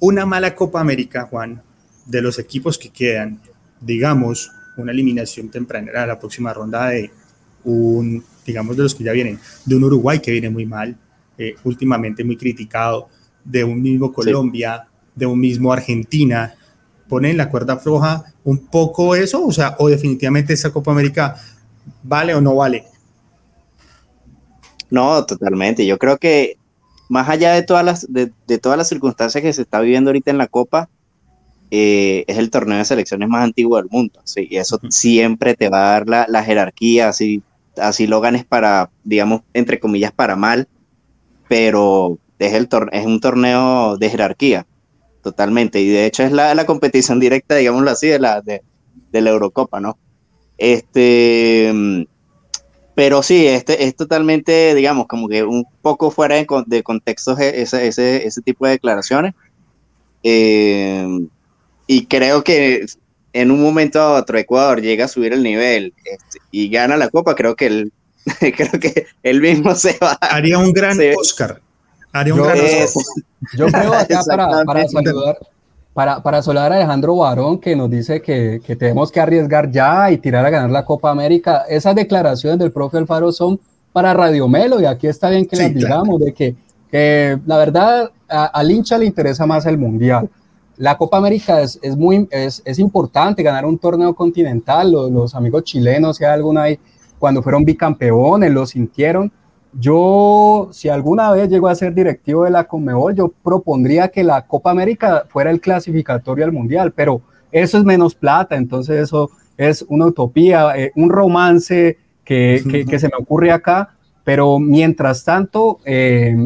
Una 0.00 0.26
mala 0.26 0.54
Copa 0.54 0.80
América, 0.80 1.24
Juan, 1.24 1.62
de 2.04 2.20
los 2.20 2.38
equipos 2.38 2.76
que 2.76 2.90
quedan, 2.90 3.40
digamos, 3.80 4.52
una 4.76 4.92
eliminación 4.92 5.48
temprana 5.48 5.90
a 6.02 6.06
la 6.06 6.18
próxima 6.18 6.52
ronda 6.52 6.88
de 6.90 7.10
un, 7.64 8.22
digamos, 8.46 8.76
de 8.76 8.82
los 8.82 8.94
que 8.94 9.04
ya 9.04 9.12
vienen, 9.12 9.38
de 9.64 9.74
un 9.74 9.84
Uruguay 9.84 10.20
que 10.20 10.30
viene 10.30 10.50
muy 10.50 10.66
mal, 10.66 10.96
eh, 11.38 11.54
últimamente 11.64 12.22
muy 12.22 12.36
criticado, 12.36 13.08
de 13.42 13.64
un 13.64 13.80
mismo 13.80 14.12
Colombia, 14.12 14.86
de 15.14 15.24
un 15.24 15.40
mismo 15.40 15.72
Argentina, 15.72 16.54
pone 17.08 17.30
en 17.30 17.36
la 17.36 17.50
cuerda 17.50 17.76
floja 17.78 18.24
un 18.44 18.58
poco 18.66 19.14
eso? 19.14 19.44
O 19.44 19.52
sea, 19.52 19.76
o 19.78 19.88
definitivamente 19.88 20.52
esa 20.52 20.72
Copa 20.72 20.92
América 20.92 21.36
vale 22.02 22.34
o 22.34 22.40
no 22.40 22.54
vale. 22.54 22.84
No, 24.90 25.24
totalmente. 25.24 25.86
Yo 25.86 25.98
creo 25.98 26.18
que 26.18 26.56
más 27.08 27.28
allá 27.28 27.52
de 27.52 27.62
todas 27.62 27.84
las, 27.84 28.06
de, 28.12 28.30
todas 28.58 28.78
las 28.78 28.88
circunstancias 28.88 29.42
que 29.42 29.52
se 29.52 29.62
está 29.62 29.80
viviendo 29.80 30.10
ahorita 30.10 30.30
en 30.30 30.38
la 30.38 30.46
Copa, 30.46 30.88
eh, 31.70 32.24
es 32.26 32.38
el 32.38 32.50
torneo 32.50 32.78
de 32.78 32.84
selecciones 32.84 33.28
más 33.28 33.44
antiguo 33.44 33.76
del 33.76 33.88
mundo. 33.90 34.20
¿sí? 34.24 34.46
Y 34.50 34.56
eso 34.56 34.80
siempre 34.90 35.54
te 35.54 35.68
va 35.68 35.78
a 35.78 35.92
dar 35.92 36.08
la, 36.08 36.26
la, 36.28 36.42
jerarquía, 36.42 37.08
así, 37.08 37.42
así 37.76 38.06
lo 38.06 38.20
ganes 38.20 38.44
para, 38.44 38.90
digamos, 39.04 39.42
entre 39.52 39.78
comillas, 39.78 40.12
para 40.12 40.36
mal, 40.36 40.68
pero 41.48 42.18
es, 42.38 42.52
el 42.54 42.68
es 42.92 43.06
un 43.06 43.20
torneo 43.20 43.96
de 43.96 44.10
jerarquía 44.10 44.66
totalmente. 45.22 45.80
Y 45.80 45.88
de 45.88 46.06
hecho 46.06 46.22
es 46.22 46.32
la, 46.32 46.54
la 46.54 46.66
competición 46.66 47.20
directa, 47.20 47.56
digámoslo 47.56 47.90
así, 47.90 48.08
de 48.08 48.18
la, 48.18 48.40
de, 48.40 48.62
la 49.12 49.30
Eurocopa, 49.30 49.80
¿no? 49.80 49.98
Este, 50.56 51.72
pero 52.94 53.22
sí, 53.22 53.46
este 53.46 53.84
es 53.84 53.94
totalmente, 53.94 54.74
digamos, 54.74 55.06
como 55.06 55.28
que 55.28 55.44
un 55.44 55.64
poco 55.82 56.10
fuera 56.10 56.34
de, 56.36 56.46
de 56.66 56.82
contexto 56.82 57.36
ese, 57.38 57.86
ese, 57.86 58.26
ese, 58.26 58.42
tipo 58.42 58.66
de 58.66 58.72
declaraciones. 58.72 59.34
Eh, 60.22 61.06
y 61.86 62.06
creo 62.06 62.42
que 62.42 62.86
en 63.32 63.50
un 63.50 63.62
momento 63.62 64.00
a 64.00 64.14
otro 64.14 64.36
Ecuador 64.38 64.80
llega 64.80 65.04
a 65.04 65.08
subir 65.08 65.32
el 65.32 65.42
nivel 65.42 65.94
este, 66.04 66.38
y 66.50 66.68
gana 66.68 66.96
la 66.96 67.08
copa, 67.08 67.34
creo 67.34 67.54
que 67.54 67.66
él, 67.66 67.92
creo 68.40 68.80
que 68.80 69.06
él 69.22 69.40
mismo 69.40 69.74
se 69.74 69.96
va. 70.02 70.18
Haría 70.20 70.58
un 70.58 70.72
gran 70.72 70.98
Oscar. 71.16 71.60
Haría 72.18 72.34
un 72.34 72.40
yo. 72.40 72.46
Yo 73.56 73.66
creo 73.66 73.92
acá 73.92 74.20
para, 74.26 74.64
para, 74.64 74.88
saludar, 74.88 75.38
para, 75.94 76.22
para 76.22 76.42
saludar 76.42 76.72
a 76.72 76.76
Alejandro 76.76 77.16
Barón, 77.16 77.58
que 77.58 77.76
nos 77.76 77.90
dice 77.90 78.20
que, 78.20 78.60
que, 78.64 78.76
tenemos 78.76 79.12
que 79.12 79.20
arriesgar 79.20 79.70
ya 79.70 80.10
y 80.10 80.18
tirar 80.18 80.44
a 80.44 80.50
ganar 80.50 80.70
la 80.70 80.84
Copa 80.84 81.10
América. 81.10 81.64
Esas 81.68 81.94
declaraciones 81.94 82.58
del 82.58 82.72
profe 82.72 82.98
Alfaro 82.98 83.32
son 83.32 83.60
para 83.92 84.12
Radio 84.14 84.48
Melo, 84.48 84.80
y 84.80 84.84
aquí 84.84 85.06
está 85.06 85.30
bien 85.30 85.46
que 85.46 85.56
las 85.56 85.72
digamos, 85.72 86.20
de 86.20 86.34
que, 86.34 86.56
que, 86.90 87.38
la 87.46 87.56
verdad 87.56 88.10
al 88.28 88.70
hincha 88.70 88.98
le 88.98 89.06
interesa 89.06 89.46
más 89.46 89.64
el 89.66 89.78
Mundial. 89.78 90.28
La 90.76 90.96
Copa 90.96 91.16
América 91.16 91.60
es, 91.60 91.78
es 91.82 91.96
muy 91.96 92.28
es, 92.30 92.62
es, 92.64 92.78
importante 92.78 93.42
ganar 93.42 93.64
un 93.64 93.78
torneo 93.78 94.14
continental. 94.14 94.92
Los, 94.92 95.10
los 95.10 95.34
amigos 95.34 95.64
chilenos, 95.64 96.16
si 96.16 96.24
hay 96.24 96.34
alguna 96.34 96.62
ahí, 96.64 96.78
cuando 97.18 97.42
fueron 97.42 97.64
bicampeones, 97.64 98.52
lo 98.52 98.64
sintieron 98.66 99.32
yo, 99.72 100.68
si 100.72 100.88
alguna 100.88 101.30
vez 101.32 101.48
llego 101.48 101.68
a 101.68 101.74
ser 101.74 101.94
directivo 101.94 102.44
de 102.44 102.50
la 102.50 102.64
Conmebol, 102.64 103.14
yo 103.14 103.28
propondría 103.28 104.08
que 104.08 104.24
la 104.24 104.46
Copa 104.46 104.70
América 104.70 105.24
fuera 105.28 105.50
el 105.50 105.60
clasificatorio 105.60 106.44
al 106.44 106.52
Mundial, 106.52 106.92
pero 106.92 107.20
eso 107.52 107.78
es 107.78 107.84
menos 107.84 108.14
plata, 108.14 108.56
entonces 108.56 109.00
eso 109.00 109.30
es 109.56 109.84
una 109.88 110.06
utopía, 110.06 110.76
eh, 110.76 110.92
un 110.94 111.10
romance 111.10 111.98
que, 112.24 112.86
que, 112.88 112.98
se 112.98 113.08
me 113.08 113.16
ocurre 113.18 113.50
acá, 113.50 113.94
pero 114.22 114.58
mientras 114.58 115.24
tanto, 115.24 115.80
eh, 115.84 116.36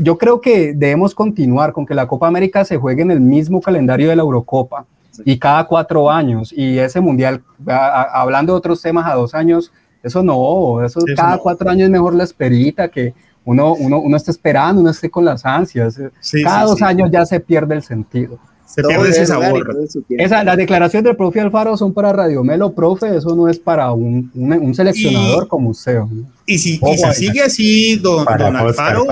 yo 0.00 0.18
creo 0.18 0.40
que 0.40 0.74
debemos 0.74 1.14
continuar 1.14 1.72
con 1.72 1.86
que 1.86 1.94
la 1.94 2.06
Copa 2.06 2.28
América 2.28 2.64
se 2.64 2.76
juegue 2.76 3.02
en 3.02 3.10
el 3.10 3.20
mismo 3.20 3.60
calendario 3.60 4.08
de 4.08 4.16
la 4.16 4.22
Eurocopa 4.22 4.84
y 5.24 5.38
cada 5.38 5.64
cuatro 5.64 6.10
años, 6.10 6.52
y 6.52 6.78
ese 6.78 7.00
Mundial, 7.00 7.42
hablando 7.66 8.52
de 8.52 8.58
otros 8.58 8.82
temas, 8.82 9.10
a 9.10 9.14
dos 9.14 9.34
años, 9.34 9.72
eso 10.06 10.22
no, 10.22 10.84
eso 10.84 11.00
cada 11.16 11.36
cuatro 11.38 11.68
años 11.68 11.86
es 11.86 11.90
mejor 11.90 12.14
la 12.14 12.22
esperita 12.22 12.88
que 12.88 13.12
uno, 13.44 13.74
uno, 13.74 13.98
uno 13.98 14.16
está 14.16 14.30
esperando, 14.30 14.80
uno 14.80 14.90
esté 14.90 15.10
con 15.10 15.24
las 15.24 15.44
ansias. 15.44 16.00
cada 16.44 16.64
dos 16.64 16.80
años 16.80 17.10
ya 17.12 17.26
se 17.26 17.40
pierde 17.40 17.74
el 17.74 17.82
sentido. 17.82 18.38
Se 18.66 18.82
pierde 18.82 19.10
ese 19.10 19.26
sabor. 19.26 19.64
Esa, 20.10 20.44
las 20.44 20.56
declaraciones 20.56 21.04
del 21.04 21.16
profe 21.16 21.40
Alfaro 21.40 21.76
son 21.76 21.92
para 21.92 22.12
Radio 22.12 22.44
Melo, 22.44 22.72
profe, 22.72 23.16
eso 23.16 23.34
no 23.34 23.48
es 23.48 23.58
para 23.58 23.92
un, 23.92 24.30
un, 24.34 24.74
seleccionador 24.74 25.48
como 25.48 25.70
usted. 25.70 26.00
Y 26.46 26.58
si, 26.58 26.80
sigue 27.14 27.42
así, 27.42 27.96
don, 27.96 28.26
Alfaro, 28.28 29.06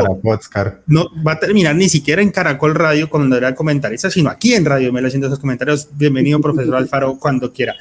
no 0.87 1.11
va 1.26 1.33
a 1.33 1.40
terminar 1.40 1.74
ni 1.74 1.88
siquiera 1.88 2.22
en 2.22 2.30
Caracol 2.30 2.74
Radio 2.74 3.09
cuando 3.09 3.37
era 3.37 3.54
comentarista, 3.54 4.11
sino 4.11 4.30
aquí 4.30 4.54
en 4.54 4.64
Radio 4.64 4.92
Melo 4.92 5.09
haciendo 5.09 5.26
esos 5.28 5.38
comentarios. 5.38 5.88
Bienvenido, 5.92 6.40
profesor 6.42 6.76
Alfaro, 6.76 7.16
cuando 7.18 7.52
quiera. 7.52 7.74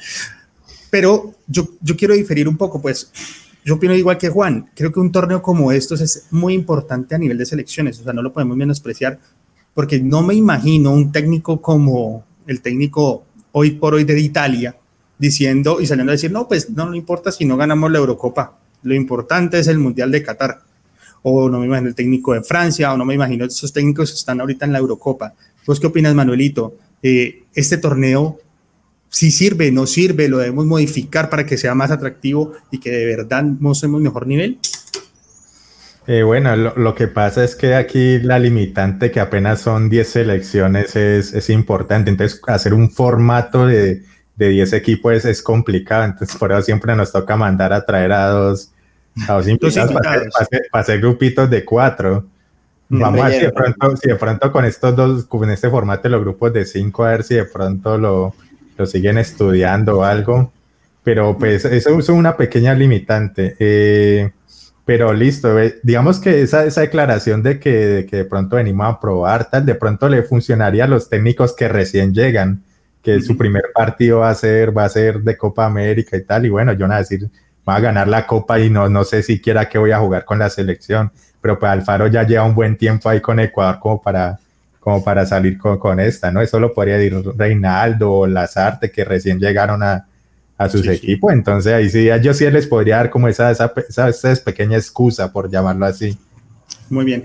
Pero 0.94 1.34
yo, 1.48 1.70
yo 1.80 1.96
quiero 1.96 2.14
diferir 2.14 2.46
un 2.46 2.56
poco, 2.56 2.80
pues 2.80 3.10
yo 3.64 3.74
opino 3.74 3.96
igual 3.96 4.16
que 4.16 4.28
Juan, 4.28 4.70
creo 4.76 4.92
que 4.92 5.00
un 5.00 5.10
torneo 5.10 5.42
como 5.42 5.72
estos 5.72 6.00
es 6.00 6.28
muy 6.30 6.54
importante 6.54 7.16
a 7.16 7.18
nivel 7.18 7.36
de 7.36 7.46
selecciones, 7.46 7.98
o 7.98 8.04
sea, 8.04 8.12
no 8.12 8.22
lo 8.22 8.32
podemos 8.32 8.56
menospreciar, 8.56 9.18
porque 9.74 9.98
no 9.98 10.22
me 10.22 10.34
imagino 10.34 10.92
un 10.92 11.10
técnico 11.10 11.60
como 11.60 12.24
el 12.46 12.60
técnico 12.60 13.24
hoy 13.50 13.72
por 13.72 13.94
hoy 13.94 14.04
de 14.04 14.20
Italia 14.20 14.76
diciendo 15.18 15.80
y 15.80 15.86
saliendo 15.86 16.12
a 16.12 16.14
decir, 16.14 16.30
no, 16.30 16.46
pues 16.46 16.70
no, 16.70 16.86
no 16.86 16.94
importa 16.94 17.32
si 17.32 17.44
no 17.44 17.56
ganamos 17.56 17.90
la 17.90 17.98
Eurocopa, 17.98 18.56
lo 18.84 18.94
importante 18.94 19.58
es 19.58 19.66
el 19.66 19.80
Mundial 19.80 20.12
de 20.12 20.22
Qatar, 20.22 20.60
o 21.22 21.48
no 21.48 21.58
me 21.58 21.66
imagino 21.66 21.88
el 21.88 21.96
técnico 21.96 22.34
de 22.34 22.44
Francia, 22.44 22.92
o 22.92 22.96
no 22.96 23.04
me 23.04 23.14
imagino 23.14 23.46
esos 23.46 23.72
técnicos 23.72 24.12
que 24.12 24.18
están 24.18 24.40
ahorita 24.40 24.64
en 24.64 24.72
la 24.72 24.78
Eurocopa. 24.78 25.34
¿Vos 25.66 25.80
qué 25.80 25.88
opinas, 25.88 26.14
Manuelito? 26.14 26.76
Eh, 27.02 27.42
este 27.52 27.78
torneo 27.78 28.38
si 29.14 29.30
sirve, 29.30 29.70
no 29.70 29.86
sirve, 29.86 30.28
lo 30.28 30.38
debemos 30.38 30.66
modificar 30.66 31.30
para 31.30 31.46
que 31.46 31.56
sea 31.56 31.72
más 31.76 31.92
atractivo 31.92 32.52
y 32.72 32.80
que 32.80 32.90
de 32.90 33.06
verdad 33.06 33.44
mostremos 33.44 34.00
mejor 34.00 34.26
nivel? 34.26 34.58
Eh, 36.08 36.24
bueno, 36.24 36.56
lo, 36.56 36.94
que 36.96 37.06
pasa 37.06 37.44
es 37.44 37.54
que 37.54 37.76
aquí 37.76 38.18
la 38.18 38.40
limitante, 38.40 39.12
que 39.12 39.20
apenas 39.20 39.60
son 39.60 39.88
10 39.88 40.08
selecciones, 40.08 40.96
es, 40.96 41.32
es 41.32 41.48
importante. 41.48 42.10
Entonces, 42.10 42.40
hacer 42.48 42.74
un 42.74 42.90
formato 42.90 43.68
de, 43.68 44.02
de 44.34 44.48
10 44.48 44.72
equipos 44.72 45.24
es, 45.24 45.42
complicado. 45.44 46.06
Entonces, 46.06 46.36
por 46.36 46.50
eso 46.50 46.62
siempre 46.62 46.96
nos 46.96 47.12
toca 47.12 47.36
mandar 47.36 47.72
a 47.72 47.84
traer 47.84 48.10
a 48.10 48.26
dos, 48.30 48.72
a 49.28 49.34
dos 49.34 49.46
invitados, 49.48 49.92
para, 49.92 50.24
hacer, 50.72 51.00
grupitos 51.00 51.48
de 51.48 51.64
cuatro. 51.64 52.26
Vamos 52.88 53.20
a 53.20 53.28
ver 53.28 53.38
si 53.38 53.46
de, 53.46 53.52
pronto, 53.52 53.96
si 53.96 54.08
de 54.08 54.16
pronto 54.16 54.50
con 54.50 54.64
estos 54.64 54.96
dos, 54.96 55.24
con 55.26 55.48
este 55.50 55.70
formato 55.70 56.08
los 56.08 56.20
grupos 56.20 56.52
de 56.52 56.64
cinco, 56.64 57.04
a 57.04 57.10
ver 57.12 57.22
si 57.22 57.36
de 57.36 57.44
pronto 57.44 57.96
lo, 57.96 58.34
lo 58.76 58.86
siguen 58.86 59.18
estudiando 59.18 59.98
o 59.98 60.04
algo. 60.04 60.52
Pero 61.02 61.36
pues 61.38 61.64
eso 61.64 61.98
es 61.98 62.08
una 62.08 62.36
pequeña 62.36 62.74
limitante. 62.74 63.56
Eh, 63.58 64.32
pero 64.84 65.12
listo, 65.14 65.56
digamos 65.82 66.18
que 66.20 66.42
esa, 66.42 66.64
esa 66.64 66.82
declaración 66.82 67.42
de 67.42 67.58
que, 67.58 67.70
de 67.70 68.06
que, 68.06 68.18
de 68.18 68.24
pronto 68.24 68.56
venimos 68.56 68.86
a 68.86 69.00
probar, 69.00 69.48
tal, 69.50 69.64
de 69.64 69.74
pronto 69.74 70.08
le 70.08 70.22
funcionaría 70.22 70.84
a 70.84 70.88
los 70.88 71.08
técnicos 71.08 71.54
que 71.54 71.68
recién 71.68 72.12
llegan, 72.12 72.62
que 73.02 73.20
su 73.22 73.36
primer 73.36 73.64
partido 73.74 74.20
va 74.20 74.30
a 74.30 74.34
ser, 74.34 74.76
va 74.76 74.84
a 74.84 74.88
ser 74.90 75.20
de 75.22 75.36
Copa 75.38 75.64
América 75.64 76.16
y 76.16 76.24
tal, 76.24 76.44
y 76.44 76.50
bueno, 76.50 76.74
yo 76.74 76.86
no 76.86 76.94
a 76.94 76.98
decir, 76.98 77.30
va 77.66 77.76
a 77.76 77.80
ganar 77.80 78.08
la 78.08 78.26
Copa 78.26 78.60
y 78.60 78.68
no, 78.68 78.88
no 78.90 79.04
sé 79.04 79.22
siquiera 79.22 79.68
que 79.68 79.78
voy 79.78 79.90
a 79.92 79.98
jugar 79.98 80.26
con 80.26 80.38
la 80.38 80.50
selección, 80.50 81.10
pero 81.40 81.58
pues 81.58 81.72
Alfaro 81.72 82.06
ya 82.08 82.22
lleva 82.26 82.44
un 82.44 82.54
buen 82.54 82.76
tiempo 82.76 83.08
ahí 83.08 83.20
con 83.20 83.40
Ecuador 83.40 83.78
como 83.78 84.02
para, 84.02 84.38
como 84.84 85.02
para 85.02 85.24
salir 85.24 85.56
con, 85.56 85.78
con 85.78 85.98
esta, 85.98 86.30
¿no? 86.30 86.42
Eso 86.42 86.60
lo 86.60 86.74
podría 86.74 86.98
decir 86.98 87.16
Reinaldo 87.38 88.12
o 88.12 88.26
Lazarte, 88.26 88.90
que 88.90 89.02
recién 89.02 89.40
llegaron 89.40 89.82
a, 89.82 90.06
a 90.58 90.68
sus 90.68 90.86
equipos. 90.86 91.32
Entonces 91.32 91.72
ahí 91.72 91.88
sí, 91.88 92.06
yo 92.22 92.34
sí 92.34 92.48
les 92.50 92.66
podría 92.66 92.96
dar 92.96 93.08
como 93.08 93.26
esa, 93.26 93.50
esa, 93.50 93.72
esa, 93.88 94.34
pequeña 94.44 94.76
excusa, 94.76 95.32
por 95.32 95.50
llamarlo 95.50 95.86
así. 95.86 96.18
Muy 96.90 97.06
bien. 97.06 97.24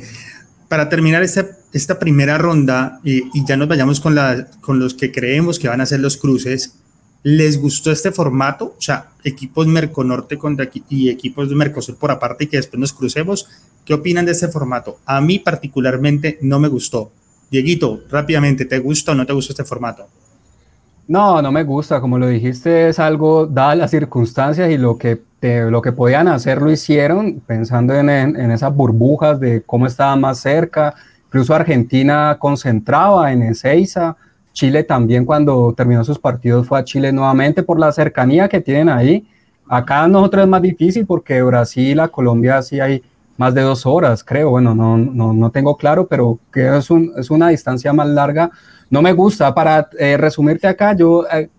Para 0.69 0.87
terminar 0.87 1.21
esta, 1.21 1.47
esta 1.73 1.99
primera 1.99 2.37
ronda 2.37 3.01
y, 3.03 3.23
y 3.37 3.45
ya 3.45 3.57
nos 3.57 3.67
vayamos 3.67 3.99
con, 3.99 4.15
la, 4.15 4.47
con 4.61 4.79
los 4.79 4.93
que 4.93 5.11
creemos 5.11 5.59
que 5.59 5.67
van 5.67 5.81
a 5.81 5.85
ser 5.85 5.99
los 5.99 6.15
cruces, 6.15 6.75
¿les 7.23 7.59
gustó 7.59 7.91
este 7.91 8.13
formato? 8.13 8.75
O 8.77 8.81
sea, 8.81 9.09
equipos 9.25 9.67
Merconorte 9.67 10.37
contra, 10.37 10.69
y 10.87 11.09
equipos 11.09 11.49
de 11.49 11.55
Mercosur 11.55 11.97
por 11.97 12.11
aparte 12.11 12.45
y 12.45 12.47
que 12.47 12.55
después 12.55 12.79
nos 12.79 12.93
crucemos. 12.93 13.49
¿Qué 13.83 13.93
opinan 13.93 14.25
de 14.25 14.31
este 14.31 14.47
formato? 14.47 14.99
A 15.05 15.19
mí 15.19 15.39
particularmente 15.39 16.37
no 16.41 16.57
me 16.57 16.69
gustó. 16.69 17.11
Dieguito, 17.49 18.01
rápidamente, 18.09 18.65
¿te 18.65 18.79
gusta 18.79 19.13
o 19.13 19.15
no 19.15 19.25
te 19.25 19.33
gusta 19.33 19.53
este 19.53 19.63
formato? 19.63 20.07
No, 21.07 21.41
no 21.41 21.51
me 21.51 21.63
gusta. 21.63 21.99
Como 21.99 22.19
lo 22.19 22.27
dijiste, 22.27 22.89
es 22.89 22.99
algo, 22.99 23.47
dadas 23.47 23.77
las 23.77 23.91
circunstancias 23.91 24.69
y 24.69 24.77
lo 24.77 24.97
que, 24.97 25.19
lo 25.41 25.81
que 25.81 25.91
podían 25.91 26.27
hacer 26.27 26.61
lo 26.61 26.71
hicieron, 26.71 27.41
pensando 27.47 27.95
en, 27.95 28.09
en, 28.09 28.51
esas 28.51 28.75
burbujas 28.75 29.39
de 29.39 29.63
cómo 29.63 29.87
estaban 29.87 30.21
más 30.21 30.39
cerca. 30.39 30.93
Incluso 31.25 31.55
Argentina 31.55 32.37
concentraba 32.39 33.31
en 33.31 33.41
Ezeiza. 33.41 34.17
Chile 34.53 34.83
también 34.83 35.25
cuando 35.25 35.73
terminó 35.75 36.03
sus 36.03 36.19
partidos 36.19 36.67
fue 36.67 36.79
a 36.79 36.83
Chile 36.83 37.11
nuevamente 37.11 37.63
por 37.63 37.79
la 37.79 37.91
cercanía 37.91 38.47
que 38.47 38.61
tienen 38.61 38.89
ahí. 38.89 39.27
Acá 39.67 40.07
nosotros 40.07 40.43
es 40.43 40.49
más 40.49 40.61
difícil 40.61 41.07
porque 41.07 41.41
Brasil, 41.41 41.99
a 41.99 42.07
Colombia 42.07 42.61
sí 42.61 42.79
hay 42.79 43.01
más 43.39 43.55
de 43.55 43.61
dos 43.61 43.87
horas, 43.87 44.23
creo. 44.23 44.51
Bueno, 44.51 44.75
no, 44.75 44.97
no, 44.97 45.33
no 45.33 45.49
tengo 45.49 45.77
claro, 45.77 46.05
pero 46.05 46.37
que 46.53 46.77
es, 46.77 46.91
un, 46.91 47.13
es 47.17 47.31
una 47.31 47.49
distancia 47.49 47.91
más 47.93 48.07
larga 48.07 48.51
no 48.89 49.01
me 49.01 49.13
gusta. 49.13 49.53
Para 49.53 49.89
eh, 49.97 50.17
resumirte 50.17 50.67
acá, 50.67 50.95
yo 50.95 51.25
eh, 51.31 51.49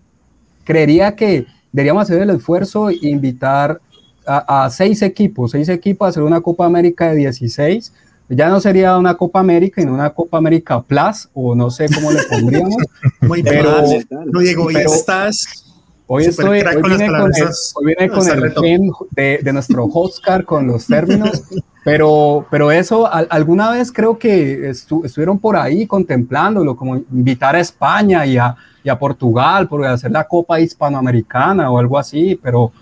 creería 0.63 1.15
que 1.15 1.45
deberíamos 1.71 2.03
hacer 2.03 2.21
el 2.21 2.29
esfuerzo 2.31 2.89
e 2.89 2.99
invitar 3.01 3.79
a, 4.25 4.69
seis 4.69 5.01
equipos, 5.01 5.51
seis 5.51 5.67
equipos 5.67 6.05
a 6.05 6.09
hacer 6.09 6.23
una 6.23 6.41
Copa 6.41 6.65
América 6.65 7.09
de 7.09 7.17
16. 7.17 7.91
Ya 8.29 8.47
no 8.47 8.61
sería 8.61 8.97
una 8.97 9.15
Copa 9.15 9.39
América, 9.39 9.81
sino 9.81 9.93
una 9.93 10.11
Copa 10.11 10.37
América 10.37 10.81
Plus, 10.81 11.27
o 11.33 11.55
no 11.55 11.69
sé 11.69 11.87
cómo 11.93 12.11
le 12.11 12.23
pondríamos. 12.29 12.75
Muy 13.21 13.43
pero, 13.43 13.81
no, 14.09 14.39
Diego, 14.39 14.65
hoy 14.65 14.75
estás. 14.75 15.70
Hoy, 16.13 16.25
estoy, 16.25 16.59
hoy 16.59 16.81
vine 16.89 17.07
con 17.07 17.31
el, 17.33 17.47
hoy 17.73 17.85
viene 17.85 18.09
con 18.09 18.27
el 18.27 18.51
fin 18.51 18.91
de, 19.11 19.39
de, 19.41 19.53
nuestro 19.53 19.85
Hostcar 19.85 20.43
con 20.43 20.67
los 20.67 20.85
términos, 20.85 21.41
pero, 21.85 22.45
pero 22.51 22.69
eso, 22.69 23.09
alguna 23.09 23.71
vez 23.71 23.93
creo 23.93 24.19
que 24.19 24.69
estuvieron 24.69 25.39
por 25.39 25.55
ahí 25.55 25.87
contemplándolo, 25.87 26.75
como 26.75 26.97
invitar 26.97 27.55
a 27.55 27.61
España 27.61 28.25
y 28.25 28.37
a, 28.37 28.57
y 28.83 28.89
a 28.89 28.99
Portugal 28.99 29.69
por 29.69 29.85
hacer 29.85 30.11
la 30.11 30.25
Copa 30.27 30.59
Hispanoamericana 30.59 31.71
o 31.71 31.77
algo 31.77 31.97
así, 31.97 32.37
pero 32.43 32.73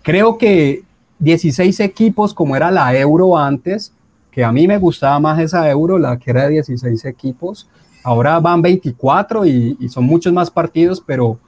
creo 0.00 0.38
que 0.38 0.82
16 1.18 1.80
equipos 1.80 2.32
como 2.32 2.56
era 2.56 2.70
la 2.70 2.96
Euro 2.96 3.36
antes, 3.36 3.92
que 4.30 4.42
a 4.42 4.50
mí 4.50 4.66
me 4.66 4.78
gustaba 4.78 5.20
más 5.20 5.38
esa 5.40 5.68
Euro, 5.68 5.98
la 5.98 6.18
que 6.18 6.30
era 6.30 6.44
de 6.44 6.54
16 6.54 7.04
equipos, 7.04 7.68
ahora 8.02 8.40
van 8.40 8.62
24 8.62 9.44
y, 9.44 9.76
y 9.78 9.90
son 9.90 10.04
muchos 10.04 10.32
más 10.32 10.50
partidos, 10.50 11.02
pero 11.06 11.38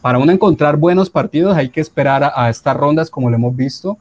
para 0.00 0.18
uno 0.18 0.32
encontrar 0.32 0.76
buenos 0.76 1.10
partidos 1.10 1.56
hay 1.56 1.68
que 1.70 1.80
esperar 1.80 2.24
a, 2.24 2.32
a 2.34 2.50
estas 2.50 2.76
rondas 2.76 3.10
como 3.10 3.30
lo 3.30 3.36
hemos 3.36 3.54
visto 3.54 3.98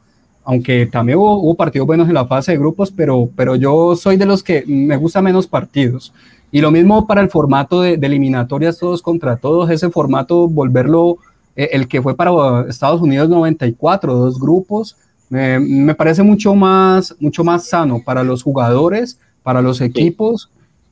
aunque 0.50 0.86
también 0.86 1.18
hubo, 1.18 1.56
partidos 1.56 1.86
buenos 1.86 2.08
en 2.08 2.14
la 2.14 2.26
fase 2.26 2.54
de 2.54 2.58
grupos, 2.58 2.90
pero, 2.90 3.30
pero 3.36 3.58
yo 3.58 3.98
soy 3.98 4.16
de 4.16 4.26
los 4.26 4.44
que 4.44 4.64
me 4.66 4.96
gusta 4.96 5.22
menos 5.22 5.46
partidos. 5.46 6.14
Y 6.54 6.62
lo 6.62 6.72
mismo 6.72 7.06
para 7.06 7.20
el 7.20 7.30
formato 7.30 7.82
de, 7.82 7.96
eliminatorias 7.96 8.80
todos 8.80 9.02
contra 9.02 9.36
todos, 9.36 9.70
ese 9.70 9.90
formato, 9.90 10.48
volverlo, 10.48 11.18
eh, 11.54 11.72
el 11.74 11.90
que 11.90 12.02
fue 12.02 12.16
para 12.16 12.62
Estados 12.70 13.02
Unidos 13.02 13.28
94, 13.28 14.14
dos 14.14 14.40
grupos, 14.40 14.96
me 15.30 15.94
parece 15.94 16.24
mucho 16.24 16.56
más, 16.56 17.14
mucho 17.20 17.44
más 17.44 17.66
sano 17.66 18.02
para 18.06 18.24
los 18.24 18.42
jugadores, 18.42 19.20
para 19.44 19.62
los 19.62 19.82
equipos. 19.82 20.50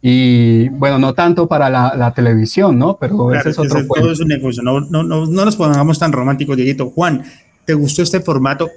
Y 0.08 0.70
bueno, 0.70 1.00
no 1.00 1.16
tanto 1.16 1.48
para 1.48 1.68
la, 1.68 2.14
televisión, 2.14 2.78
¿no? 2.78 2.96
Pero 2.96 3.34
ese 3.34 3.50
es 3.50 3.58
otro 3.58 3.84
Todo 3.88 4.12
es 4.12 4.20
un 4.20 4.28
negocio, 4.28 4.62
no, 4.62 4.80
no, 4.80 5.02
no, 5.02 5.26
no 5.26 5.46
nos 5.46 5.56
pongamos 5.56 5.98
tan 5.98 6.12
románticos, 6.12 6.56
Dieguito. 6.56 6.92
Juan, 6.92 7.24
¿te 7.66 7.74
gustó 7.74 8.04
este 8.04 8.20
formato? 8.20 8.70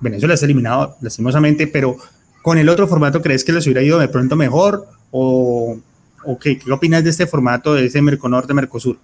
Venezuela 0.00 0.34
está 0.34 0.46
eliminado 0.46 0.96
lastimosamente, 1.00 1.68
pero 1.68 1.96
con 2.42 2.58
el 2.58 2.68
otro 2.68 2.88
formato, 2.88 3.22
¿crees 3.22 3.44
que 3.44 3.52
les 3.52 3.66
hubiera 3.66 3.82
ido 3.82 4.00
de 4.00 4.08
pronto 4.08 4.34
mejor? 4.34 4.88
¿O, 5.12 5.78
o 6.24 6.38
qué, 6.40 6.58
qué 6.58 6.72
opinas 6.72 7.04
de 7.04 7.10
este 7.10 7.28
formato, 7.28 7.74
de 7.74 7.86
ese 7.86 8.02
Merconorte-Mercosur? 8.02 8.98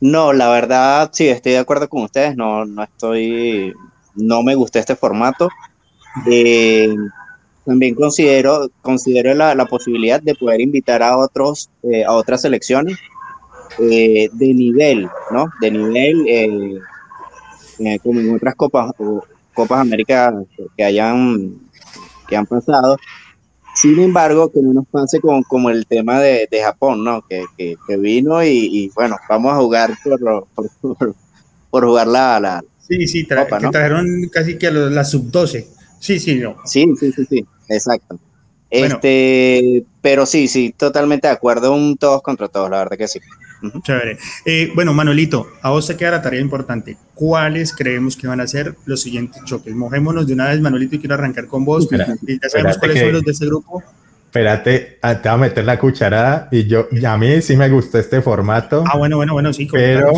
No, 0.00 0.34
la 0.34 0.50
verdad, 0.50 1.08
sí, 1.14 1.28
estoy 1.28 1.52
de 1.52 1.58
acuerdo 1.60 1.88
con 1.88 2.02
ustedes. 2.02 2.36
No, 2.36 2.66
no 2.66 2.82
estoy, 2.82 3.72
no 4.16 4.42
me 4.42 4.54
gusta 4.54 4.80
este 4.80 4.96
formato. 4.96 5.48
Eh, 6.26 6.94
también 7.64 7.94
considero, 7.94 8.70
considero 8.82 9.34
la, 9.34 9.54
la, 9.54 9.66
posibilidad 9.66 10.20
de 10.20 10.34
poder 10.34 10.60
invitar 10.60 11.02
a 11.02 11.16
otros, 11.18 11.70
eh, 11.82 12.04
a 12.04 12.12
otras 12.12 12.42
selecciones 12.42 12.98
eh, 13.78 14.28
de 14.32 14.54
nivel, 14.54 15.08
¿no? 15.30 15.46
De 15.60 15.70
nivel, 15.70 16.82
como 18.02 18.20
en 18.20 18.34
otras 18.34 18.54
copas 18.54 18.92
o, 18.98 19.22
Copas 19.54 19.80
América 19.80 20.32
que 20.76 20.84
hayan, 20.84 21.54
que 22.28 22.36
han 22.36 22.46
pasado. 22.46 22.96
Sin 23.74 23.98
embargo, 24.00 24.50
que 24.50 24.60
no 24.62 24.72
nos 24.72 24.86
pase 24.88 25.20
con, 25.20 25.42
como 25.42 25.70
el 25.70 25.86
tema 25.86 26.20
de, 26.20 26.48
de 26.50 26.62
Japón, 26.62 27.04
¿no? 27.04 27.22
Que, 27.28 27.44
que, 27.56 27.76
que 27.86 27.96
vino 27.96 28.42
y, 28.42 28.48
y, 28.48 28.88
bueno, 28.94 29.16
vamos 29.28 29.52
a 29.52 29.56
jugar 29.56 29.90
por, 30.02 30.46
por, 30.54 31.14
por, 31.70 31.84
jugar 31.84 32.06
la, 32.06 32.40
la 32.40 32.64
Sí, 32.78 33.06
sí, 33.06 33.24
tra 33.24 33.44
Copa, 33.44 33.60
¿no? 33.60 33.70
trajeron 33.70 34.28
casi 34.32 34.58
que 34.58 34.66
a 34.66 34.70
la 34.72 35.04
sub-12. 35.04 35.66
Sí, 36.00 36.18
sí, 36.18 36.36
no. 36.36 36.56
Sí, 36.64 36.92
sí, 36.98 37.12
sí, 37.12 37.24
sí, 37.26 37.46
exacto. 37.68 38.18
Bueno. 38.70 38.96
Este, 38.96 39.84
pero 40.00 40.26
sí, 40.26 40.48
sí, 40.48 40.74
totalmente 40.76 41.28
de 41.28 41.34
acuerdo, 41.34 41.72
un 41.74 41.96
todos 41.96 42.22
contra 42.22 42.48
todos, 42.48 42.70
la 42.70 42.78
verdad 42.78 42.96
que 42.96 43.06
sí. 43.06 43.20
Chévere. 43.82 44.16
Eh, 44.46 44.72
bueno, 44.74 44.94
Manuelito, 44.94 45.46
a 45.60 45.70
vos 45.70 45.86
te 45.86 45.96
queda 45.96 46.12
la 46.12 46.22
tarea 46.22 46.40
importante. 46.40 46.96
¿Cuáles 47.14 47.74
creemos 47.74 48.16
que 48.16 48.26
van 48.26 48.40
a 48.40 48.46
ser 48.46 48.74
los 48.86 49.02
siguientes 49.02 49.44
choques? 49.44 49.74
Mojémonos 49.74 50.26
de 50.26 50.32
una 50.32 50.48
vez, 50.48 50.60
Manuelito, 50.60 50.96
y 50.96 50.98
quiero 50.98 51.14
arrancar 51.14 51.46
con 51.46 51.64
vos. 51.64 51.84
Espera, 51.84 52.06
ya 52.06 52.48
sabemos 52.48 52.78
cuáles 52.78 52.96
que, 52.96 53.02
son 53.02 53.12
los 53.12 53.22
de 53.22 53.32
este 53.32 53.46
grupo. 53.46 53.82
Espérate, 54.24 54.98
ah, 55.02 55.20
te 55.20 55.28
voy 55.28 55.34
a 55.34 55.40
meter 55.40 55.64
la 55.64 55.78
cucharada 55.78 56.48
y 56.50 56.66
yo, 56.66 56.86
y 56.92 57.04
a 57.04 57.18
mí 57.18 57.42
sí 57.42 57.56
me 57.56 57.68
gustó 57.68 57.98
este 57.98 58.22
formato. 58.22 58.84
Ah, 58.86 58.96
bueno, 58.96 59.16
bueno, 59.16 59.34
bueno, 59.34 59.52
sí. 59.52 59.68
Pero, 59.70 60.10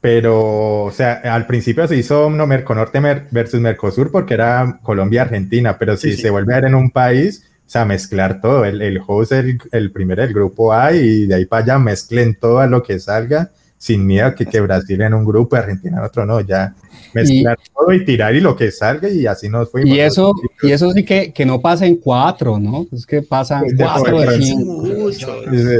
pero, 0.00 0.84
o 0.84 0.90
sea, 0.90 1.20
al 1.24 1.46
principio 1.46 1.86
se 1.86 1.96
hizo 1.96 2.30
no, 2.30 2.46
Merconorte 2.46 3.00
versus 3.30 3.60
Mercosur 3.60 4.10
porque 4.10 4.34
era 4.34 4.80
Colombia-Argentina, 4.82 5.76
pero 5.78 5.96
si 5.96 6.10
sí, 6.10 6.16
sí. 6.16 6.22
se 6.22 6.30
vuelve 6.30 6.54
a 6.54 6.60
ver 6.60 6.70
en 6.70 6.74
un 6.74 6.90
país, 6.90 7.44
o 7.66 7.70
sea, 7.70 7.84
mezclar 7.84 8.40
todo. 8.40 8.64
El, 8.64 8.80
el 8.80 9.00
host, 9.06 9.32
el, 9.32 9.58
el 9.72 9.92
primero 9.92 10.22
del 10.22 10.32
grupo 10.32 10.72
A, 10.72 10.92
y 10.92 11.26
de 11.26 11.34
ahí 11.34 11.44
para 11.44 11.64
allá 11.64 11.78
mezclen 11.78 12.34
todo 12.34 12.60
a 12.60 12.66
lo 12.66 12.82
que 12.82 12.98
salga, 12.98 13.50
sin 13.76 14.06
miedo 14.06 14.34
que, 14.34 14.46
que 14.46 14.60
Brasil 14.60 15.00
en 15.02 15.12
un 15.12 15.24
grupo 15.24 15.56
y 15.56 15.58
Argentina 15.58 15.98
en 15.98 16.04
otro, 16.04 16.24
no, 16.24 16.40
ya 16.40 16.74
mezclar 17.12 17.58
y, 17.64 17.70
todo 17.70 17.92
y 17.92 18.04
tirar 18.04 18.34
y 18.34 18.40
lo 18.40 18.56
que 18.56 18.70
salga, 18.70 19.08
y 19.08 19.26
así 19.26 19.48
nos 19.48 19.70
fuimos. 19.70 19.90
Y 19.90 20.00
eso, 20.00 20.32
y 20.62 20.70
eso 20.70 20.92
sí 20.92 21.04
que, 21.04 21.32
que 21.32 21.44
no 21.44 21.60
pasa 21.60 21.86
en 21.86 21.96
cuatro, 21.96 22.58
¿no? 22.58 22.86
Es 22.92 23.06
que 23.06 23.22
pasan 23.22 23.62
pues 23.62 23.74
cuatro 23.76 24.20
de 24.20 24.42
cinco. 24.42 25.10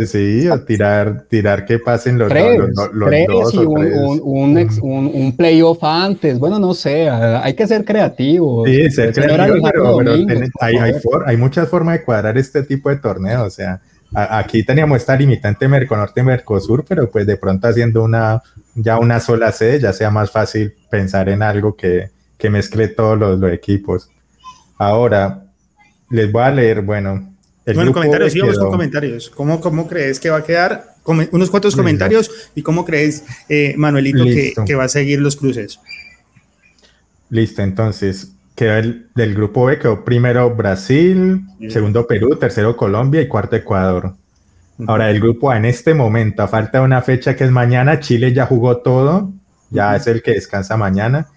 Sí, 0.07 0.49
o 0.49 0.61
tirar, 0.61 1.27
tirar 1.29 1.65
que 1.65 1.79
pasen 1.79 2.19
los, 2.19 2.29
tres, 2.29 2.59
los, 2.59 2.71
los, 2.75 2.93
los 2.93 3.09
tres 3.09 3.27
dos 3.29 3.55
y 3.55 3.59
o 3.59 3.71
un, 3.71 3.81
tres. 3.81 3.99
un, 3.99 4.21
un, 4.23 4.59
ex, 4.59 4.79
un, 4.79 5.11
un 5.13 5.37
playoff 5.37 5.83
antes. 5.83 6.39
Bueno, 6.39 6.59
no 6.59 6.75
sé, 6.75 7.09
hay 7.09 7.55
que 7.55 7.67
ser 7.67 7.85
creativos. 7.85 8.69
Sí, 8.69 8.91
ser 8.91 9.13
creativo, 9.13 9.69
pero, 9.73 9.97
pero 9.99 10.13
hay, 10.61 10.77
hay, 10.77 10.93
for, 10.95 11.25
hay 11.27 11.37
muchas 11.37 11.69
formas 11.69 11.99
de 11.99 12.05
cuadrar 12.05 12.37
este 12.39 12.63
tipo 12.63 12.89
de 12.91 12.97
torneos, 12.97 13.47
o 13.47 13.51
sea, 13.51 13.81
aquí 14.15 14.65
teníamos 14.65 14.99
esta 14.99 15.17
limitante 15.17 15.69
Merconorte 15.69 16.23
Mercosur, 16.23 16.85
pero 16.89 17.11
pues 17.11 17.27
de 17.27 17.37
pronto 17.37 17.69
haciendo 17.69 18.03
una 18.03 18.43
ya 18.75 18.99
una 18.99 19.21
sola 19.21 19.53
sede 19.53 19.81
ya 19.81 19.93
sea 19.93 20.11
más 20.11 20.31
fácil 20.31 20.75
pensar 20.91 21.29
en 21.29 21.43
algo 21.43 21.77
que, 21.77 22.11
que 22.39 22.51
mezcle 22.51 22.89
todos 22.89 23.19
los, 23.19 23.39
los, 23.39 23.53
equipos. 23.53 24.11
Ahora, 24.79 25.45
les 26.09 26.31
voy 26.33 26.43
a 26.43 26.51
leer, 26.51 26.83
bueno. 26.83 27.35
bueno, 27.75 27.93
comentarios, 27.93 28.33
sí, 28.33 28.41
vamos 28.41 28.59
con 28.59 28.71
comentarios. 28.71 29.31
¿Cómo, 29.31 29.61
¿Cómo 29.61 29.87
crees 29.87 30.19
que 30.19 30.31
va 30.31 30.39
a 30.39 30.45
quedar? 30.45 30.91
unos 31.05 31.51
cuantos 31.51 31.75
comentarios 31.75 32.31
y 32.55 32.63
cómo 32.63 32.85
crees, 32.85 33.25
eh, 33.49 33.75
Manuelito, 33.77 34.25
que, 34.25 34.53
que, 34.65 34.75
va 34.75 34.85
a 34.85 34.89
seguir 34.89 35.21
los 35.21 35.35
cruces. 35.35 35.81
Listo, 37.31 37.63
entonces, 37.63 38.33
quedó 38.61 38.77
el, 38.77 39.09
del 39.15 39.35
grupo 39.35 39.65
B, 39.65 39.79
quedó 39.79 40.05
primero 40.05 40.55
Brasil, 40.55 41.47
segundo 41.71 42.07
Perú, 42.07 42.37
tercero 42.37 42.77
Colombia 42.77 43.23
y 43.23 43.27
cuarto 43.27 43.57
Ecuador. 43.57 44.13
Ahora, 44.87 45.09
el 45.09 45.19
grupo 45.19 45.51
A 45.51 45.57
en 45.57 45.65
este 45.65 45.95
momento, 45.95 46.43
a 46.43 46.49
falta 46.49 46.79
de 46.79 46.85
una 46.85 47.01
fecha 47.01 47.35
que 47.35 47.45
es 47.45 47.51
mañana, 47.51 48.01
Chile 48.01 48.35
ya 48.35 48.45
jugó 48.45 48.77
todo, 48.77 49.33
ya 49.71 49.97
es 49.97 50.07
el 50.09 50.23
que 50.23 50.33
descansa 50.33 50.77
mañana. 50.77 51.29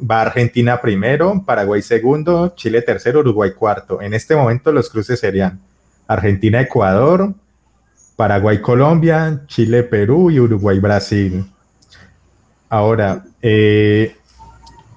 Va 0.00 0.22
Argentina 0.22 0.80
primero, 0.80 1.44
Paraguay 1.44 1.82
segundo, 1.82 2.54
Chile 2.56 2.80
tercero, 2.80 3.20
Uruguay 3.20 3.50
cuarto. 3.52 4.00
En 4.00 4.14
este 4.14 4.34
momento 4.34 4.72
los 4.72 4.88
cruces 4.88 5.20
serían 5.20 5.60
Argentina-Ecuador, 6.08 7.34
Paraguay-Colombia, 8.16 9.42
Chile-Perú 9.48 10.30
y 10.30 10.40
Uruguay-Brasil. 10.40 11.44
Ahora, 12.70 13.22
eh, 13.42 14.16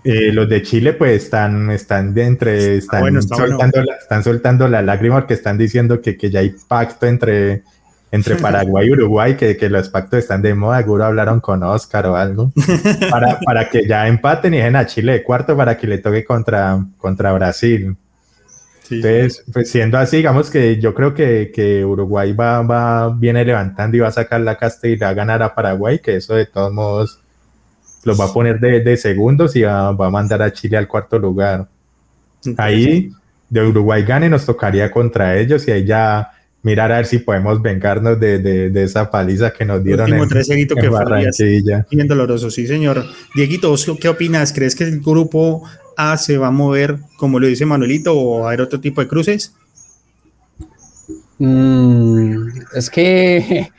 eh, 0.04 0.32
los 0.34 0.50
de 0.50 0.62
Chile 0.62 0.94
pues 0.94 1.24
están, 1.24 1.72
están 1.72 2.14
de 2.14 2.26
entre, 2.26 2.78
están, 2.78 3.22
soltando 3.22 3.84
la, 3.84 3.96
están 3.96 4.24
soltando 4.24 4.68
la 4.68 4.82
lágrima 4.82 5.16
porque 5.16 5.34
están 5.34 5.58
diciendo 5.58 6.02
que, 6.02 6.18
que 6.18 6.30
ya 6.30 6.42
hay 6.42 6.54
pacto 6.68 7.06
entre, 7.06 7.64
entre 8.12 8.36
Paraguay 8.42 8.88
y 8.88 8.92
Uruguay, 8.92 9.36
que, 9.36 9.56
que, 9.56 9.70
los 9.70 9.90
pactos 9.90 10.20
están 10.20 10.42
de 10.42 10.54
moda, 10.56 10.80
seguro 10.80 11.06
hablaron 11.06 11.40
con 11.40 11.64
Oscar 11.64 12.06
o 12.08 12.18
algo, 12.18 12.52
para, 13.10 13.40
para 13.46 13.70
que 13.70 13.88
ya 13.88 14.08
empaten 14.08 14.54
y 14.54 14.58
dejen 14.58 14.76
a 14.76 14.86
Chile 14.86 15.14
de 15.14 15.24
cuarto 15.24 15.56
para 15.56 15.78
que 15.78 15.88
le 15.88 16.00
toque 16.00 16.26
contra, 16.26 16.86
contra 16.98 17.32
Brasil. 17.32 17.96
Entonces, 18.92 19.44
pues 19.52 19.72
siendo 19.72 19.98
así, 19.98 20.18
digamos 20.18 20.50
que 20.52 20.80
yo 20.80 20.94
creo 20.94 21.14
que, 21.14 21.52
que 21.56 21.86
Uruguay 21.86 22.34
va, 22.34 22.62
va, 22.62 23.10
viene 23.10 23.46
levantando 23.46 23.96
y 23.96 24.02
va 24.02 24.10
a 24.10 24.12
sacar 24.12 24.42
la 24.42 24.58
casta 24.58 24.88
y 24.88 24.98
va 24.98 25.10
a 25.10 25.14
ganar 25.14 25.42
a 25.42 25.56
Paraguay, 25.56 26.00
que 26.00 26.18
eso 26.18 26.36
de 26.36 26.46
todos 26.46 26.74
modos 26.74 27.23
los 28.04 28.20
va 28.20 28.26
a 28.26 28.34
poner 28.34 28.60
de, 28.60 28.82
de 28.82 28.98
segundos 28.98 29.56
y 29.56 29.62
va, 29.62 29.92
va, 29.92 30.08
a 30.08 30.10
mandar 30.10 30.42
a 30.42 30.52
Chile 30.52 30.78
al 30.78 30.88
cuarto 30.88 31.18
lugar. 31.20 31.68
Ahí 32.58 33.12
de 33.50 33.62
Uruguay 33.62 34.04
gane 34.04 34.30
nos 34.30 34.46
tocaría 34.46 34.92
contra 34.92 35.38
ellos 35.38 35.68
y 35.68 35.72
ahí 35.72 35.86
ya 35.86 36.32
mirar 36.64 36.92
a 36.92 36.98
ver 36.98 37.06
si 37.06 37.20
podemos 37.20 37.62
vengarnos 37.62 38.20
de, 38.20 38.40
de, 38.40 38.70
de 38.70 38.84
esa 38.84 39.12
paliza 39.12 39.52
que 39.52 39.66
nos 39.66 39.84
dieron 39.84 40.12
en, 40.12 40.28
tres 40.28 40.50
en 40.50 40.68
que 40.68 40.90
Barranquilla. 40.90 41.86
Bien 41.92 42.08
doloroso, 42.08 42.50
sí 42.50 42.66
señor. 42.66 43.06
Dieguito, 43.36 43.76
qué 44.00 44.10
opinas? 44.10 44.54
¿Crees 44.54 44.76
que 44.76 44.86
el 44.86 45.02
grupo 45.02 45.64
A 45.98 46.18
se 46.18 46.38
va 46.38 46.48
a 46.48 46.52
mover, 46.52 46.98
como 47.18 47.40
lo 47.40 47.48
dice 47.48 47.66
Manuelito, 47.66 48.18
o 48.18 48.40
va 48.40 48.46
a 48.46 48.48
haber 48.48 48.62
otro 48.62 48.80
tipo 48.80 49.02
de 49.02 49.08
cruces? 49.08 49.54
Mm, 51.38 52.48
es 52.76 52.90
que 52.90 53.70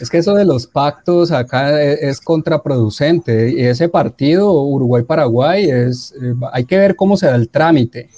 es 0.00 0.10
que 0.10 0.18
eso 0.18 0.34
de 0.34 0.44
los 0.44 0.66
pactos 0.66 1.32
acá 1.32 1.82
e, 1.82 2.08
es, 2.08 2.20
contraproducente 2.20 3.50
y 3.50 3.64
ese 3.64 3.88
partido 3.88 4.52
Uruguay-Paraguay 4.62 5.68
es, 5.70 6.14
eh, 6.22 6.34
hay 6.52 6.64
que 6.64 6.76
ver 6.76 6.96
cómo 6.96 7.16
se 7.16 7.26
da 7.26 7.36
el 7.36 7.48
trámite. 7.48 8.08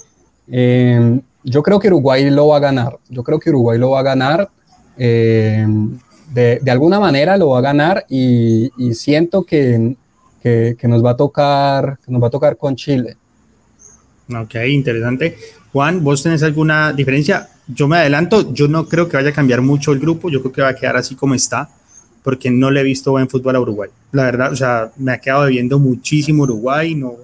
Em, 0.47 1.21
yo 1.43 1.63
creo 1.63 1.79
que 1.79 1.87
Uruguay 1.87 2.29
lo 2.29 2.47
va 2.47 2.57
a 2.57 2.59
ganar, 2.59 2.97
yo 3.09 3.23
creo 3.23 3.39
que 3.39 3.49
Uruguay 3.49 3.79
lo 3.79 3.91
va 3.91 4.01
a 4.01 4.03
ganar, 4.03 4.49
em, 4.97 5.97
de, 6.33 6.61
alguna 6.71 6.99
manera 6.99 7.37
lo 7.37 7.49
va 7.49 7.59
a 7.59 7.61
ganar 7.61 8.05
y, 8.07 8.69
siento 8.93 9.43
que, 9.43 9.95
que, 10.41 10.87
nos 10.87 11.03
va 11.03 11.11
a 11.11 11.17
tocar, 11.17 11.97
que 12.05 12.11
nos 12.11 12.21
va 12.21 12.27
a 12.27 12.31
tocar 12.31 12.57
con 12.57 12.75
Chile. 12.75 13.17
Ok, 14.29 14.55
interesante. 14.69 15.37
Juan, 15.73 16.03
¿vos 16.03 16.23
tenés 16.23 16.43
alguna 16.43 16.93
diferencia? 16.93 17.49
Yo 17.73 17.87
me 17.87 17.97
adelanto, 17.97 18.53
yo 18.53 18.67
no 18.67 18.87
creo 18.87 19.07
que 19.07 19.17
vaya 19.17 19.29
a 19.29 19.33
cambiar 19.33 19.61
mucho 19.61 19.91
el 19.91 19.99
grupo, 19.99 20.29
yo 20.29 20.41
creo 20.41 20.51
que 20.51 20.61
va 20.61 20.69
a 20.69 20.75
quedar 20.75 20.97
así 20.97 21.15
como 21.15 21.35
está, 21.35 21.69
porque 22.23 22.51
no 22.51 22.71
le 22.71 22.81
he 22.81 22.83
visto 22.83 23.11
buen 23.11 23.29
fútbol 23.29 23.55
a 23.55 23.59
Uruguay. 23.61 23.89
La 24.11 24.23
verdad, 24.23 24.51
o 24.51 24.55
sea, 24.55 24.91
me 24.97 25.13
ha 25.13 25.17
quedado 25.19 25.47
viendo 25.47 25.79
muchísimo 25.79 26.43
Uruguay 26.43 26.95
no, 26.95 27.15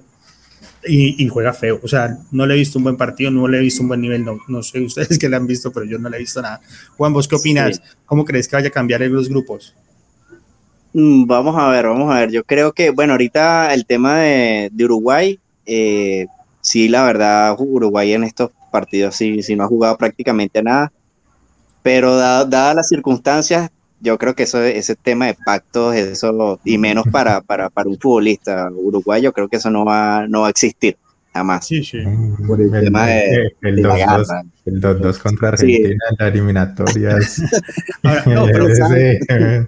y, 0.88 1.28
juega 1.28 1.54
feo. 1.54 1.80
O 1.84 1.88
sea, 1.88 2.18
no 2.32 2.46
le 2.46 2.56
he 2.56 2.58
visto 2.58 2.78
un 2.78 2.84
buen 2.84 2.98
partido, 2.98 3.32
no 3.32 3.48
le 3.48 3.58
he 3.58 3.62
visto 3.62 3.82
un 3.82 3.90
buen 3.90 4.02
nivel, 4.02 4.24
no, 4.24 4.40
no 4.48 4.64
sé 4.64 4.82
ustedes 4.82 5.18
que 5.20 5.30
le 5.30 5.36
han 5.36 5.48
visto, 5.48 5.72
pero 5.72 5.86
yo 5.86 5.98
no 6.00 6.10
le 6.10 6.18
he 6.18 6.20
visto 6.20 6.42
nada. 6.42 6.62
Juan, 6.96 7.14
¿vos 7.14 7.28
qué 7.28 7.36
opinas? 7.36 7.82
¿Cómo 8.06 8.26
crees 8.26 8.48
que 8.48 8.56
vaya 8.56 8.70
a 8.70 8.72
cambiar 8.72 9.02
en 9.04 9.14
los 9.14 9.30
grupos? 9.30 9.74
Mm, 10.94 11.26
vamos 11.26 11.56
a 11.58 11.70
ver, 11.70 11.88
vamos 11.88 12.14
a 12.14 12.20
ver. 12.20 12.32
Yo 12.32 12.44
creo 12.44 12.74
que, 12.74 12.90
bueno, 12.90 13.14
ahorita 13.14 13.74
el 13.74 13.86
tema 13.86 14.20
de, 14.20 14.70
de 14.72 14.86
Uruguay, 14.86 15.40
eh, 15.66 16.28
sí, 16.62 16.88
la 16.88 17.04
verdad, 17.04 17.56
Uruguay 17.60 18.14
en 18.14 18.24
estos 18.24 18.52
partidos 18.72 19.16
sí, 19.16 19.42
sí 19.44 19.56
no 19.56 19.64
ha 19.64 19.68
jugado 19.68 19.98
prácticamente 19.98 20.62
nada, 20.62 20.92
pero 21.84 22.16
dadas 22.18 22.76
las 22.76 22.88
circunstancias, 22.88 23.70
yo 24.00 24.18
creo 24.18 24.36
que 24.36 24.44
eso, 24.44 24.62
ese 24.62 24.96
tema 24.96 25.28
de 25.28 25.38
pactos, 25.46 25.96
eso, 25.96 26.60
y 26.64 26.78
menos 26.78 27.06
para, 27.12 27.42
para, 27.42 27.70
para 27.70 27.90
un 27.90 28.00
futbolista 28.00 28.70
uruguayo, 28.72 29.34
creo 29.34 29.48
que 29.48 29.58
eso 29.58 29.70
no 29.70 29.86
va, 29.86 30.28
no 30.28 30.42
va 30.42 30.48
a 30.48 30.52
existir 30.52 30.98
jamás. 31.38 31.68
Sí, 31.68 31.84
sí. 31.84 32.00
Por 32.46 32.62
el, 32.62 32.72
tema 32.72 33.08
de, 33.08 33.54
el 33.62 33.84
2-2 33.84 35.18
contra 35.20 35.50
Argentina 35.50 36.04
en 36.10 36.18
las 36.20 36.30
eliminatorias. 36.34 37.42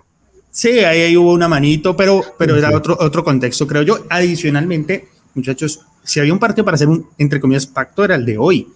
sí. 0.52 0.80
ahí, 0.80 1.16
hubo 1.16 1.34
una 1.34 1.48
manito, 1.48 1.96
pero, 1.96 2.22
pero 2.38 2.56
era 2.56 2.76
otro, 2.76 2.98
otro 3.00 3.24
contexto, 3.24 3.68
creo 3.68 3.84
yo. 3.84 4.06
Adicionalmente, 4.10 5.08
muchachos, 5.36 5.86
si 6.04 6.20
había 6.20 6.34
un 6.34 6.40
partido 6.40 6.66
para 6.66 6.76
hacer 6.76 6.88
un, 6.88 7.08
entre 7.18 7.40
comillas, 7.40 7.66
pacto, 7.68 8.04
era 8.04 8.16
el 8.16 8.26
de 8.26 8.38
hoy, 8.38 8.68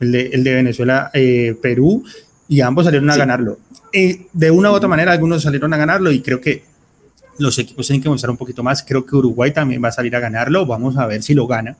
el 0.00 0.12
de, 0.12 0.26
el 0.28 0.44
de 0.44 0.54
Venezuela-Perú, 0.54 2.02
eh, 2.04 2.10
y 2.48 2.60
ambos 2.62 2.84
salieron 2.84 3.10
a 3.10 3.16
ganarlo. 3.16 3.58
Eh, 3.92 4.26
de 4.32 4.50
una 4.50 4.72
u 4.72 4.74
otra 4.74 4.88
manera, 4.88 5.12
algunos 5.12 5.42
salieron 5.42 5.72
a 5.72 5.76
ganarlo 5.76 6.10
y 6.10 6.20
creo 6.20 6.40
que 6.40 6.64
los 7.38 7.58
equipos 7.58 7.86
tienen 7.86 8.02
que 8.02 8.08
mostrar 8.08 8.30
un 8.30 8.36
poquito 8.36 8.62
más. 8.62 8.82
Creo 8.82 9.04
que 9.06 9.16
Uruguay 9.16 9.52
también 9.52 9.82
va 9.82 9.88
a 9.88 9.92
salir 9.92 10.14
a 10.16 10.20
ganarlo. 10.20 10.66
Vamos 10.66 10.96
a 10.96 11.06
ver 11.06 11.22
si 11.22 11.34
lo 11.34 11.46
gana. 11.46 11.76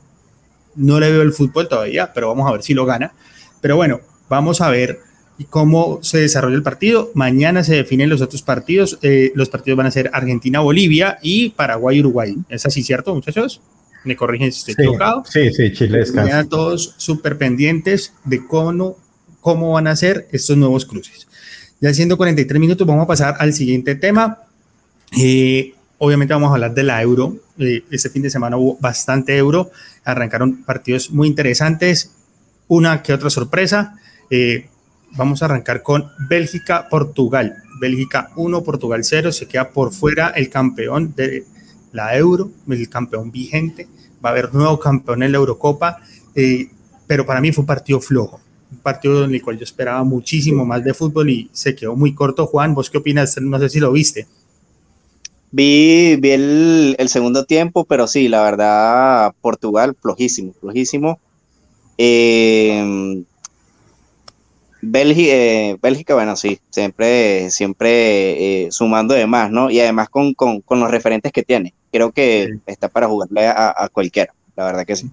No 0.77 1.01
le 1.01 1.11
veo 1.11 1.23
el 1.23 1.33
fútbol 1.33 1.69
todavía, 1.69 2.13
pero 2.13 2.29
vamos 2.29 2.49
a 2.49 2.53
ver 2.53 2.63
si 2.63 2.73
lo 2.73 2.87
gana. 2.87 3.13
Pero 3.61 3.77
bueno, 3.77 4.01
vamos 4.29 4.61
a 4.61 4.71
ver 4.71 5.01
cómo 5.49 5.99
se 6.03 6.19
desarrolla 6.19 6.57
el 6.57 6.63
partido. 6.63 7.11
Mañana 7.15 7.65
se 7.65 7.75
definen 7.75 8.09
los 8.09 8.21
otros 8.21 8.43
partidos. 8.43 8.99
Eh, 9.03 9.33
los 9.35 9.49
partidos 9.49 9.77
van 9.77 9.87
a 9.87 9.91
ser 9.91 10.11
Argentina-Bolivia 10.13 11.19
y 11.23 11.51
Paraguay-Uruguay. 11.51 12.37
¿Es 12.49 12.65
así, 12.67 12.83
cierto, 12.83 13.15
muchachos? 13.15 13.61
Me 14.05 14.17
corrigen 14.17 14.53
si 14.53 14.59
estoy 14.59 14.75
equivocado. 14.75 15.25
Sí, 15.29 15.53
sí, 15.53 15.73
Chile 15.73 16.01
Están 16.01 16.49
todos 16.49 16.95
súper 16.97 17.39
pendientes 17.39 18.13
de 18.25 18.47
cómo, 18.47 18.97
cómo 19.41 19.73
van 19.73 19.87
a 19.87 19.97
ser 19.97 20.29
estos 20.33 20.57
nuevos 20.57 20.85
cruces. 20.87 21.27
Ya 21.81 21.93
siendo 21.95 22.17
43 22.17 22.61
minutos, 22.61 22.87
vamos 22.87 23.05
a 23.05 23.07
pasar 23.07 23.37
al 23.39 23.55
siguiente 23.55 23.95
tema. 23.95 24.39
Eh, 25.19 25.75
obviamente 25.99 26.35
vamos 26.35 26.51
a 26.51 26.55
hablar 26.55 26.75
de 26.75 26.83
la 26.83 27.01
euro. 27.01 27.37
Eh, 27.59 27.83
este 27.91 28.11
fin 28.11 28.23
de 28.23 28.31
semana 28.31 28.57
hubo 28.57 28.77
bastante 28.81 29.37
euro. 29.37 29.71
Arrancaron 30.05 30.63
partidos 30.65 31.11
muy 31.11 31.29
interesantes. 31.29 32.13
Una 32.69 33.03
que 33.03 33.13
otra 33.15 33.31
sorpresa. 33.31 33.97
Eh, 34.31 34.69
vamos 35.13 35.43
a 35.43 35.47
arrancar 35.47 35.83
con 35.83 36.11
Bélgica-Portugal. 36.29 37.57
Bélgica 37.81 38.31
1, 38.37 38.63
Portugal 38.63 39.03
0. 39.03 39.33
Se 39.33 39.47
queda 39.47 39.71
por 39.71 39.93
fuera 39.93 40.29
el 40.37 40.51
campeón 40.51 41.15
de 41.17 41.45
la 41.93 42.17
Euro, 42.17 42.51
el 42.69 42.89
campeón 42.89 43.31
vigente, 43.31 43.89
va 44.25 44.31
a 44.31 44.33
haber 44.33 44.55
nuevo 44.55 44.79
campeón 44.79 45.23
en 45.23 45.33
la 45.33 45.39
Eurocopa, 45.39 45.99
eh, 46.35 46.69
pero 47.07 47.27
para 47.27 47.41
mí 47.41 47.53
fue 47.53 47.63
un 47.63 47.67
partido 47.67 48.01
flojo, 48.01 48.41
un 48.71 48.79
partido 48.79 49.25
en 49.25 49.35
el 49.35 49.43
cual 49.43 49.59
yo 49.59 49.65
esperaba 49.65 50.05
muchísimo 50.05 50.65
más 50.65 50.85
de 50.85 50.95
fútbol 50.95 51.31
y 51.31 51.51
se 51.53 51.75
quedó 51.75 51.97
muy 51.97 52.15
corto. 52.15 52.47
Juan, 52.47 52.75
¿vos 52.75 52.91
qué 52.91 52.99
opinas? 52.99 53.37
No 53.41 53.59
sé 53.59 53.69
si 53.69 53.81
lo 53.81 53.93
viste. 53.93 54.27
Vi, 55.53 56.17
vi 56.17 56.31
el, 56.31 57.09
segundo 57.09 57.45
tiempo, 57.45 57.85
pero 57.85 58.07
sí, 58.07 58.29
la 58.29 58.43
verdad, 58.43 59.35
Portugal, 59.41 59.97
flojísimo, 60.01 60.53
flojísimo. 60.61 61.19
Eh, 61.99 63.25
Bélgica, 64.83 65.33
eh, 65.33 65.77
Bélgica, 65.83 66.15
bueno, 66.15 66.37
sí, 66.37 66.61
siempre, 66.71 67.51
siempre 67.51 68.69
sumando 68.71 69.13
de 69.15 69.27
más, 69.27 69.51
¿no? 69.51 69.71
Y 69.71 69.81
además 69.81 70.09
con, 70.09 70.33
con, 70.35 70.61
con, 70.61 70.79
los 70.81 70.91
referentes 70.91 71.33
que 71.33 71.43
tiene 71.43 71.75
creo 71.91 72.13
que 72.13 72.59
está 72.67 72.89
para 72.89 73.09
jugarle 73.09 73.47
a, 73.47 73.89
cualquiera, 73.93 74.33
la 74.57 74.65
verdad 74.65 74.87
que 74.87 74.97
sí. 74.97 75.11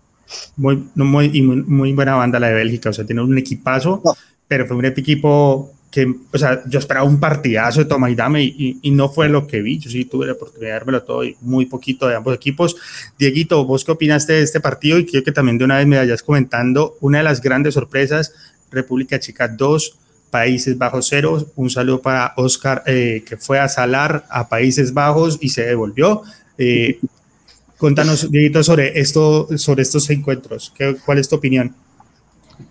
Muy, 0.55 0.87
muy, 0.95 1.41
muy, 1.41 1.93
buena 1.93 2.15
banda 2.15 2.39
la 2.39 2.47
de 2.47 2.55
Bélgica, 2.55 2.89
o 2.89 2.93
sea, 2.93 3.05
tiene 3.05 3.21
un 3.21 3.37
equipazo, 3.37 4.01
pero 4.47 4.65
fue 4.67 4.75
un 4.75 4.85
equipo 4.85 5.71
que, 5.89 6.13
o 6.33 6.37
sea, 6.37 6.63
yo 6.67 6.79
esperaba 6.79 7.05
un 7.05 7.19
partidazo 7.19 7.79
de 7.79 7.85
toma 7.85 8.09
y 8.09 8.15
dame 8.15 8.43
y, 8.43 8.91
no 8.91 9.09
fue 9.09 9.29
lo 9.29 9.47
que 9.47 9.61
vi. 9.61 9.79
Yo 9.79 9.89
sí 9.89 10.05
tuve 10.05 10.25
la 10.25 10.33
oportunidad 10.33 10.67
de 10.67 10.73
dármelo 10.73 11.03
todo 11.03 11.23
y 11.23 11.37
muy 11.41 11.65
poquito 11.65 12.07
de 12.07 12.15
ambos 12.15 12.35
equipos. 12.35 12.75
Dieguito, 13.17 13.65
¿vos 13.65 13.85
qué 13.85 13.91
opinaste 13.91 14.33
de 14.33 14.41
este 14.41 14.59
partido? 14.59 14.99
Y 14.99 15.05
quiero 15.05 15.23
que 15.23 15.31
también 15.31 15.57
de 15.57 15.65
una 15.65 15.77
vez 15.77 15.87
me 15.87 15.97
vayas 15.97 16.23
comentando 16.23 16.97
una 16.99 17.19
de 17.19 17.23
las 17.23 17.41
grandes 17.41 17.73
sorpresas, 17.73 18.33
República 18.69 19.19
Chica 19.19 19.47
2, 19.47 19.97
Países 20.29 20.77
Bajos 20.77 21.07
0. 21.09 21.51
Un 21.55 21.69
saludo 21.69 22.01
para 22.01 22.33
Oscar, 22.35 22.83
eh, 22.85 23.23
que 23.25 23.37
fue 23.37 23.59
a 23.59 23.69
salar 23.69 24.25
a 24.29 24.49
Países 24.49 24.93
Bajos 24.93 25.37
y 25.41 25.49
se 25.49 25.65
devolvió. 25.65 26.23
Eh, 26.57 26.99
contanos, 27.77 28.29
Dieguito, 28.31 28.63
sobre, 28.63 28.99
esto, 28.99 29.47
sobre 29.57 29.83
estos 29.83 30.09
encuentros. 30.09 30.73
¿Qué, 30.75 30.95
¿Cuál 31.05 31.19
es 31.19 31.29
tu 31.29 31.35
opinión? 31.35 31.75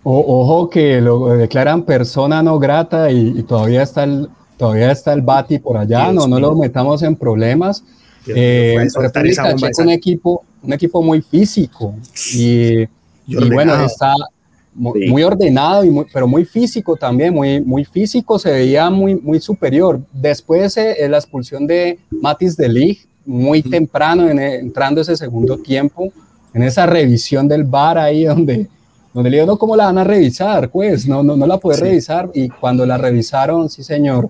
ojo 0.03 0.69
que 0.69 0.99
lo 0.99 1.29
declaran 1.29 1.83
persona 1.83 2.43
no 2.43 2.59
grata 2.59 3.09
y, 3.09 3.43
todavía 3.43 3.83
está 3.83 4.03
el 4.03 4.29
todavía 4.57 4.91
está 4.91 5.13
el 5.13 5.21
Bati 5.21 5.59
por 5.59 5.77
allá, 5.77 6.11
no, 6.11 6.27
no 6.27 6.39
lo 6.39 6.55
metamos 6.55 7.03
en 7.03 7.15
problemas. 7.15 7.83
Eh, 8.27 8.87
República 8.93 9.55
un 9.77 9.89
equipo, 9.89 10.43
un 10.61 10.73
equipo 10.73 11.01
muy 11.01 11.21
físico 11.21 11.95
y, 12.33 12.85
bueno, 13.27 13.79
está 13.85 14.13
muy, 14.73 15.23
ordenado, 15.23 15.85
y 15.85 16.05
pero 16.11 16.27
muy 16.27 16.45
físico 16.45 16.95
también, 16.95 17.33
muy, 17.33 17.61
muy 17.61 17.85
físico, 17.85 18.37
se 18.37 18.51
veía 18.51 18.89
muy, 18.89 19.15
muy 19.15 19.39
superior. 19.39 20.01
Después 20.11 20.77
eh, 20.77 21.07
la 21.09 21.17
expulsión 21.17 21.65
de 21.65 21.99
Matis 22.09 22.57
de 22.57 22.69
Lig, 22.69 23.07
muy 23.27 23.61
temprano, 23.61 24.27
en, 24.27 24.39
entrando 24.39 25.01
ese 25.01 25.15
segundo 25.15 25.57
tiempo, 25.57 26.11
en 26.53 26.63
esa 26.63 26.85
revisión 26.85 27.47
del 27.47 27.63
bar 27.63 27.97
ahí 27.97 28.23
donde, 28.23 28.67
donde 29.13 29.29
le 29.29 29.37
digo, 29.37 29.47
no, 29.47 29.57
¿cómo 29.57 29.75
la 29.75 29.85
van 29.85 29.99
a 29.99 30.03
revisar? 30.03 30.69
Pues 30.71 31.07
no, 31.07 31.21
no, 31.21 31.37
no 31.37 31.45
la 31.45 31.59
puede 31.59 31.79
revisar 31.79 32.31
y 32.33 32.49
cuando 32.49 32.85
la 32.85 32.97
revisaron, 32.97 33.69
sí 33.69 33.83
señor, 33.83 34.29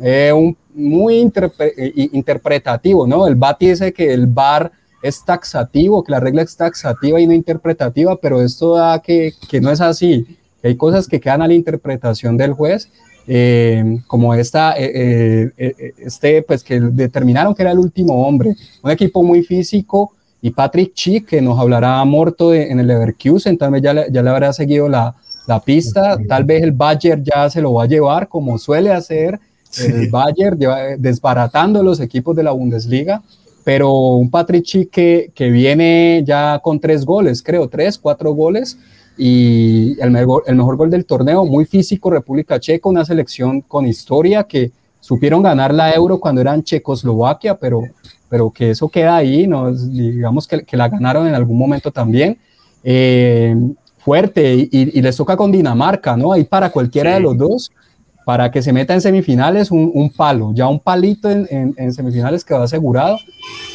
eh, 0.00 0.32
un, 0.32 0.56
muy 0.74 1.16
eh, 1.18 2.08
interpretativo, 2.12 3.06
¿no? 3.06 3.26
El 3.26 3.34
BAT 3.34 3.60
dice 3.60 3.92
que 3.92 4.12
el 4.12 4.26
bar 4.26 4.72
es 5.02 5.24
taxativo, 5.24 6.02
que 6.02 6.12
la 6.12 6.20
regla 6.20 6.42
es 6.42 6.56
taxativa 6.56 7.20
y 7.20 7.26
no 7.26 7.32
interpretativa, 7.32 8.16
pero 8.16 8.40
esto 8.40 8.74
da 8.74 9.00
que, 9.00 9.32
que 9.48 9.60
no 9.60 9.70
es 9.70 9.80
así, 9.80 10.26
hay 10.62 10.76
cosas 10.76 11.06
que 11.06 11.20
quedan 11.20 11.42
a 11.42 11.48
la 11.48 11.54
interpretación 11.54 12.36
del 12.36 12.52
juez, 12.52 12.90
eh, 13.30 14.00
como 14.06 14.34
esta, 14.34 14.72
este, 14.72 16.42
pues 16.42 16.64
que 16.64 16.80
determinaron 16.80 17.54
que 17.54 17.62
era 17.62 17.72
el 17.72 17.78
último 17.78 18.26
hombre, 18.26 18.54
un 18.82 18.90
equipo 18.90 19.22
muy 19.22 19.42
físico, 19.42 20.14
y 20.40 20.50
Patrick 20.50 20.94
Chi, 20.94 21.20
que 21.20 21.42
nos 21.42 21.58
hablará 21.58 22.02
morto 22.04 22.54
en 22.54 22.80
el 22.80 22.86
Leverkusen, 22.86 23.58
tal 23.58 23.72
vez 23.72 23.82
ya, 23.82 24.08
ya 24.08 24.22
le 24.22 24.30
habrá 24.30 24.52
seguido 24.52 24.88
la, 24.88 25.14
la 25.46 25.60
pista, 25.60 26.16
tal 26.28 26.44
vez 26.44 26.62
el 26.62 26.72
Bayern 26.72 27.22
ya 27.24 27.50
se 27.50 27.60
lo 27.60 27.74
va 27.74 27.84
a 27.84 27.86
llevar, 27.86 28.28
como 28.28 28.58
suele 28.58 28.92
hacer 28.92 29.38
el 29.78 30.08
Bayern, 30.10 30.58
desbaratando 30.98 31.82
los 31.82 32.00
equipos 32.00 32.34
de 32.34 32.44
la 32.44 32.52
Bundesliga, 32.52 33.22
pero 33.64 33.92
un 33.92 34.30
Patrick 34.30 34.64
Chi 34.64 34.86
que, 34.86 35.30
que 35.34 35.50
viene 35.50 36.22
ya 36.24 36.60
con 36.62 36.80
tres 36.80 37.04
goles, 37.04 37.42
creo, 37.42 37.68
tres, 37.68 37.98
cuatro 37.98 38.32
goles, 38.32 38.78
y 39.18 40.00
el 40.00 40.10
mejor, 40.10 40.44
el 40.46 40.54
mejor 40.54 40.76
gol 40.76 40.90
del 40.90 41.04
torneo, 41.04 41.44
muy 41.44 41.64
físico, 41.64 42.10
República 42.10 42.60
Checa, 42.60 42.88
una 42.88 43.04
selección 43.04 43.60
con 43.60 43.86
historia 43.86 44.44
que 44.44 44.70
supieron 45.00 45.42
ganar 45.42 45.74
la 45.74 45.92
Euro 45.92 46.20
cuando 46.20 46.40
eran 46.40 46.62
Checoslovaquia, 46.62 47.58
pero 47.58 47.82
pero 48.28 48.50
que 48.50 48.70
eso 48.70 48.88
queda 48.88 49.16
ahí, 49.16 49.46
¿no? 49.46 49.72
digamos 49.72 50.46
que, 50.46 50.62
que 50.62 50.76
la 50.76 50.88
ganaron 50.88 51.26
en 51.26 51.34
algún 51.34 51.58
momento 51.58 51.90
también. 51.90 52.38
Eh, 52.84 53.56
fuerte 53.98 54.54
y, 54.54 54.68
y, 54.70 55.02
les 55.02 55.16
toca 55.16 55.36
con 55.36 55.50
Dinamarca, 55.50 56.16
¿no? 56.16 56.32
Ahí 56.32 56.44
para 56.44 56.70
cualquiera 56.70 57.14
de 57.14 57.20
los 57.20 57.36
dos, 57.36 57.72
para 58.28 58.50
que 58.50 58.60
se 58.60 58.74
meta 58.74 58.92
en 58.92 59.00
semifinales, 59.00 59.70
un, 59.70 59.90
un 59.94 60.10
palo, 60.10 60.52
ya 60.54 60.68
un 60.68 60.80
palito 60.80 61.30
en, 61.30 61.74
en, 61.74 61.92
semifinales 61.94 62.44
quedó 62.44 62.62
asegurado. 62.62 63.16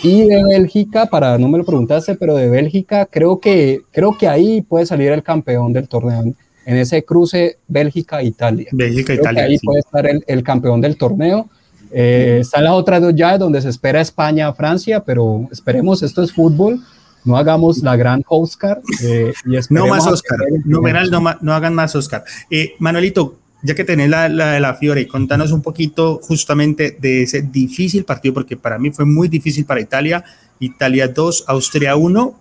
Y 0.03 0.27
de 0.27 0.43
Bélgica, 0.43 1.07
para, 1.07 1.39
no 1.39 1.47
me 1.47 1.57
lo 1.57 1.65
preguntaste, 1.65 2.13
pero 2.13 2.35
de 2.35 2.47
Bélgica, 2.49 3.07
creo 3.07 3.39
que, 3.39 3.81
creo 3.91 4.15
que 4.15 4.27
ahí 4.27 4.61
puede 4.61 4.85
salir 4.85 5.11
el 5.11 5.23
campeón 5.23 5.73
del 5.73 5.87
torneo, 5.87 6.21
en 6.21 6.77
ese 6.77 7.03
cruce 7.03 7.57
Bélgica-Italia. 7.67 8.67
Bélgica-Italia. 8.73 9.45
Ahí 9.45 9.57
puede 9.57 9.79
estar 9.79 10.05
el, 10.05 10.23
el 10.27 10.43
campeón 10.43 10.81
del 10.81 10.97
torneo. 10.97 11.49
Eh, 11.91 12.37
están 12.41 12.65
las 12.65 12.73
otras 12.73 13.01
dos 13.01 13.15
llaves 13.15 13.39
donde 13.39 13.59
se 13.59 13.69
espera 13.69 14.01
España-Francia, 14.01 15.03
pero 15.03 15.47
esperemos, 15.51 16.03
esto 16.03 16.21
es 16.21 16.31
fútbol, 16.31 16.79
no 17.25 17.37
hagamos 17.37 17.79
la 17.79 17.95
gran 17.95 18.23
Oscar. 18.27 18.81
Eh, 19.03 19.33
y 19.47 19.73
no 19.73 19.87
más 19.87 20.05
Oscar, 20.05 20.37
no, 20.63 20.79
no, 20.79 21.37
no, 21.41 21.53
hagan 21.53 21.73
más 21.73 21.95
Oscar. 21.95 22.23
Eh, 22.51 22.73
Manuelito, 22.77 23.39
ya 23.63 23.73
que 23.73 23.85
tenés 23.85 24.09
la, 24.09 24.27
de 24.27 24.59
la 24.59 24.75
Fiore, 24.75 25.07
contanos 25.07 25.51
un 25.51 25.61
poquito 25.61 26.19
justamente 26.21 26.97
de 26.99 27.23
ese 27.23 27.41
difícil 27.41 28.03
partido, 28.03 28.33
porque 28.33 28.57
para 28.57 28.77
mí 28.77 28.91
fue 28.91 29.05
muy 29.05 29.29
difícil 29.29 29.65
para 29.65 29.79
Italia. 29.79 30.23
Italia 30.59 31.07
2, 31.07 31.45
Austria 31.47 31.95
1, 31.95 32.39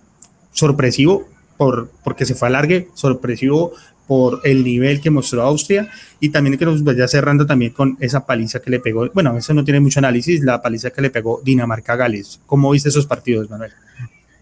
sorpresivo 0.51 1.27
por, 1.57 1.89
porque 2.03 2.25
se 2.25 2.35
fue 2.35 2.49
a 2.49 2.51
largue, 2.51 2.89
sorpresivo 2.93 3.73
por 4.05 4.41
el 4.43 4.65
nivel 4.65 4.99
que 4.99 5.09
mostró 5.09 5.43
Austria 5.43 5.89
y 6.19 6.29
también 6.29 6.57
que 6.57 6.65
nos 6.65 6.83
vaya 6.83 7.07
cerrando 7.07 7.45
también 7.45 7.71
con 7.71 7.97
esa 8.01 8.25
paliza 8.25 8.59
que 8.59 8.69
le 8.69 8.81
pegó, 8.81 9.09
bueno, 9.13 9.37
eso 9.37 9.53
no 9.53 9.63
tiene 9.63 9.79
mucho 9.79 9.99
análisis, 9.99 10.41
la 10.43 10.61
paliza 10.61 10.89
que 10.89 11.01
le 11.01 11.09
pegó 11.09 11.41
Dinamarca 11.43 11.93
a 11.93 11.95
Gales. 11.95 12.41
¿Cómo 12.45 12.69
viste 12.71 12.89
esos 12.89 13.05
partidos, 13.05 13.49
Manuel? 13.49 13.71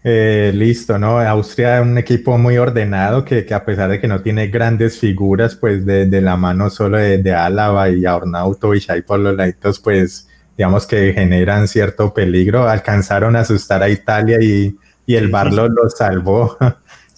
Eh, 0.04 0.50
listo, 0.54 0.98
¿no? 0.98 1.20
Austria 1.20 1.78
es 1.78 1.86
un 1.86 1.96
equipo 1.96 2.36
muy 2.36 2.58
ordenado 2.58 3.24
que, 3.24 3.46
que, 3.46 3.54
a 3.54 3.64
pesar 3.64 3.88
de 3.88 4.00
que 4.00 4.08
no 4.08 4.20
tiene 4.20 4.48
grandes 4.48 4.98
figuras, 4.98 5.54
pues 5.54 5.86
de, 5.86 6.06
de 6.06 6.20
la 6.20 6.36
mano 6.36 6.70
solo 6.70 6.98
de, 6.98 7.34
Álava 7.34 7.88
y 7.88 8.04
Arnautovic 8.04 8.90
ahí 8.90 9.02
por 9.02 9.20
los 9.20 9.36
laditos, 9.36 9.78
pues 9.78 10.28
digamos 10.56 10.86
que 10.86 11.12
generan 11.12 11.68
cierto 11.68 12.12
peligro. 12.12 12.68
Alcanzaron 12.68 13.36
a 13.36 13.40
asustar 13.40 13.82
a 13.82 13.88
Italia 13.88 14.38
y, 14.40 14.76
y 15.06 15.14
el 15.14 15.28
Barlo 15.28 15.68
lo 15.68 15.88
salvó. 15.88 16.56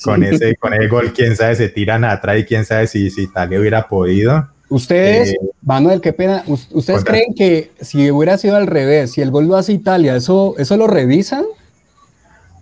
con 0.02 0.22
ese, 0.22 0.56
con 0.56 0.74
el 0.74 0.88
gol, 0.88 1.12
quién 1.14 1.36
sabe, 1.36 1.56
se 1.56 1.68
tiran 1.68 2.04
atrás 2.04 2.38
y 2.38 2.44
quién 2.44 2.64
sabe 2.64 2.86
si, 2.86 3.10
si 3.10 3.22
Italia 3.22 3.58
hubiera 3.58 3.88
podido. 3.88 4.48
Ustedes, 4.68 5.30
eh, 5.30 5.38
Manuel, 5.62 6.00
qué 6.00 6.12
pena, 6.12 6.42
¿ustedes 6.46 7.04
creen 7.04 7.34
que 7.34 7.70
si 7.80 8.10
hubiera 8.10 8.36
sido 8.36 8.56
al 8.56 8.66
revés, 8.66 9.12
si 9.12 9.20
el 9.20 9.30
gol 9.30 9.46
lo 9.46 9.56
hace 9.56 9.72
Italia, 9.72 10.16
eso, 10.16 10.54
eso 10.58 10.76
lo 10.76 10.86
revisan? 10.86 11.44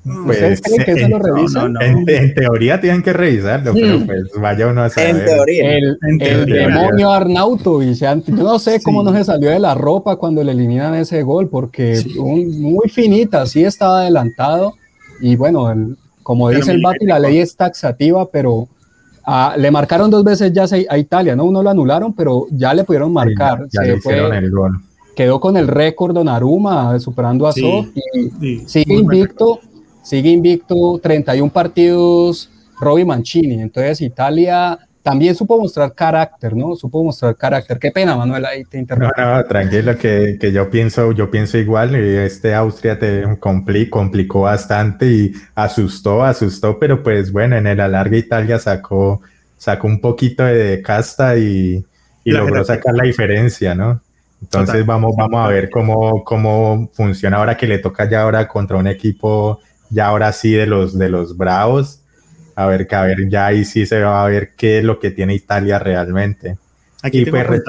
¿Ustedes 0.04 0.60
pues, 0.60 0.74
creen 0.74 0.84
que 0.84 0.92
eso 1.00 1.08
lo 1.08 1.18
revisan? 1.20 1.74
En, 1.80 2.34
teoría 2.34 2.80
tienen 2.80 3.02
que 3.02 3.12
revisarlo, 3.12 3.72
pero 3.72 4.04
pues 4.04 4.32
vaya 4.40 4.66
uno 4.66 4.82
a 4.82 4.88
saber. 4.90 5.16
En 5.16 5.24
teoría. 5.24 5.76
El, 5.76 5.98
el 6.20 6.46
demonio 6.46 7.12
Arnautovic, 7.12 7.94
yo 7.94 8.16
no 8.26 8.58
sé 8.58 8.80
cómo 8.82 9.04
no 9.04 9.12
se 9.12 9.22
salió 9.22 9.50
de 9.50 9.60
la 9.60 9.74
ropa 9.74 10.16
cuando 10.16 10.42
le 10.42 10.52
eliminan 10.52 10.94
ese 10.96 11.22
gol, 11.22 11.48
porque 11.48 12.02
muy 12.16 12.88
finita, 12.88 13.46
sí 13.46 13.62
estaba 13.62 14.00
adelantado, 14.00 14.74
y 15.20 15.36
bueno, 15.36 15.70
el, 15.70 15.96
como 16.22 16.50
dice 16.50 16.72
el 16.72 16.82
Bati, 16.82 17.06
la 17.06 17.20
ley 17.20 17.38
es 17.38 17.54
taxativa, 17.56 18.28
pero 18.28 18.68
ah, 19.24 19.54
le 19.56 19.70
marcaron 19.70 20.10
dos 20.10 20.24
veces 20.24 20.52
ya 20.52 20.64
a 20.88 20.98
Italia, 20.98 21.36
¿no? 21.36 21.44
Uno 21.44 21.62
lo 21.62 21.70
anularon, 21.70 22.12
pero 22.12 22.46
ya 22.50 22.74
le 22.74 22.82
pudieron 22.82 23.12
marcar. 23.12 23.66
ya, 23.70 23.82
le 23.82 23.92
el 23.92 24.50
gol. 24.50 24.80
Quedó 25.14 25.38
con 25.38 25.56
el 25.56 25.68
récord 25.68 26.14
Donnarumma, 26.14 26.98
superando 26.98 27.46
a 27.46 27.52
Sof 27.52 27.86
y 28.40 28.60
sigue 28.66 28.94
invicto, 28.94 29.60
sigue 30.02 30.30
invicto 30.30 30.98
31 31.02 31.52
partidos 31.52 32.50
Roby 32.80 33.04
Mancini. 33.04 33.60
Entonces 33.60 34.00
Italia 34.00 34.78
también 35.02 35.34
supo 35.34 35.58
mostrar 35.58 35.94
carácter, 35.94 36.54
¿no? 36.54 36.76
Supo 36.76 37.02
mostrar 37.02 37.36
carácter. 37.36 37.78
Qué 37.78 37.90
pena, 37.90 38.16
Manuel, 38.16 38.44
ahí 38.44 38.64
te 38.64 38.78
interrumpo. 38.78 39.12
No, 39.16 39.36
no, 39.36 39.44
tranquilo, 39.44 39.96
que, 39.96 40.36
que, 40.40 40.52
yo 40.52 40.70
pienso, 40.70 41.12
yo 41.12 41.30
pienso 41.30 41.58
igual. 41.58 41.94
Este 41.94 42.54
Austria 42.54 42.98
te 42.98 43.24
complicó 43.38 44.42
bastante 44.42 45.06
y 45.06 45.32
asustó, 45.54 46.22
asustó, 46.24 46.78
pero 46.78 47.02
pues 47.02 47.32
bueno, 47.32 47.56
en 47.56 47.66
el 47.66 47.80
alargue 47.80 48.18
Italia 48.18 48.58
sacó, 48.58 49.20
sacó 49.56 49.88
un 49.88 50.00
poquito 50.00 50.44
de 50.44 50.82
casta 50.82 51.36
y, 51.36 51.84
y 52.24 52.30
logró 52.30 52.64
sacar 52.64 52.94
la 52.94 53.04
diferencia, 53.04 53.74
¿no? 53.74 54.00
Entonces 54.40 54.84
vamos, 54.84 55.14
vamos 55.16 55.46
a 55.46 55.48
ver 55.48 55.70
cómo, 55.70 56.24
cómo 56.24 56.90
funciona 56.92 57.36
ahora 57.36 57.56
que 57.56 57.66
le 57.66 57.78
toca 57.78 58.08
ya 58.08 58.22
ahora 58.22 58.48
contra 58.48 58.76
un 58.76 58.88
equipo, 58.88 59.60
ya 59.92 60.06
ahora 60.06 60.32
sí 60.32 60.52
de 60.52 60.66
los, 60.66 60.98
de 60.98 61.08
los 61.08 61.36
bravos 61.36 62.02
a 62.54 62.66
ver, 62.66 62.86
que 62.86 62.94
a 62.94 63.02
ver, 63.02 63.28
ya 63.28 63.46
ahí 63.46 63.64
sí 63.64 63.86
se 63.86 64.00
va 64.00 64.24
a 64.24 64.28
ver 64.28 64.52
qué 64.56 64.78
es 64.78 64.84
lo 64.84 64.98
que 64.98 65.10
tiene 65.10 65.34
Italia 65.34 65.78
realmente. 65.78 66.58
Aquí 67.02 67.24
pues, 67.24 67.62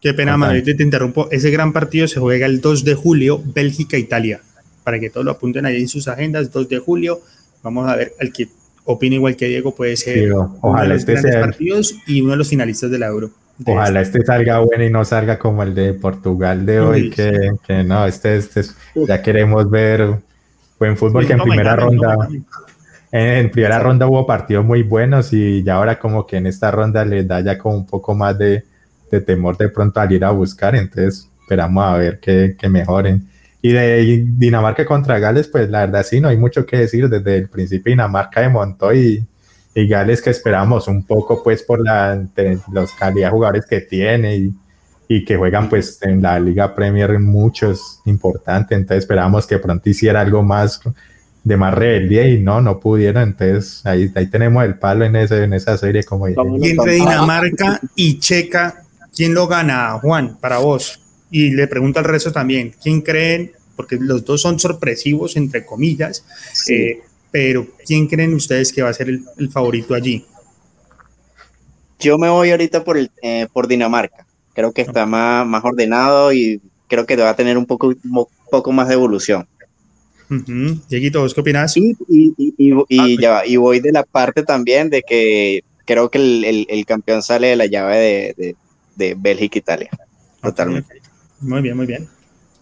Qué 0.00 0.14
pena, 0.14 0.36
Madrid, 0.36 0.76
te 0.76 0.82
interrumpo. 0.82 1.28
Ese 1.30 1.50
gran 1.50 1.72
partido 1.72 2.06
se 2.06 2.20
juega 2.20 2.46
el 2.46 2.60
2 2.60 2.84
de 2.84 2.94
julio, 2.94 3.42
Bélgica-Italia. 3.44 4.40
Para 4.84 5.00
que 5.00 5.10
todos 5.10 5.24
lo 5.24 5.32
apunten 5.32 5.66
ahí 5.66 5.80
en 5.80 5.88
sus 5.88 6.06
agendas, 6.06 6.52
2 6.52 6.68
de 6.68 6.78
julio. 6.78 7.20
Vamos 7.62 7.88
a 7.88 7.96
ver, 7.96 8.12
el 8.20 8.32
que 8.32 8.48
opina 8.84 9.16
igual 9.16 9.34
que 9.34 9.46
Diego 9.46 9.74
puede 9.74 9.96
ser 9.96 10.32
ojalá 10.32 10.84
uno 10.84 10.88
de 10.90 10.94
este 10.94 11.16
sea 11.16 11.40
partidos 11.40 11.96
y 12.06 12.20
uno 12.20 12.32
de 12.32 12.36
los 12.36 12.48
finalistas 12.48 12.88
de 12.88 12.98
la 12.98 13.06
Euro. 13.06 13.30
ojalá 13.66 14.00
este. 14.00 14.24
salga 14.24 14.60
bueno 14.60 14.84
y 14.84 14.90
no 14.90 15.04
salga 15.04 15.40
como 15.40 15.64
el 15.64 15.74
de 15.74 15.94
Portugal 15.94 16.64
de 16.64 16.78
hoy, 16.78 17.10
que, 17.10 17.50
que, 17.66 17.82
no, 17.82 18.06
este, 18.06 18.36
este 18.36 18.62
ya 18.94 19.22
queremos 19.22 19.68
ver 19.68 20.20
buen 20.78 20.96
fútbol 20.96 21.26
que 21.26 21.32
en 21.32 21.40
primera 21.40 21.76
ronda. 21.76 22.28
En 23.12 23.50
primera 23.50 23.78
ronda 23.78 24.06
hubo 24.06 24.26
partidos 24.26 24.64
muy 24.64 24.82
buenos 24.82 25.32
y 25.32 25.62
ya 25.62 25.76
ahora 25.76 25.98
como 25.98 26.26
que 26.26 26.36
en 26.36 26.46
esta 26.46 26.70
ronda 26.70 27.04
les 27.04 27.26
da 27.26 27.40
ya 27.40 27.56
como 27.56 27.76
un 27.76 27.86
poco 27.86 28.14
más 28.14 28.36
de, 28.36 28.64
temor 29.24 29.56
de 29.56 29.68
pronto 29.68 30.00
al 30.00 30.12
ir 30.12 30.24
a 30.24 30.30
buscar, 30.30 30.74
entonces 30.74 31.30
esperamos 31.40 31.84
a 31.84 31.96
ver 31.96 32.20
que, 32.20 32.56
mejoren. 32.68 33.26
Y 33.62 33.72
de 33.72 34.24
Dinamarca 34.26 34.84
contra 34.84 35.18
Gales, 35.18 35.48
pues 35.48 35.70
la 35.70 35.86
verdad 35.86 36.04
sí, 36.04 36.20
no 36.20 36.28
hay 36.28 36.36
mucho 36.36 36.66
que 36.66 36.76
decir. 36.76 37.08
Desde 37.08 37.38
el 37.38 37.48
principio 37.48 37.90
Dinamarca 37.90 38.42
desmontó 38.42 38.92
y, 38.92 39.24
y 39.74 39.88
Gales 39.88 40.20
que 40.20 40.30
esperamos 40.30 40.86
un 40.86 41.04
poco 41.04 41.42
pues 41.42 41.62
por 41.62 41.82
la, 41.82 42.22
los 42.72 42.92
calidad 42.92 43.28
de 43.28 43.32
jugadores 43.32 43.66
que 43.66 43.80
tiene 43.80 44.36
y, 44.36 44.54
y, 45.08 45.24
que 45.24 45.36
juegan 45.36 45.68
pues 45.68 45.98
en 46.02 46.22
la 46.22 46.38
Liga 46.38 46.74
Premier 46.74 47.18
muchos 47.18 48.00
importante. 48.04 48.74
Entonces 48.74 49.04
esperamos 49.04 49.46
que 49.46 49.58
pronto 49.58 49.88
hiciera 49.88 50.20
algo 50.20 50.42
más 50.42 50.80
de 51.46 51.56
más 51.56 51.74
rebeldía 51.74 52.26
y 52.26 52.42
no, 52.42 52.60
no 52.60 52.80
pudieron. 52.80 53.22
Entonces 53.22 53.86
ahí, 53.86 54.10
ahí 54.16 54.26
tenemos 54.26 54.64
el 54.64 54.78
palo 54.78 55.04
en, 55.04 55.14
ese, 55.14 55.44
en 55.44 55.52
esa 55.52 55.78
serie. 55.78 56.02
como 56.02 56.28
Y 56.28 56.34
entre 56.64 56.94
Dinamarca 56.94 57.80
y 57.94 58.18
Checa, 58.18 58.82
¿quién 59.14 59.32
lo 59.32 59.46
gana, 59.46 59.92
Juan, 60.00 60.38
para 60.40 60.58
vos? 60.58 61.00
Y 61.30 61.50
le 61.50 61.68
pregunto 61.68 62.00
al 62.00 62.04
resto 62.04 62.32
también, 62.32 62.74
¿quién 62.82 63.00
creen? 63.00 63.52
Porque 63.76 63.96
los 64.00 64.24
dos 64.24 64.42
son 64.42 64.58
sorpresivos, 64.58 65.36
entre 65.36 65.64
comillas, 65.64 66.24
eh, 66.68 67.00
pero 67.30 67.66
¿quién 67.86 68.08
creen 68.08 68.34
ustedes 68.34 68.72
que 68.72 68.82
va 68.82 68.88
a 68.88 68.94
ser 68.94 69.08
el, 69.08 69.50
favorito 69.50 69.94
allí? 69.94 70.24
Yo 72.00 72.18
me 72.18 72.28
voy 72.28 72.50
ahorita 72.50 72.82
por, 72.82 72.96
el, 72.96 73.10
eh, 73.22 73.46
por 73.52 73.68
Dinamarca. 73.68 74.25
Creo 74.56 74.72
que 74.72 74.80
está 74.80 75.04
más, 75.04 75.46
más 75.46 75.62
ordenado 75.62 76.32
y 76.32 76.62
creo 76.88 77.04
que 77.04 77.14
va 77.14 77.28
a 77.28 77.36
tener 77.36 77.58
un 77.58 77.66
poco, 77.66 77.88
un 77.88 78.26
poco 78.50 78.72
más 78.72 78.88
de 78.88 78.94
evolución. 78.94 79.46
Uh 80.30 80.74
¿vos 81.12 81.34
qué 81.34 81.40
opinas? 81.42 81.76
Y, 81.76 81.94
y, 82.08 82.34
y, 82.56 82.98
ah, 82.98 83.06
ya, 83.20 83.46
y 83.46 83.56
voy 83.56 83.80
de 83.80 83.92
la 83.92 84.02
parte 84.02 84.42
también 84.42 84.88
de 84.88 85.02
que 85.02 85.62
creo 85.84 86.10
que 86.10 86.16
el, 86.16 86.66
el, 86.70 86.86
campeón 86.86 87.22
sale 87.22 87.48
de 87.48 87.56
la 87.56 87.66
llave 87.66 87.98
de, 87.98 88.34
de, 88.38 88.56
de 88.96 89.14
Bélgica 89.14 89.58
Italia. 89.58 89.90
Totalmente. 90.42 91.02
Muy 91.42 91.60
bien, 91.60 91.76
muy 91.76 91.86
bien. 91.86 92.08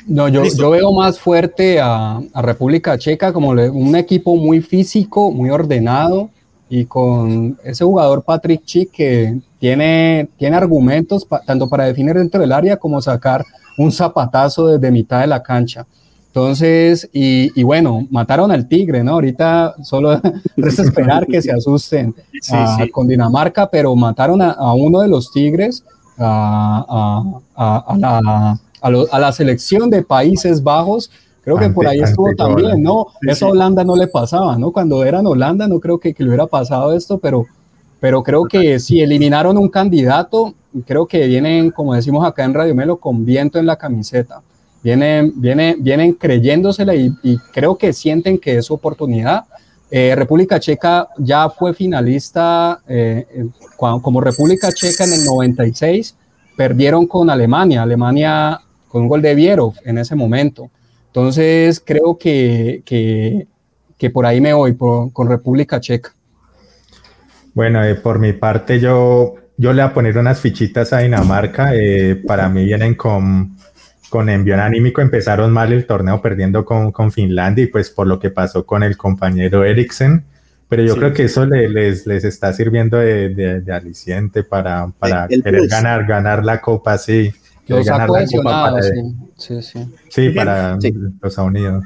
No, 0.08 0.28
yo, 0.28 0.42
yo 0.44 0.70
veo 0.70 0.92
más 0.92 1.20
fuerte 1.20 1.78
a, 1.80 2.20
a, 2.32 2.42
República 2.42 2.98
Checa 2.98 3.32
como 3.32 3.50
un 3.50 3.94
equipo 3.94 4.34
muy 4.34 4.60
físico, 4.60 5.30
muy 5.30 5.48
ordenado 5.48 6.28
y 6.68 6.84
con 6.86 7.58
ese 7.64 7.84
jugador 7.84 8.22
Patrick 8.22 8.64
Chick 8.64 8.90
que 8.90 9.38
tiene, 9.58 10.28
tiene 10.36 10.56
argumentos 10.56 11.26
tanto 11.46 11.68
para 11.68 11.84
definir 11.84 12.14
dentro 12.14 12.40
del 12.40 12.52
área 12.52 12.76
como 12.76 13.00
sacar 13.00 13.44
un 13.78 13.92
zapatazo 13.92 14.66
desde 14.68 14.90
mitad 14.90 15.20
de 15.20 15.26
la 15.26 15.42
cancha. 15.42 15.86
Entonces, 16.34 17.08
y, 17.12 17.62
bueno, 17.62 18.08
mataron 18.10 18.50
al 18.50 18.66
Tigre, 18.66 19.04
¿no? 19.04 19.12
Ahorita 19.12 19.76
solo 19.84 20.20
es 20.56 20.78
esperar 20.80 21.28
que 21.28 21.40
se 21.40 21.52
asusten 21.52 22.12
con 22.90 23.06
Dinamarca, 23.06 23.70
pero 23.70 23.94
mataron 23.94 24.42
a, 24.42 24.74
uno 24.74 25.00
de 25.00 25.06
los 25.06 25.30
Tigres, 25.30 25.84
a, 26.18 27.40
la, 27.96 28.58
a, 28.82 29.18
la, 29.20 29.32
selección 29.32 29.88
de 29.90 30.02
Países 30.02 30.60
Bajos. 30.60 31.08
Creo 31.44 31.58
que 31.58 31.68
por 31.70 31.86
ahí 31.86 32.00
estuvo 32.00 32.34
también, 32.34 32.82
¿no? 32.82 33.08
Eso 33.22 33.46
a 33.46 33.50
Holanda 33.50 33.84
no 33.84 33.96
le 33.96 34.06
pasaba, 34.06 34.56
¿no? 34.56 34.72
Cuando 34.72 35.04
eran 35.04 35.26
Holanda 35.26 35.68
no 35.68 35.78
creo 35.78 35.98
que, 35.98 36.14
que 36.14 36.22
le 36.22 36.30
hubiera 36.30 36.46
pasado 36.46 36.94
esto, 36.94 37.18
pero, 37.18 37.46
pero 38.00 38.22
creo 38.22 38.44
que 38.44 38.78
si 38.80 39.02
eliminaron 39.02 39.58
un 39.58 39.68
candidato, 39.68 40.54
creo 40.86 41.06
que 41.06 41.26
vienen, 41.26 41.70
como 41.70 41.94
decimos 41.94 42.26
acá 42.26 42.44
en 42.44 42.54
Radio 42.54 42.74
Melo, 42.74 42.96
con 42.96 43.24
viento 43.24 43.58
en 43.58 43.66
la 43.66 43.76
camiseta 43.76 44.40
vienen, 44.84 45.32
vienen, 45.34 45.82
vienen 45.82 46.12
creyéndosela 46.12 46.94
y, 46.94 47.10
creo 47.52 47.76
que 47.76 47.92
sienten 47.92 48.38
que 48.38 48.58
es 48.58 48.66
su 48.66 48.74
oportunidad. 48.74 49.44
Eh, 49.90 50.14
República 50.14 50.60
Checa 50.60 51.08
ya 51.18 51.48
fue 51.48 51.72
finalista 51.72 52.80
eh, 52.86 53.26
como 53.76 54.20
República 54.20 54.70
Checa 54.70 55.04
en 55.04 55.14
el 55.14 55.24
96, 55.24 56.14
perdieron 56.56 57.06
con 57.06 57.30
Alemania, 57.30 57.82
Alemania 57.82 58.60
con 58.88 59.02
un 59.02 59.08
gol 59.08 59.22
de 59.22 59.34
Vierov 59.34 59.74
en 59.84 59.98
ese 59.98 60.14
momento. 60.14 60.70
Entonces 61.14 61.80
creo 61.84 62.18
que, 62.18 62.82
que, 62.84 63.46
que 63.96 64.10
por 64.10 64.26
ahí 64.26 64.40
me 64.40 64.52
voy, 64.52 64.76
con 64.76 65.28
República 65.28 65.78
Checa. 65.78 66.12
Bueno, 67.54 67.84
eh, 67.84 67.94
por 67.94 68.18
mi 68.18 68.32
parte 68.32 68.80
yo, 68.80 69.36
yo 69.56 69.72
le 69.72 69.82
voy 69.82 69.90
a 69.90 69.94
poner 69.94 70.18
unas 70.18 70.40
fichitas 70.40 70.92
a 70.92 70.98
Dinamarca. 70.98 71.70
para 72.26 72.48
mí 72.48 72.64
vienen 72.64 72.96
con 72.96 73.56
con 74.14 74.28
envión 74.28 74.60
anímico 74.60 75.00
empezaron 75.00 75.50
mal 75.52 75.72
el 75.72 75.86
torneo 75.86 76.22
perdiendo 76.22 76.64
con, 76.64 76.92
con, 76.92 77.10
Finlandia 77.10 77.64
y 77.64 77.66
pues 77.66 77.90
por 77.90 78.06
lo 78.06 78.20
que 78.20 78.30
pasó 78.30 78.64
con 78.64 78.84
el 78.84 78.96
compañero 78.96 79.64
Eriksen. 79.64 80.24
Pero 80.68 80.84
yo 80.84 80.94
creo 80.94 81.12
que 81.12 81.24
eso 81.24 81.44
les, 81.46 82.06
les 82.06 82.22
está 82.22 82.52
sirviendo 82.52 82.96
de, 82.96 83.30
de, 83.60 83.72
aliciente 83.72 84.44
para, 84.44 84.86
para 85.00 85.26
querer 85.26 85.66
ganar, 85.66 86.06
ganar 86.06 86.44
la 86.44 86.60
copa, 86.60 86.96
sí. 86.96 87.32
Ganar 87.66 88.10
la 88.10 88.24
copa 88.26 88.70
para, 88.70 88.82
sí, 89.36 89.62
sí, 89.62 89.78
sí. 90.10 90.30
para 90.30 90.78
los 91.20 91.38
Unidos. 91.38 91.84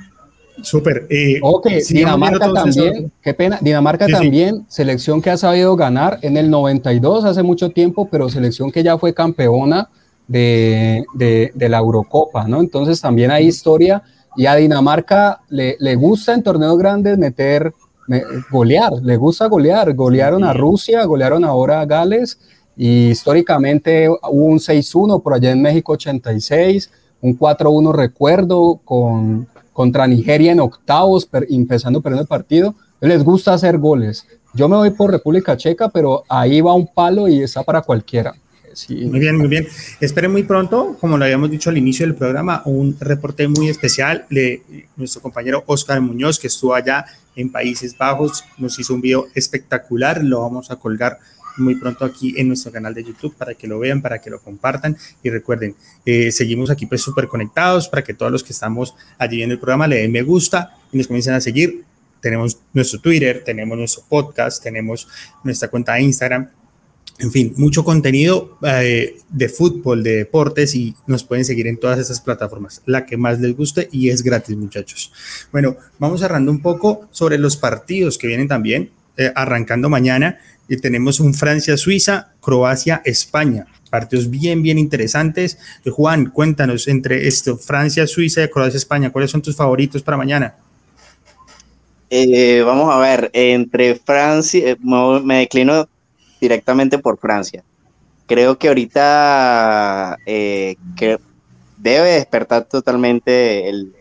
Súper. 0.62 1.06
Eh, 1.08 1.38
ok, 1.40 1.68
Dinamarca 1.88 2.52
también, 2.52 3.12
qué 3.22 3.34
pena, 3.34 3.58
Dinamarca 3.60 4.06
también, 4.08 4.66
selección 4.68 5.22
que 5.22 5.30
ha 5.30 5.36
sabido 5.36 5.76
ganar 5.76 6.18
en 6.22 6.36
el 6.36 6.50
92, 6.50 7.24
hace 7.24 7.42
mucho 7.42 7.70
tiempo, 7.70 8.08
pero 8.10 8.28
selección 8.28 8.72
que 8.72 8.82
ya 8.82 8.98
fue 8.98 9.14
campeona 9.14 9.88
de, 10.26 11.04
de, 11.14 11.68
la 11.68 11.78
Eurocopa, 11.78 12.46
¿no? 12.48 12.60
Entonces 12.60 13.00
también 13.00 13.30
hay 13.30 13.46
historia 13.46 14.02
y 14.36 14.46
a 14.46 14.56
Dinamarca 14.56 15.40
le, 15.48 15.76
le 15.78 15.94
gusta 15.94 16.34
en 16.34 16.42
torneos 16.42 16.76
grandes 16.76 17.16
meter, 17.18 17.72
golear, 18.50 18.92
le 19.02 19.16
gusta 19.16 19.46
golear, 19.46 19.94
golearon 19.94 20.44
a 20.44 20.52
Rusia, 20.52 21.04
golearon 21.04 21.44
ahora 21.44 21.80
a 21.80 21.86
Gales 21.86 22.38
y 22.78 23.08
históricamente 23.08 24.08
hubo 24.08 24.44
un 24.44 24.60
6-1 24.60 25.20
por 25.20 25.34
allá 25.34 25.50
en 25.50 25.60
México 25.60 25.92
86, 25.92 26.90
un 27.20 27.36
4-1 27.36 27.92
recuerdo 27.92 28.80
con, 28.84 29.48
contra 29.72 30.06
Nigeria 30.06 30.52
en 30.52 30.60
octavos, 30.60 31.28
empezando 31.50 32.00
perdiendo 32.00 32.22
el 32.22 32.28
partido, 32.28 32.76
les 33.00 33.24
gusta 33.24 33.52
hacer 33.52 33.78
goles. 33.78 34.26
Yo 34.54 34.68
me 34.68 34.76
voy 34.76 34.90
por 34.90 35.10
República 35.10 35.56
Checa, 35.56 35.88
pero 35.88 36.22
ahí 36.28 36.60
va 36.60 36.72
un 36.72 36.86
palo 36.86 37.26
y 37.26 37.42
está 37.42 37.64
para 37.64 37.82
cualquiera. 37.82 38.32
Muy 38.88 39.18
bien, 39.18 39.36
muy 39.36 39.48
bien. 39.48 39.66
Esperen 40.00 40.30
muy 40.30 40.44
pronto, 40.44 40.96
como 41.00 41.18
lo 41.18 41.24
habíamos 41.24 41.50
dicho 41.50 41.70
al 41.70 41.78
inicio 41.78 42.06
del 42.06 42.14
programa, 42.14 42.62
un 42.64 42.96
reporte 43.00 43.48
muy 43.48 43.68
especial 43.68 44.24
de 44.30 44.62
nuestro 44.96 45.20
compañero 45.20 45.64
Oscar 45.66 46.00
Muñoz, 46.00 46.38
que 46.38 46.46
estuvo 46.46 46.74
allá 46.74 47.04
en 47.34 47.50
Países 47.50 47.96
Bajos, 47.98 48.44
nos 48.56 48.78
hizo 48.78 48.94
un 48.94 49.00
video 49.00 49.26
espectacular, 49.34 50.22
lo 50.22 50.42
vamos 50.42 50.70
a 50.70 50.76
colgar 50.76 51.18
muy 51.58 51.74
pronto 51.74 52.04
aquí 52.04 52.34
en 52.36 52.48
nuestro 52.48 52.72
canal 52.72 52.94
de 52.94 53.04
YouTube 53.04 53.34
para 53.34 53.54
que 53.54 53.66
lo 53.66 53.78
vean, 53.78 54.02
para 54.02 54.20
que 54.20 54.30
lo 54.30 54.40
compartan 54.40 54.96
y 55.22 55.30
recuerden, 55.30 55.74
eh, 56.04 56.30
seguimos 56.32 56.70
aquí 56.70 56.86
pues 56.86 57.02
súper 57.02 57.28
conectados 57.28 57.88
para 57.88 58.02
que 58.02 58.14
todos 58.14 58.32
los 58.32 58.42
que 58.42 58.52
estamos 58.52 58.94
allí 59.18 59.42
en 59.42 59.50
el 59.50 59.58
programa 59.58 59.86
le 59.86 59.96
den 59.96 60.12
me 60.12 60.22
gusta 60.22 60.76
y 60.92 60.98
nos 60.98 61.06
comiencen 61.06 61.34
a 61.34 61.40
seguir. 61.40 61.84
Tenemos 62.20 62.58
nuestro 62.72 63.00
Twitter, 63.00 63.42
tenemos 63.44 63.78
nuestro 63.78 64.02
podcast, 64.08 64.62
tenemos 64.62 65.06
nuestra 65.44 65.68
cuenta 65.68 65.94
de 65.94 66.02
Instagram, 66.02 66.48
en 67.18 67.32
fin, 67.32 67.52
mucho 67.56 67.82
contenido 67.82 68.58
eh, 68.62 69.16
de 69.28 69.48
fútbol, 69.48 70.04
de 70.04 70.16
deportes 70.16 70.74
y 70.76 70.94
nos 71.06 71.24
pueden 71.24 71.44
seguir 71.44 71.66
en 71.66 71.78
todas 71.78 71.98
esas 71.98 72.20
plataformas, 72.20 72.80
la 72.86 73.06
que 73.06 73.16
más 73.16 73.40
les 73.40 73.56
guste 73.56 73.88
y 73.90 74.10
es 74.10 74.22
gratis, 74.22 74.56
muchachos. 74.56 75.12
Bueno, 75.50 75.76
vamos 75.98 76.20
cerrando 76.20 76.52
un 76.52 76.62
poco 76.62 77.08
sobre 77.10 77.38
los 77.38 77.56
partidos 77.56 78.18
que 78.18 78.28
vienen 78.28 78.46
también, 78.46 78.92
eh, 79.16 79.32
arrancando 79.34 79.88
mañana. 79.88 80.38
Y 80.68 80.76
tenemos 80.76 81.18
un 81.20 81.34
Francia-Suiza, 81.34 82.32
Croacia-España. 82.40 83.66
Partidos 83.90 84.28
bien, 84.28 84.62
bien 84.62 84.78
interesantes. 84.78 85.58
Eh, 85.84 85.90
Juan, 85.90 86.26
cuéntanos 86.26 86.88
entre 86.88 87.26
esto, 87.26 87.56
Francia-Suiza 87.56 88.44
y 88.44 88.48
Croacia-España, 88.48 89.10
¿cuáles 89.10 89.30
son 89.30 89.42
tus 89.42 89.56
favoritos 89.56 90.02
para 90.02 90.16
mañana? 90.16 90.56
vamos 92.64 92.94
a 92.94 92.98
ver, 92.98 93.30
entre 93.34 93.94
Francia, 93.96 94.76
me 94.80 95.40
declino 95.40 95.86
directamente 96.40 96.98
por 96.98 97.18
Francia. 97.18 97.62
Creo 98.26 98.58
que 98.58 98.68
ahorita 98.68 100.18
eh, 100.26 100.76
debe 101.76 102.10
despertar 102.10 102.64
totalmente 102.64 103.68
el 103.68 103.94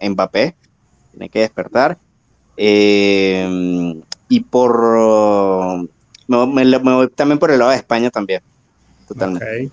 Mbappé, 0.00 0.56
tiene 1.12 1.28
que 1.28 1.40
despertar. 1.40 1.98
Eh, 2.64 4.00
y 4.28 4.40
por 4.40 5.88
me, 6.28 6.78
voy 6.78 7.08
también 7.08 7.40
por 7.40 7.50
el 7.50 7.58
lado 7.58 7.72
de 7.72 7.78
España 7.78 8.08
también, 8.08 8.40
totalmente. 9.08 9.68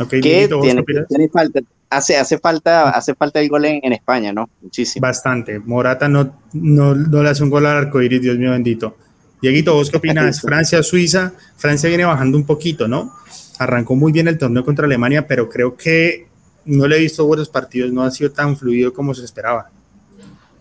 Okay. 0.00 0.20
tiene, 0.20 1.28
falta, 1.28 1.60
hace, 1.90 2.16
hace 2.16 2.38
falta, 2.38 2.90
hace 2.90 3.16
falta 3.16 3.40
el 3.40 3.48
gol 3.48 3.64
en, 3.64 3.92
España, 3.92 4.32
¿no? 4.32 4.48
Muchísimo. 4.62 5.04
Bastante. 5.04 5.58
Morata 5.58 6.08
no, 6.08 6.32
no, 6.52 6.94
no 6.94 7.22
le 7.22 7.30
hace 7.30 7.42
un 7.42 7.50
gol 7.50 7.66
al 7.66 7.78
arcoíris, 7.78 8.22
Dios 8.22 8.38
mío 8.38 8.52
bendito. 8.52 8.96
Dieguito, 9.42 9.74
¿vos 9.74 9.90
qué 9.90 9.96
opinas? 9.98 10.40
Francia, 10.40 10.84
Suiza. 10.84 11.32
Francia 11.56 11.88
viene 11.88 12.04
bajando 12.04 12.38
un 12.38 12.46
poquito, 12.46 12.86
¿no? 12.86 13.12
Arrancó 13.58 13.96
muy 13.96 14.12
bien 14.12 14.28
el 14.28 14.38
torneo 14.38 14.64
contra 14.64 14.86
Alemania, 14.86 15.26
pero 15.26 15.48
creo 15.48 15.76
que 15.76 16.28
no 16.64 16.86
le 16.86 16.96
he 16.96 17.00
visto 17.00 17.26
buenos 17.26 17.48
partidos, 17.48 17.92
no 17.92 18.04
ha 18.04 18.10
sido 18.12 18.30
tan 18.30 18.56
fluido 18.56 18.92
como 18.92 19.14
se 19.14 19.24
esperaba. 19.24 19.68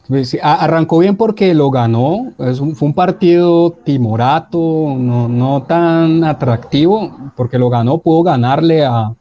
Pues 0.10 0.36
arrancó 0.41 0.97
bien 0.97 1.16
porque 1.16 1.53
lo 1.53 1.70
ganó, 1.70 2.34
fue 2.36 2.88
un 2.88 2.95
partido 2.95 3.70
timorato, 3.84 4.95
no, 4.97 5.64
tan 5.68 6.24
atractivo, 6.24 7.32
porque 7.36 7.60
lo 7.60 7.70
ganó, 7.70 7.99
pudo 7.99 8.24
ganarle 8.24 8.84
a, 8.84 9.14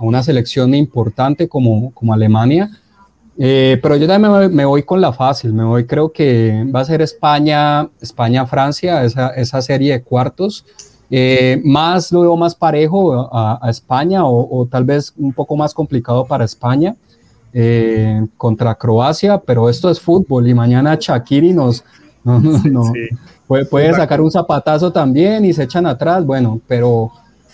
una 0.00 0.22
selección 0.22 0.74
importante 0.74 1.46
como, 1.46 1.92
como 1.92 2.14
Alemania, 2.14 2.70
eh, 3.36 3.78
pero 3.82 3.96
yo 3.96 4.06
también 4.06 4.54
me 4.54 4.64
voy, 4.64 4.82
con 4.82 4.98
la 4.98 5.12
fácil, 5.12 5.52
me 5.52 5.64
voy, 5.64 5.84
creo 5.84 6.10
que 6.10 6.64
va 6.74 6.80
a 6.80 6.84
ser 6.86 7.02
España, 7.02 7.86
España-Francia, 8.00 9.04
esa, 9.04 9.28
esa, 9.28 9.60
serie 9.60 9.92
de 9.92 10.02
cuartos. 10.02 10.64
Eh, 11.10 11.60
más 11.62 12.10
lo 12.10 12.22
veo 12.22 12.36
más 12.38 12.54
parejo 12.54 13.28
a, 13.30 13.68
España 13.68 14.24
o, 14.24 14.66
tal 14.70 14.84
vez 14.84 15.12
un 15.18 15.34
poco 15.34 15.54
más 15.54 15.74
complicado 15.74 16.24
para 16.24 16.46
España. 16.46 16.96
Eh, 17.52 18.26
contra 18.36 18.74
Croacia, 18.74 19.38
pero 19.38 19.68
esto 19.68 19.90
es 19.90 20.00
fútbol 20.00 20.48
y 20.48 20.54
mañana 20.54 20.96
Shakiri 20.98 21.52
nos, 21.52 21.84
no, 22.24 22.40
no, 22.40 22.92
puede, 23.46 23.64
puede 23.66 23.92
sacar 23.94 24.20
un 24.20 24.30
zapatazo 24.30 24.92
también 24.92 25.44
y 25.44 25.52
se 25.52 25.64
echan 25.64 25.86
atrás, 25.86 26.24
bueno, 26.24 26.60
pero, 26.66 27.10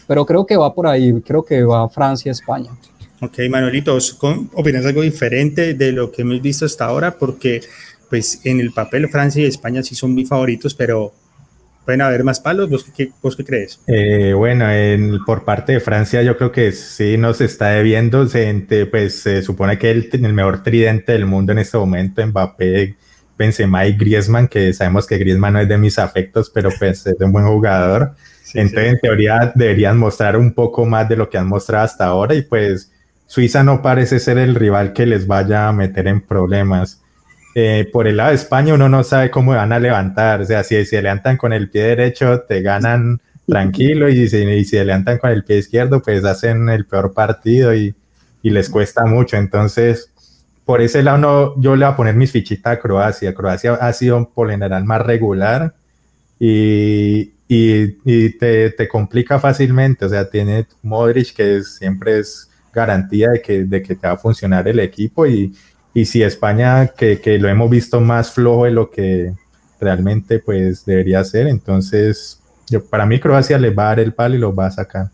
pero 0.07 0.25
creo 0.25 0.47
que 0.47 0.57
va 0.57 0.75
por 0.75 0.87
ahí, 0.87 1.21
creo 1.23 1.45
que 1.45 1.63
va 1.63 1.89
Francia-España. 1.89 2.71
Ok, 3.21 3.39
Manuelito, 3.51 3.99
¿opinas 4.55 4.87
algo 4.87 5.03
diferente 5.03 5.75
de 5.75 5.91
lo 5.91 6.13
que 6.13 6.23
hemos 6.23 6.41
visto 6.41 6.65
hasta 6.65 6.85
ahora? 6.85 7.19
Porque 7.19 7.61
pues 8.09 8.41
en 8.45 8.61
el 8.61 8.73
papel 8.73 9.09
Francia 9.09 9.43
y 9.43 9.47
España 9.47 9.83
sí 9.83 9.95
son 9.95 10.15
mis 10.15 10.29
favoritos, 10.29 10.75
pero 10.75 11.13
pueden 11.89 12.03
haber 12.03 12.23
más 12.23 12.39
palos. 12.39 12.69
¿Vos 12.69 12.85
qué, 12.95 13.11
vos 13.23 13.35
qué 13.35 13.43
crees? 13.43 13.81
Eh, 13.87 14.35
bueno, 14.35 14.71
en, 14.71 15.25
por 15.25 15.47
parte 15.47 15.73
de 15.73 15.81
Francia 15.81 16.23
yo 16.23 16.37
creo 16.37 16.53
que 16.53 16.71
sí 16.73 17.17
nos 17.17 17.41
está 17.41 17.69
debiendo. 17.69 18.27
Se, 18.27 18.67
pues 18.91 19.23
se 19.23 19.43
supone 19.43 19.79
que 19.79 19.91
el, 19.91 20.11
el 20.13 20.35
mejor 20.35 20.63
tridente 20.63 21.13
del 21.13 21.25
mundo 21.25 21.53
en 21.53 21.61
este 21.61 21.79
momento, 21.79 22.27
Mbappé, 22.27 22.95
Benzema 23.39 23.87
y 23.87 23.97
Griezmann, 23.97 24.49
que 24.49 24.75
sabemos 24.75 25.07
que 25.07 25.17
Griezmann 25.17 25.55
no 25.55 25.61
es 25.61 25.69
de 25.69 25.79
mis 25.79 25.99
afectos, 25.99 26.51
pero 26.51 26.69
pues 26.79 27.07
es 27.07 27.19
un 27.21 27.33
buen 27.33 27.47
jugador. 27.47 28.13
Entonces, 28.53 28.93
en 28.93 28.99
teoría, 28.99 29.51
deberían 29.55 29.97
mostrar 29.97 30.37
un 30.37 30.53
poco 30.53 30.85
más 30.85 31.09
de 31.09 31.17
lo 31.17 31.31
que 31.31 31.39
han 31.39 31.49
mostrado 31.49 31.87
hasta 31.87 32.05
ahora 32.05 32.35
y 32.35 32.43
pues 32.43 32.93
Suiza 33.25 33.65
no 33.65 33.81
parece 33.81 34.21
ser 34.21 34.37
el 34.37 34.55
rival 34.57 34.93
que 34.93 35.07
les 35.07 35.27
vaya 35.27 35.69
a 35.69 35.73
meter 35.73 36.07
en 36.07 36.21
problemas. 36.21 37.01
Eh, 37.55 37.89
por 37.93 38.07
el 38.07 38.19
lado 38.19 38.31
de 38.31 38.37
España 38.37 38.75
uno 38.75 38.89
no 38.89 39.03
sabe 39.03 39.31
cómo 39.31 39.53
van 39.53 39.73
a 39.73 39.81
levantar, 39.81 40.43
o 40.43 40.45
sea, 40.45 40.63
si 40.63 40.85
se 40.85 41.03
levantan 41.03 41.37
con 41.37 41.53
el 41.53 41.71
pie 41.71 41.83
derecho 41.83 42.43
te 42.43 42.61
ganan 42.61 43.21
tranquilo 43.47 44.09
y 44.09 44.29
si, 44.29 44.37
y 44.37 44.65
se 44.65 44.85
levantan 44.85 45.19
con 45.19 45.31
el 45.31 45.45
pie 45.45 45.59
izquierdo 45.59 46.03
pues 46.03 46.25
hacen 46.25 46.69
el 46.69 46.87
peor 46.87 47.13
partido 47.15 47.75
y, 47.75 47.95
y 48.43 48.51
les 48.51 48.69
cuesta 48.69 49.05
mucho. 49.07 49.37
Entonces, 49.37 50.13
por 50.65 50.83
ese 50.83 51.03
lado 51.03 51.19
no, 51.19 51.61
yo 51.61 51.75
le 51.75 51.87
voy 51.87 51.93
a 51.93 51.97
poner 51.97 52.15
mis 52.15 52.31
fichitas 52.31 52.75
a 52.75 52.79
Croacia. 52.79 53.35
Croacia 53.35 53.75
ha 53.75 53.93
sido 53.93 54.29
por 54.31 54.51
general 54.51 54.85
más 54.85 55.03
regular 55.03 55.75
y, 56.39 57.33
y, 57.49 57.97
y 58.05 58.39
te, 58.39 58.71
te, 58.71 58.87
complica 58.87 59.41
fácilmente, 59.41 60.05
o 60.05 60.09
sea, 60.09 60.29
tiene 60.29 60.67
Modric 60.83 61.35
que 61.35 61.63
siempre 61.63 62.19
es 62.19 62.51
garantía 62.73 63.31
de 63.31 63.41
que, 63.41 63.65
de 63.65 63.83
que 63.83 63.95
te 63.95 64.07
va 64.07 64.13
a 64.13 64.19
funcionar 64.19 64.69
el 64.69 64.79
equipo 64.79 65.27
y, 65.27 65.55
y 66.01 66.05
si 66.05 66.23
España, 66.23 66.87
que, 66.97 67.21
que, 67.21 67.39
lo 67.39 67.49
hemos 67.49 67.69
visto 67.69 68.01
más 68.01 68.31
flojo 68.31 68.67
de 68.67 68.71
lo 68.71 68.89
que 68.89 69.33
realmente 69.81 70.39
pues 70.39 70.85
debería 70.85 71.25
ser, 71.25 71.49
entonces 71.49 72.41
yo, 72.69 72.85
para 72.85 73.05
mí 73.05 73.19
Croacia 73.19 73.59
le 73.59 73.71
va 73.71 73.85
a 73.85 73.89
dar 73.89 74.01
el 74.01 74.13
palo 74.13 74.37
y 74.37 74.39
lo 74.39 74.55
va 74.55 74.67
a 74.67 74.71
sacar. 74.71 75.11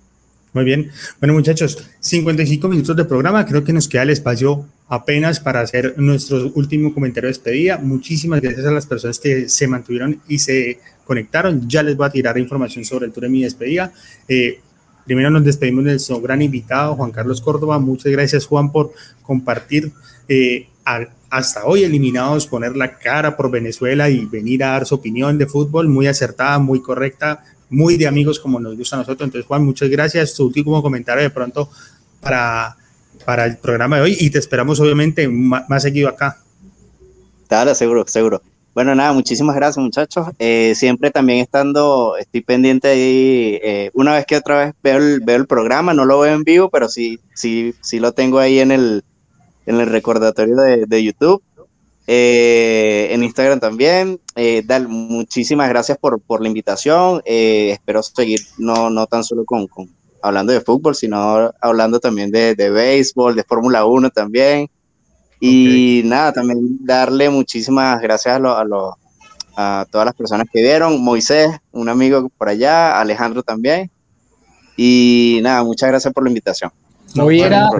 Muy 0.52 0.64
bien. 0.64 0.90
Bueno, 1.20 1.32
muchachos, 1.32 1.88
55 2.00 2.68
minutos 2.68 2.94
de 2.94 3.04
programa. 3.06 3.46
Creo 3.46 3.64
que 3.64 3.72
nos 3.72 3.88
queda 3.88 4.02
el 4.02 4.10
espacio 4.10 4.66
apenas 4.86 5.40
para 5.40 5.60
hacer 5.60 5.94
nuestro 5.96 6.52
último 6.54 6.92
comentario 6.92 7.28
de 7.28 7.32
despedida. 7.32 7.78
Muchísimas 7.78 8.42
gracias 8.42 8.66
a 8.66 8.70
las 8.70 8.86
personas 8.86 9.18
que 9.18 9.48
se 9.48 9.66
mantuvieron 9.66 10.20
y 10.28 10.38
se 10.38 10.80
conectaron. 11.06 11.66
Ya 11.66 11.82
les 11.82 11.96
voy 11.96 12.06
a 12.06 12.10
tirar 12.10 12.36
información 12.36 12.84
sobre 12.84 13.06
el 13.06 13.12
tour 13.12 13.24
de 13.24 13.30
mi 13.30 13.42
despedida. 13.42 13.90
Eh, 14.28 14.60
Primero 15.04 15.30
nos 15.30 15.44
despedimos 15.44 15.84
de 15.84 15.92
nuestro 15.92 16.20
gran 16.20 16.40
invitado, 16.40 16.96
Juan 16.96 17.10
Carlos 17.10 17.40
Córdoba. 17.40 17.78
Muchas 17.78 18.10
gracias, 18.10 18.46
Juan, 18.46 18.72
por 18.72 18.92
compartir 19.22 19.92
eh, 20.28 20.66
hasta 21.30 21.64
hoy 21.64 21.84
eliminados, 21.84 22.46
poner 22.46 22.76
la 22.76 22.98
cara 22.98 23.36
por 23.36 23.50
Venezuela 23.50 24.10
y 24.10 24.26
venir 24.26 24.64
a 24.64 24.72
dar 24.72 24.86
su 24.86 24.94
opinión 24.94 25.38
de 25.38 25.46
fútbol, 25.46 25.88
muy 25.88 26.06
acertada, 26.06 26.58
muy 26.58 26.80
correcta, 26.80 27.44
muy 27.70 27.96
de 27.96 28.06
amigos 28.06 28.38
como 28.38 28.60
nos 28.60 28.76
gusta 28.76 28.96
a 28.96 28.98
nosotros. 29.00 29.26
Entonces, 29.26 29.46
Juan, 29.46 29.64
muchas 29.64 29.88
gracias. 29.88 30.34
Tu 30.34 30.44
último 30.44 30.82
comentario 30.82 31.22
de 31.22 31.30
pronto 31.30 31.70
para, 32.20 32.76
para 33.24 33.46
el 33.46 33.56
programa 33.56 33.96
de 33.96 34.02
hoy 34.02 34.16
y 34.20 34.30
te 34.30 34.38
esperamos 34.38 34.78
obviamente 34.80 35.28
más, 35.28 35.68
más 35.68 35.82
seguido 35.82 36.08
acá. 36.08 36.38
Claro, 37.48 37.74
seguro, 37.74 38.04
seguro. 38.06 38.42
Bueno, 38.74 38.92
nada, 38.96 39.12
muchísimas 39.12 39.54
gracias 39.54 39.82
muchachos. 39.82 40.26
Eh, 40.40 40.72
siempre 40.74 41.12
también 41.12 41.38
estando, 41.38 42.16
estoy 42.18 42.40
pendiente 42.40 42.88
ahí, 42.88 43.60
eh, 43.62 43.90
una 43.94 44.14
vez 44.14 44.26
que 44.26 44.36
otra 44.36 44.64
vez 44.64 44.74
veo 44.82 44.96
el, 44.96 45.20
veo 45.20 45.36
el 45.36 45.46
programa, 45.46 45.94
no 45.94 46.04
lo 46.04 46.18
veo 46.18 46.34
en 46.34 46.42
vivo, 46.42 46.70
pero 46.70 46.88
sí, 46.88 47.20
sí, 47.34 47.72
sí 47.80 48.00
lo 48.00 48.12
tengo 48.12 48.40
ahí 48.40 48.58
en 48.58 48.72
el, 48.72 49.04
en 49.66 49.80
el 49.80 49.86
recordatorio 49.86 50.56
de, 50.56 50.86
de 50.86 51.04
YouTube. 51.04 51.42
Eh, 52.06 53.08
en 53.10 53.22
Instagram 53.22 53.60
también. 53.60 54.20
Dal, 54.64 54.88
muchísimas 54.88 55.68
gracias 55.68 55.98
por, 55.98 56.20
por 56.20 56.42
la 56.42 56.48
invitación. 56.48 57.22
espero 57.24 58.02
seguir 58.02 58.40
no, 58.58 58.90
no 58.90 59.06
tan 59.06 59.24
solo 59.24 59.44
con, 59.44 59.66
con, 59.68 59.88
hablando 60.24 60.52
de 60.54 60.60
fútbol, 60.62 60.94
sino 60.94 61.52
hablando 61.60 62.00
también 62.00 62.30
de, 62.30 62.54
de 62.54 62.70
béisbol, 62.70 63.36
de 63.36 63.44
Fórmula 63.44 63.84
1 63.84 64.10
también. 64.10 64.70
Y 65.38 66.00
nada, 66.06 66.32
también 66.32 66.78
darle 66.80 67.28
muchísimas 67.28 68.00
gracias 68.00 68.40
a, 68.40 68.62
a, 68.62 68.96
a 69.56 69.86
todas 69.90 70.06
las 70.06 70.14
personas 70.14 70.46
que 70.50 70.62
vieron, 70.62 71.02
Moisés, 71.02 71.50
un 71.72 71.90
amigo 71.90 72.30
por 72.38 72.48
allá, 72.48 72.98
Alejandro 72.98 73.42
también. 73.42 73.90
Y 74.76 75.40
nada, 75.42 75.62
muchas 75.62 75.90
gracias 75.90 76.14
por 76.14 76.24
la 76.24 76.30
invitación. 76.30 76.72
Hoy 77.20 77.40
era, 77.40 77.70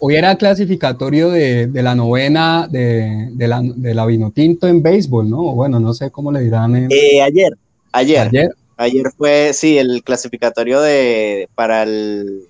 hoy 0.00 0.16
era 0.16 0.36
clasificatorio 0.36 1.30
de, 1.30 1.66
de 1.66 1.82
la 1.82 1.94
novena 1.94 2.68
de, 2.70 3.28
de, 3.32 3.48
la, 3.48 3.60
de 3.62 3.94
la 3.94 4.06
Vinotinto 4.06 4.66
en 4.66 4.82
béisbol, 4.82 5.28
¿no? 5.28 5.54
Bueno, 5.54 5.78
no 5.78 5.92
sé 5.92 6.10
cómo 6.10 6.32
le 6.32 6.40
dirán. 6.40 6.88
Eh, 6.90 7.22
ayer, 7.22 7.52
ayer, 7.92 8.28
ayer. 8.28 8.54
Ayer 8.78 9.06
fue, 9.16 9.52
sí, 9.52 9.78
el 9.78 10.02
clasificatorio 10.02 10.80
de, 10.80 11.48
para 11.54 11.82
el, 11.82 12.46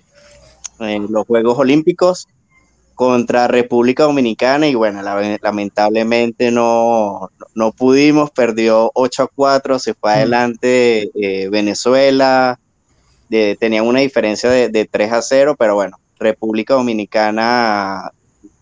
los 0.79 1.27
Juegos 1.27 1.59
Olímpicos 1.59 2.27
contra 2.95 3.47
República 3.47 4.03
Dominicana 4.03 4.67
y 4.67 4.75
bueno, 4.75 5.01
lamentablemente 5.01 6.51
no, 6.51 7.29
no 7.55 7.71
pudimos, 7.71 8.31
perdió 8.31 8.91
8 8.93 9.23
a 9.23 9.27
4, 9.27 9.79
se 9.79 9.93
fue 9.93 10.13
adelante 10.13 11.11
eh, 11.15 11.49
Venezuela, 11.49 12.59
de, 13.29 13.57
tenían 13.59 13.87
una 13.87 13.99
diferencia 13.99 14.49
de, 14.49 14.69
de, 14.69 14.85
3 14.85 15.11
a 15.11 15.21
0, 15.21 15.55
pero 15.57 15.75
bueno, 15.75 15.97
República 16.19 16.73
Dominicana 16.73 18.11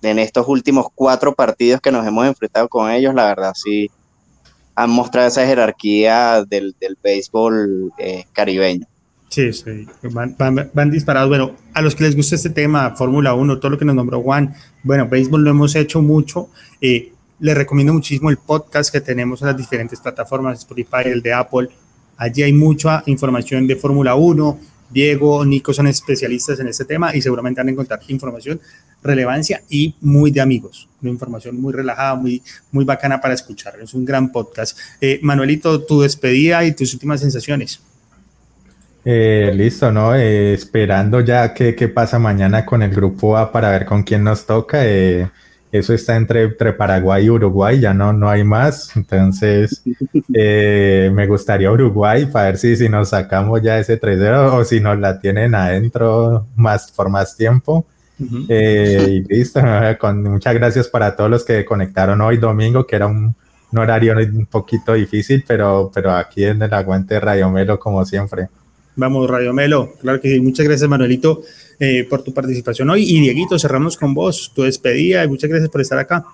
en 0.02 0.20
estos 0.20 0.47
últimos 0.47 0.88
cuatro 0.95 1.34
partidos 1.34 1.80
que 1.82 1.91
nos 1.91 2.06
hemos 2.06 2.26
enfrentado 2.26 2.68
con 2.68 2.89
ellos, 2.89 3.14
la 3.14 3.26
verdad 3.26 3.54
sí 3.56 3.89
han 4.76 4.89
mostrado 4.89 5.28
esa 5.28 5.45
jerarquía 5.45 6.43
del, 6.47 6.76
del 6.80 6.97
béisbol 7.02 7.91
eh, 7.97 8.26
caribeño. 8.34 8.88
Sí, 9.30 9.54
sí, 9.54 9.88
van, 10.12 10.91
disparados. 10.91 11.30
Bueno, 11.30 11.56
a 11.74 11.82
los 11.82 11.95
que 11.95 12.04
les 12.04 12.16
gusta 12.16 12.36
este 12.36 12.49
tema, 12.49 12.95
Fórmula 12.97 13.34
1, 13.34 13.60
todo 13.60 13.72
lo 13.72 13.78
que 13.78 13.86
nos 13.86 13.95
nombró 13.95 14.22
Juan, 14.22 14.54
bueno, 14.84 15.08
béisbol 15.08 15.43
lo 15.43 15.52
hemos 15.52 15.74
hecho 15.76 16.02
mucho. 16.02 16.49
Eh, 16.82 17.14
les 17.39 17.56
recomiendo 17.56 17.93
muchísimo 17.93 18.30
el 18.30 18.38
podcast 18.38 18.91
que 18.91 18.99
tenemos 18.99 19.41
en 19.41 19.47
las 19.47 19.58
diferentes 19.58 20.02
plataformas, 20.02 20.60
Spotify, 20.60 21.04
el 21.06 21.22
de 21.22 21.34
Apple. 21.34 21.70
Allí 22.18 22.43
hay 22.43 22.52
mucha 22.52 23.04
información 23.06 23.68
de 23.68 23.78
Fórmula 23.78 24.16
1. 24.16 24.60
Diego, 24.92 25.46
Nico 25.46 25.74
son 25.74 25.88
especialistas 25.88 26.60
en 26.60 26.68
este 26.68 26.86
tema 26.86 27.16
y 27.16 27.22
seguramente 27.22 27.62
van 27.62 27.70
a 27.70 27.72
encontrar 27.72 28.00
información, 28.08 28.60
relevancia 29.04 29.62
y 29.70 29.96
muy 30.02 30.32
de 30.32 30.42
amigos. 30.42 30.88
Una 31.02 31.12
información 31.12 31.60
muy 31.60 31.74
relajada, 31.74 32.16
muy, 32.16 32.42
muy 32.72 32.86
bacana 32.86 33.20
para 33.22 33.34
escuchar. 33.34 33.76
Es 33.82 33.94
un 33.94 34.06
gran 34.06 34.32
podcast. 34.32 34.78
Eh, 35.00 35.20
Manuelito, 35.22 35.84
tu 35.84 36.02
despedida 36.02 36.64
y 36.66 36.74
tus 36.74 36.94
últimas 36.94 37.22
sensaciones. 37.22 37.82
Eh, 39.04 39.52
listo, 39.56 39.92
¿no? 39.92 40.14
Eh, 40.14 40.54
esperando 40.54 41.22
ya 41.22 41.54
qué 41.54 41.92
pasa 41.94 42.20
mañana 42.20 42.66
con 42.66 42.84
el 42.84 42.92
grupo 42.92 43.36
A 43.38 43.52
para 43.52 43.72
ver 43.72 43.86
con 43.86 44.04
quién 44.04 44.24
nos 44.24 44.46
toca. 44.46 44.86
Eh, 44.86 45.28
eso 45.72 45.93
está 45.93 46.15
entre, 46.15 46.43
entre, 46.43 46.74
Paraguay 46.74 47.26
y 47.26 47.30
Uruguay, 47.30 47.80
ya 47.80 47.93
no, 47.93 48.11
no 48.13 48.30
hay 48.30 48.43
más. 48.43 48.95
Entonces, 48.95 49.82
eh, 50.34 51.09
me 51.13 51.28
gustaría 51.28 51.72
Uruguay 51.72 52.26
para 52.26 52.47
ver 52.47 52.57
si, 52.57 52.76
si 52.76 52.89
nos 52.89 53.09
sacamos 53.09 53.61
ya 53.61 53.80
ese 53.80 53.99
3-0 53.99 54.53
o 54.53 54.65
si 54.65 54.80
nos 54.80 54.99
la 54.99 55.19
tienen 55.19 55.55
adentro 55.55 56.47
más, 56.55 56.91
por 56.91 57.09
más 57.09 57.36
tiempo. 57.36 57.86
Uh 58.19 58.24
-huh. 58.24 58.45
y 58.49 59.24
listo, 59.24 59.61
con, 59.99 60.24
muchas 60.24 60.53
gracias 60.53 60.88
para 60.88 61.15
todos 61.15 61.30
los 61.30 61.43
que 61.43 61.65
conectaron 61.65 62.22
hoy 62.22 62.38
domingo, 62.38 62.86
que 62.86 62.95
era 62.95 63.07
un, 63.07 63.36
un 63.72 63.80
horario 63.80 64.15
un 64.17 64.45
poquito 64.45 64.93
difícil, 64.93 65.43
pero, 65.47 65.89
pero 65.93 66.11
aquí 66.11 66.43
en 66.43 66.61
el 66.61 66.74
aguante 66.74 67.15
de 67.15 67.19
Radio 67.19 67.49
Melo, 67.49 67.80
como 67.80 68.05
siempre. 68.05 68.49
Vamos, 68.96 69.30
Radio 69.30 69.54
Melo. 69.54 69.94
Claro 70.00 70.20
que 70.20 70.30
sí. 70.30 70.39
Muchas 70.39 70.66
gracias, 70.66 70.89
Manuelito, 70.89 71.42
eh, 71.80 72.06
por 72.10 72.24
tu 72.24 72.34
participación 72.34 72.89
hoy. 72.89 73.04
Y 73.04 73.20
Dieguito, 73.20 73.58
cerramos 73.58 73.96
con 73.98 74.14
vos, 74.14 74.52
tu 74.54 74.64
despedida 74.64 75.24
y 75.24 75.28
muchas 75.28 75.50
gracias 75.50 75.70
por 75.70 75.82
estar 75.82 75.98
acá. 75.98 76.26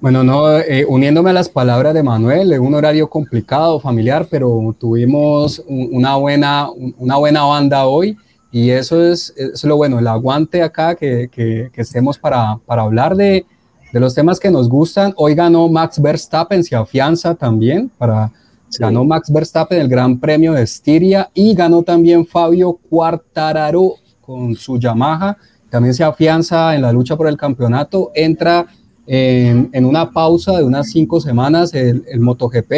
Bueno, 0.00 0.22
no, 0.22 0.56
eh, 0.58 0.84
uniéndome 0.88 1.30
a 1.30 1.32
las 1.32 1.48
palabras 1.48 1.92
de 1.92 2.04
Manuel, 2.04 2.52
es 2.52 2.60
un 2.60 2.72
horario 2.72 3.10
complicado, 3.10 3.80
familiar, 3.80 4.28
pero 4.30 4.74
tuvimos 4.78 5.62
una 5.66 6.14
buena, 6.14 6.68
una 6.98 7.16
buena 7.16 7.42
banda 7.42 7.84
hoy 7.86 8.16
y 8.52 8.70
eso 8.70 9.04
es, 9.04 9.34
es 9.36 9.64
lo 9.64 9.76
bueno, 9.76 9.98
el 9.98 10.06
aguante 10.06 10.62
acá, 10.62 10.94
que, 10.94 11.28
que, 11.30 11.70
que 11.72 11.80
estemos 11.80 12.16
para, 12.16 12.58
para 12.64 12.82
hablar 12.82 13.16
de, 13.16 13.44
de, 13.92 14.00
los 14.00 14.14
temas 14.14 14.38
que 14.38 14.52
nos 14.52 14.68
gustan. 14.68 15.12
Hoy 15.16 15.34
ganó 15.34 15.68
Max 15.68 16.00
Verstappen, 16.00 16.62
se 16.62 16.76
afianza 16.76 17.34
también 17.34 17.90
para 17.98 18.30
Sí. 18.68 18.78
Ganó 18.80 19.04
Max 19.04 19.32
Verstappen 19.32 19.80
el 19.80 19.88
Gran 19.88 20.18
Premio 20.18 20.52
de 20.52 20.62
Estiria 20.62 21.30
y 21.34 21.54
ganó 21.54 21.82
también 21.82 22.26
Fabio 22.26 22.78
Quartararo 22.88 23.94
con 24.20 24.54
su 24.54 24.78
Yamaha 24.78 25.36
también 25.70 25.94
se 25.94 26.04
afianza 26.04 26.74
en 26.74 26.82
la 26.82 26.92
lucha 26.92 27.16
por 27.16 27.28
el 27.28 27.36
campeonato, 27.36 28.10
entra 28.14 28.66
en, 29.06 29.70
en 29.72 29.84
una 29.84 30.10
pausa 30.10 30.56
de 30.56 30.64
unas 30.64 30.90
cinco 30.90 31.20
semanas 31.20 31.74
el, 31.74 32.04
el 32.08 32.20
MotoGP. 32.20 32.72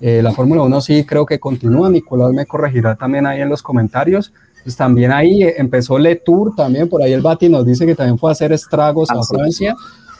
Eh, 0.00 0.20
la 0.22 0.32
Fórmula 0.32 0.62
1 0.62 0.80
sí 0.80 1.04
creo 1.04 1.24
que 1.24 1.38
continúa, 1.38 1.88
Nicolás 1.88 2.32
me 2.32 2.44
corregirá 2.44 2.96
también 2.96 3.26
ahí 3.26 3.40
en 3.40 3.48
los 3.48 3.62
comentarios. 3.62 4.32
Pues 4.64 4.76
también 4.76 5.12
ahí 5.12 5.42
empezó 5.42 5.98
Le 5.98 6.16
Tour, 6.16 6.54
también 6.56 6.88
por 6.88 7.02
ahí 7.02 7.12
el 7.12 7.20
Bati 7.20 7.48
nos 7.48 7.66
dice 7.66 7.86
que 7.86 7.94
también 7.94 8.18
fue 8.18 8.30
a 8.30 8.32
hacer 8.32 8.52
estragos 8.52 9.10
a 9.10 9.22
Francia. 9.22 9.76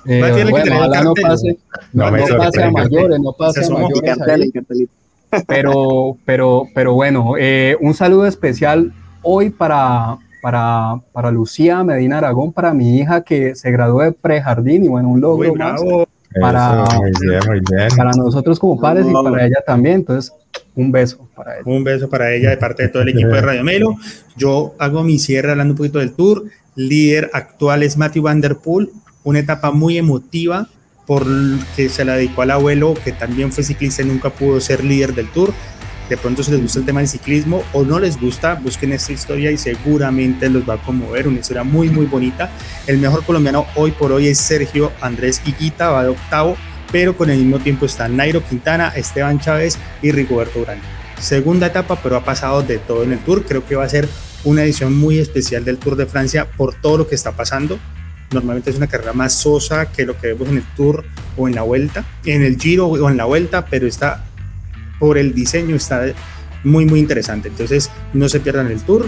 Eh, 0.07 0.47
bueno, 0.51 0.77
ojalá 0.77 1.03
no 1.03 1.15
pase, 1.15 1.59
no, 1.93 2.11
no, 2.11 2.17
no 2.19 2.37
pase 2.37 2.63
a 2.63 2.71
mayores, 2.71 3.21
no 3.21 3.33
pase 3.33 3.65
a 3.65 3.71
mayores. 3.71 4.19
Pero, 5.47 6.17
pero, 6.25 6.65
pero 6.75 6.95
bueno, 6.95 7.35
eh, 7.39 7.77
un 7.81 7.95
saludo 7.95 8.27
especial 8.27 8.93
hoy 9.23 9.51
para, 9.51 10.19
para, 10.43 11.01
para 11.13 11.31
Lucía 11.31 11.83
Medina 11.83 12.19
Aragón, 12.19 12.53
para 12.53 12.75
mi 12.75 12.99
hija 12.99 13.23
que 13.23 13.55
se 13.55 13.71
graduó 13.71 14.03
de 14.03 14.13
prejardín 14.13 14.85
y 14.85 14.89
bueno, 14.89 15.09
un 15.09 15.21
logro 15.21 15.53
Uy, 15.53 15.59
más 15.59 15.81
para, 16.41 16.85
Eso, 16.85 17.01
muy 17.01 17.13
bien, 17.21 17.41
muy 17.47 17.61
bien. 17.71 17.89
para 17.97 18.11
nosotros 18.13 18.59
como 18.59 18.81
padres 18.81 19.07
y 19.09 19.13
para 19.13 19.47
ella 19.47 19.63
también. 19.67 19.97
Entonces, 19.97 20.33
un 20.75 20.91
beso 20.91 21.29
para 21.35 21.55
ella. 21.55 21.63
Un 21.65 21.85
beso 21.85 22.09
para 22.09 22.33
ella 22.33 22.51
de 22.51 22.57
parte 22.57 22.83
de 22.85 22.89
todo 22.89 23.03
el 23.03 23.11
equipo 23.11 23.29
de 23.29 23.41
Radio 23.41 23.65
Melo. 23.65 23.97
Yo 24.37 24.75
hago 24.79 25.03
mi 25.05 25.19
cierre 25.19 25.53
hablando 25.53 25.73
un 25.73 25.79
poquito 25.79 26.01
del 26.01 26.13
tour. 26.13 26.45
Líder 26.75 27.31
actual 27.33 27.85
es 27.85 27.97
Matthew 27.97 28.25
Van 28.25 28.41
Der 28.41 28.57
Poel, 28.57 28.91
una 29.23 29.39
etapa 29.39 29.71
muy 29.71 29.97
emotiva 29.97 30.69
porque 31.07 31.89
se 31.89 32.05
la 32.05 32.17
dedicó 32.17 32.43
al 32.43 32.51
abuelo 32.51 32.95
que 32.95 33.13
también 33.13 33.53
fue 33.53 33.65
ciclista 33.65 34.03
y 34.03 34.07
nunca 34.07 34.31
pudo 34.31 34.61
ser 34.61 34.85
líder 34.85 35.15
del 35.15 35.29
tour. 35.29 35.53
De 36.09 36.19
pronto 36.19 36.43
si 36.43 36.51
les 36.51 36.61
gusta 36.61 36.81
el 36.81 36.85
tema 36.85 37.01
del 37.01 37.09
ciclismo 37.09 37.65
o 37.73 37.83
no 37.83 37.99
les 37.99 38.21
gusta, 38.21 38.55
busquen 38.55 38.93
esta 38.93 39.13
historia 39.13 39.51
y 39.51 39.57
seguramente 39.57 40.51
los 40.51 40.69
va 40.69 40.75
a 40.75 40.83
conmover. 40.83 41.29
Una 41.29 41.41
historia 41.41 41.65
muy 41.65 41.89
muy 41.89 42.07
bonita. 42.07 42.51
El 42.87 42.99
mejor 42.99 43.25
colombiano 43.25 43.67
hoy 43.75 43.91
por 43.93 44.13
hoy 44.13 44.29
es 44.29 44.39
Sergio 44.39 44.93
Andrés 45.01 45.41
Higuita, 45.47 45.91
va 45.91 46.05
de 46.05 46.11
octavo, 46.11 46.57
pero 46.93 47.17
con 47.17 47.31
el 47.31 47.39
mismo 47.39 47.59
tiempo 47.59 47.87
están 47.87 48.17
Nairo 48.17 48.43
Quintana, 48.43 48.93
Esteban 48.95 49.41
Chávez 49.41 49.79
y 50.03 50.13
Rigoberto 50.13 50.61
Urán. 50.61 50.79
Segunda 51.19 51.69
etapa, 51.69 51.99
pero 52.03 52.17
ha 52.17 52.25
pasado 52.25 52.63
de 52.63 52.79
todo 52.79 53.03
en 53.03 53.13
el 53.13 53.19
Tour. 53.21 53.45
Creo 53.47 53.65
que 53.65 53.77
va 53.77 53.85
a 53.85 53.89
ser 53.89 54.07
una 54.45 54.63
edición 54.63 54.95
muy 54.95 55.19
especial 55.19 55.65
del 55.65 55.79
Tour 55.79 55.97
de 55.97 56.05
Francia 56.05 56.47
por 56.57 56.75
todo 56.75 56.99
lo 56.99 57.09
que 57.09 57.15
está 57.15 57.33
pasando. 57.33 57.79
Normalmente 58.33 58.71
es 58.71 58.77
una 58.77 58.87
carrera 58.87 59.13
más 59.13 59.35
sosa 59.35 59.87
que 59.87 60.05
lo 60.05 60.19
que 60.19 60.29
vemos 60.29 60.49
en 60.49 60.57
el 60.59 60.65
Tour 60.77 61.05
o 61.37 61.49
en 61.49 61.55
la 61.55 61.63
Vuelta, 61.63 62.05
en 62.25 62.43
el 62.43 62.59
Giro 62.59 62.87
o 62.87 63.09
en 63.09 63.17
la 63.17 63.25
Vuelta, 63.25 63.67
pero 63.67 63.87
está 63.87 64.25
por 64.99 65.19
el 65.19 65.35
diseño, 65.35 65.77
está 65.77 66.07
muy, 66.65 66.87
muy 66.87 67.01
interesante. 67.01 67.49
Entonces, 67.49 67.91
no 68.13 68.29
se 68.29 68.41
pierdan 68.41 68.71
el 68.71 68.83
Tour. 68.83 69.07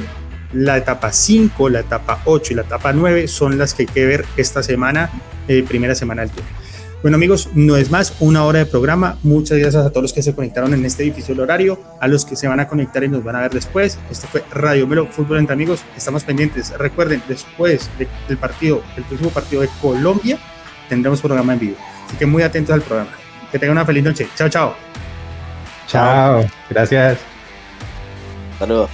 La 0.53 0.77
etapa 0.77 1.12
5, 1.12 1.69
la 1.71 1.81
etapa 1.81 2.23
8 2.25 2.53
y 2.53 2.57
la 2.57 2.62
etapa 2.62 2.93
9 2.93 3.29
son 3.29 3.59
las 3.59 3.75
que 3.75 3.83
hay 3.83 3.89
que 3.89 4.07
ver 4.07 4.25
esta 4.37 4.62
semana, 4.62 5.11
eh, 5.49 5.64
primera 5.67 5.95
semana 5.95 6.23
del 6.23 6.31
Tour. 6.31 6.45
Bueno 7.03 7.16
amigos, 7.16 7.51
no 7.55 7.76
es 7.76 7.90
más 7.90 8.14
una 8.20 8.44
hora 8.44 8.59
de 8.61 8.66
programa. 8.66 9.16
Muchas 9.22 9.59
gracias 9.59 9.84
a 9.86 9.90
todos 9.90 10.03
los 10.03 10.12
que 10.12 10.22
se 10.22 10.34
conectaron 10.34 10.74
en 10.74 10.84
este 10.84 11.05
difícil 11.05 11.38
horario, 11.38 11.78
a 12.01 12.09
los 12.09 12.24
que 12.24 12.34
se 12.36 12.49
van 12.49 12.59
a 12.59 12.66
conectar 12.66 13.05
y 13.05 13.09
nos 13.09 13.22
van 13.22 13.36
a 13.36 13.40
ver 13.42 13.53
después. 13.53 13.99
Esto 14.11 14.26
fue 14.26 14.42
Radio 14.51 14.86
Melo 14.88 15.07
Fútbol 15.07 15.38
entre 15.38 15.53
amigos. 15.55 15.84
Estamos 15.97 16.24
pendientes. 16.24 16.76
Recuerden, 16.76 17.22
después 17.28 17.88
de- 17.99 18.09
del 18.28 18.38
partido, 18.38 18.82
el 18.97 19.05
próximo 19.05 19.30
partido 19.30 19.62
de 19.62 19.68
Colombia, 19.80 20.38
tendremos 20.88 21.20
programa 21.20 21.53
en 21.53 21.59
vivo. 21.61 21.76
Así 22.09 22.16
que 22.16 22.26
muy 22.26 22.42
atentos 22.42 22.74
al 22.74 22.82
programa. 22.82 23.11
Que 23.53 23.59
tengan 23.59 23.76
una 23.76 23.86
feliz 23.86 24.03
noche. 24.03 24.26
Chao, 24.34 24.49
chao. 24.49 24.74
Chao, 25.86 26.44
gracias. 26.70 27.18
Saludos. 28.59 28.90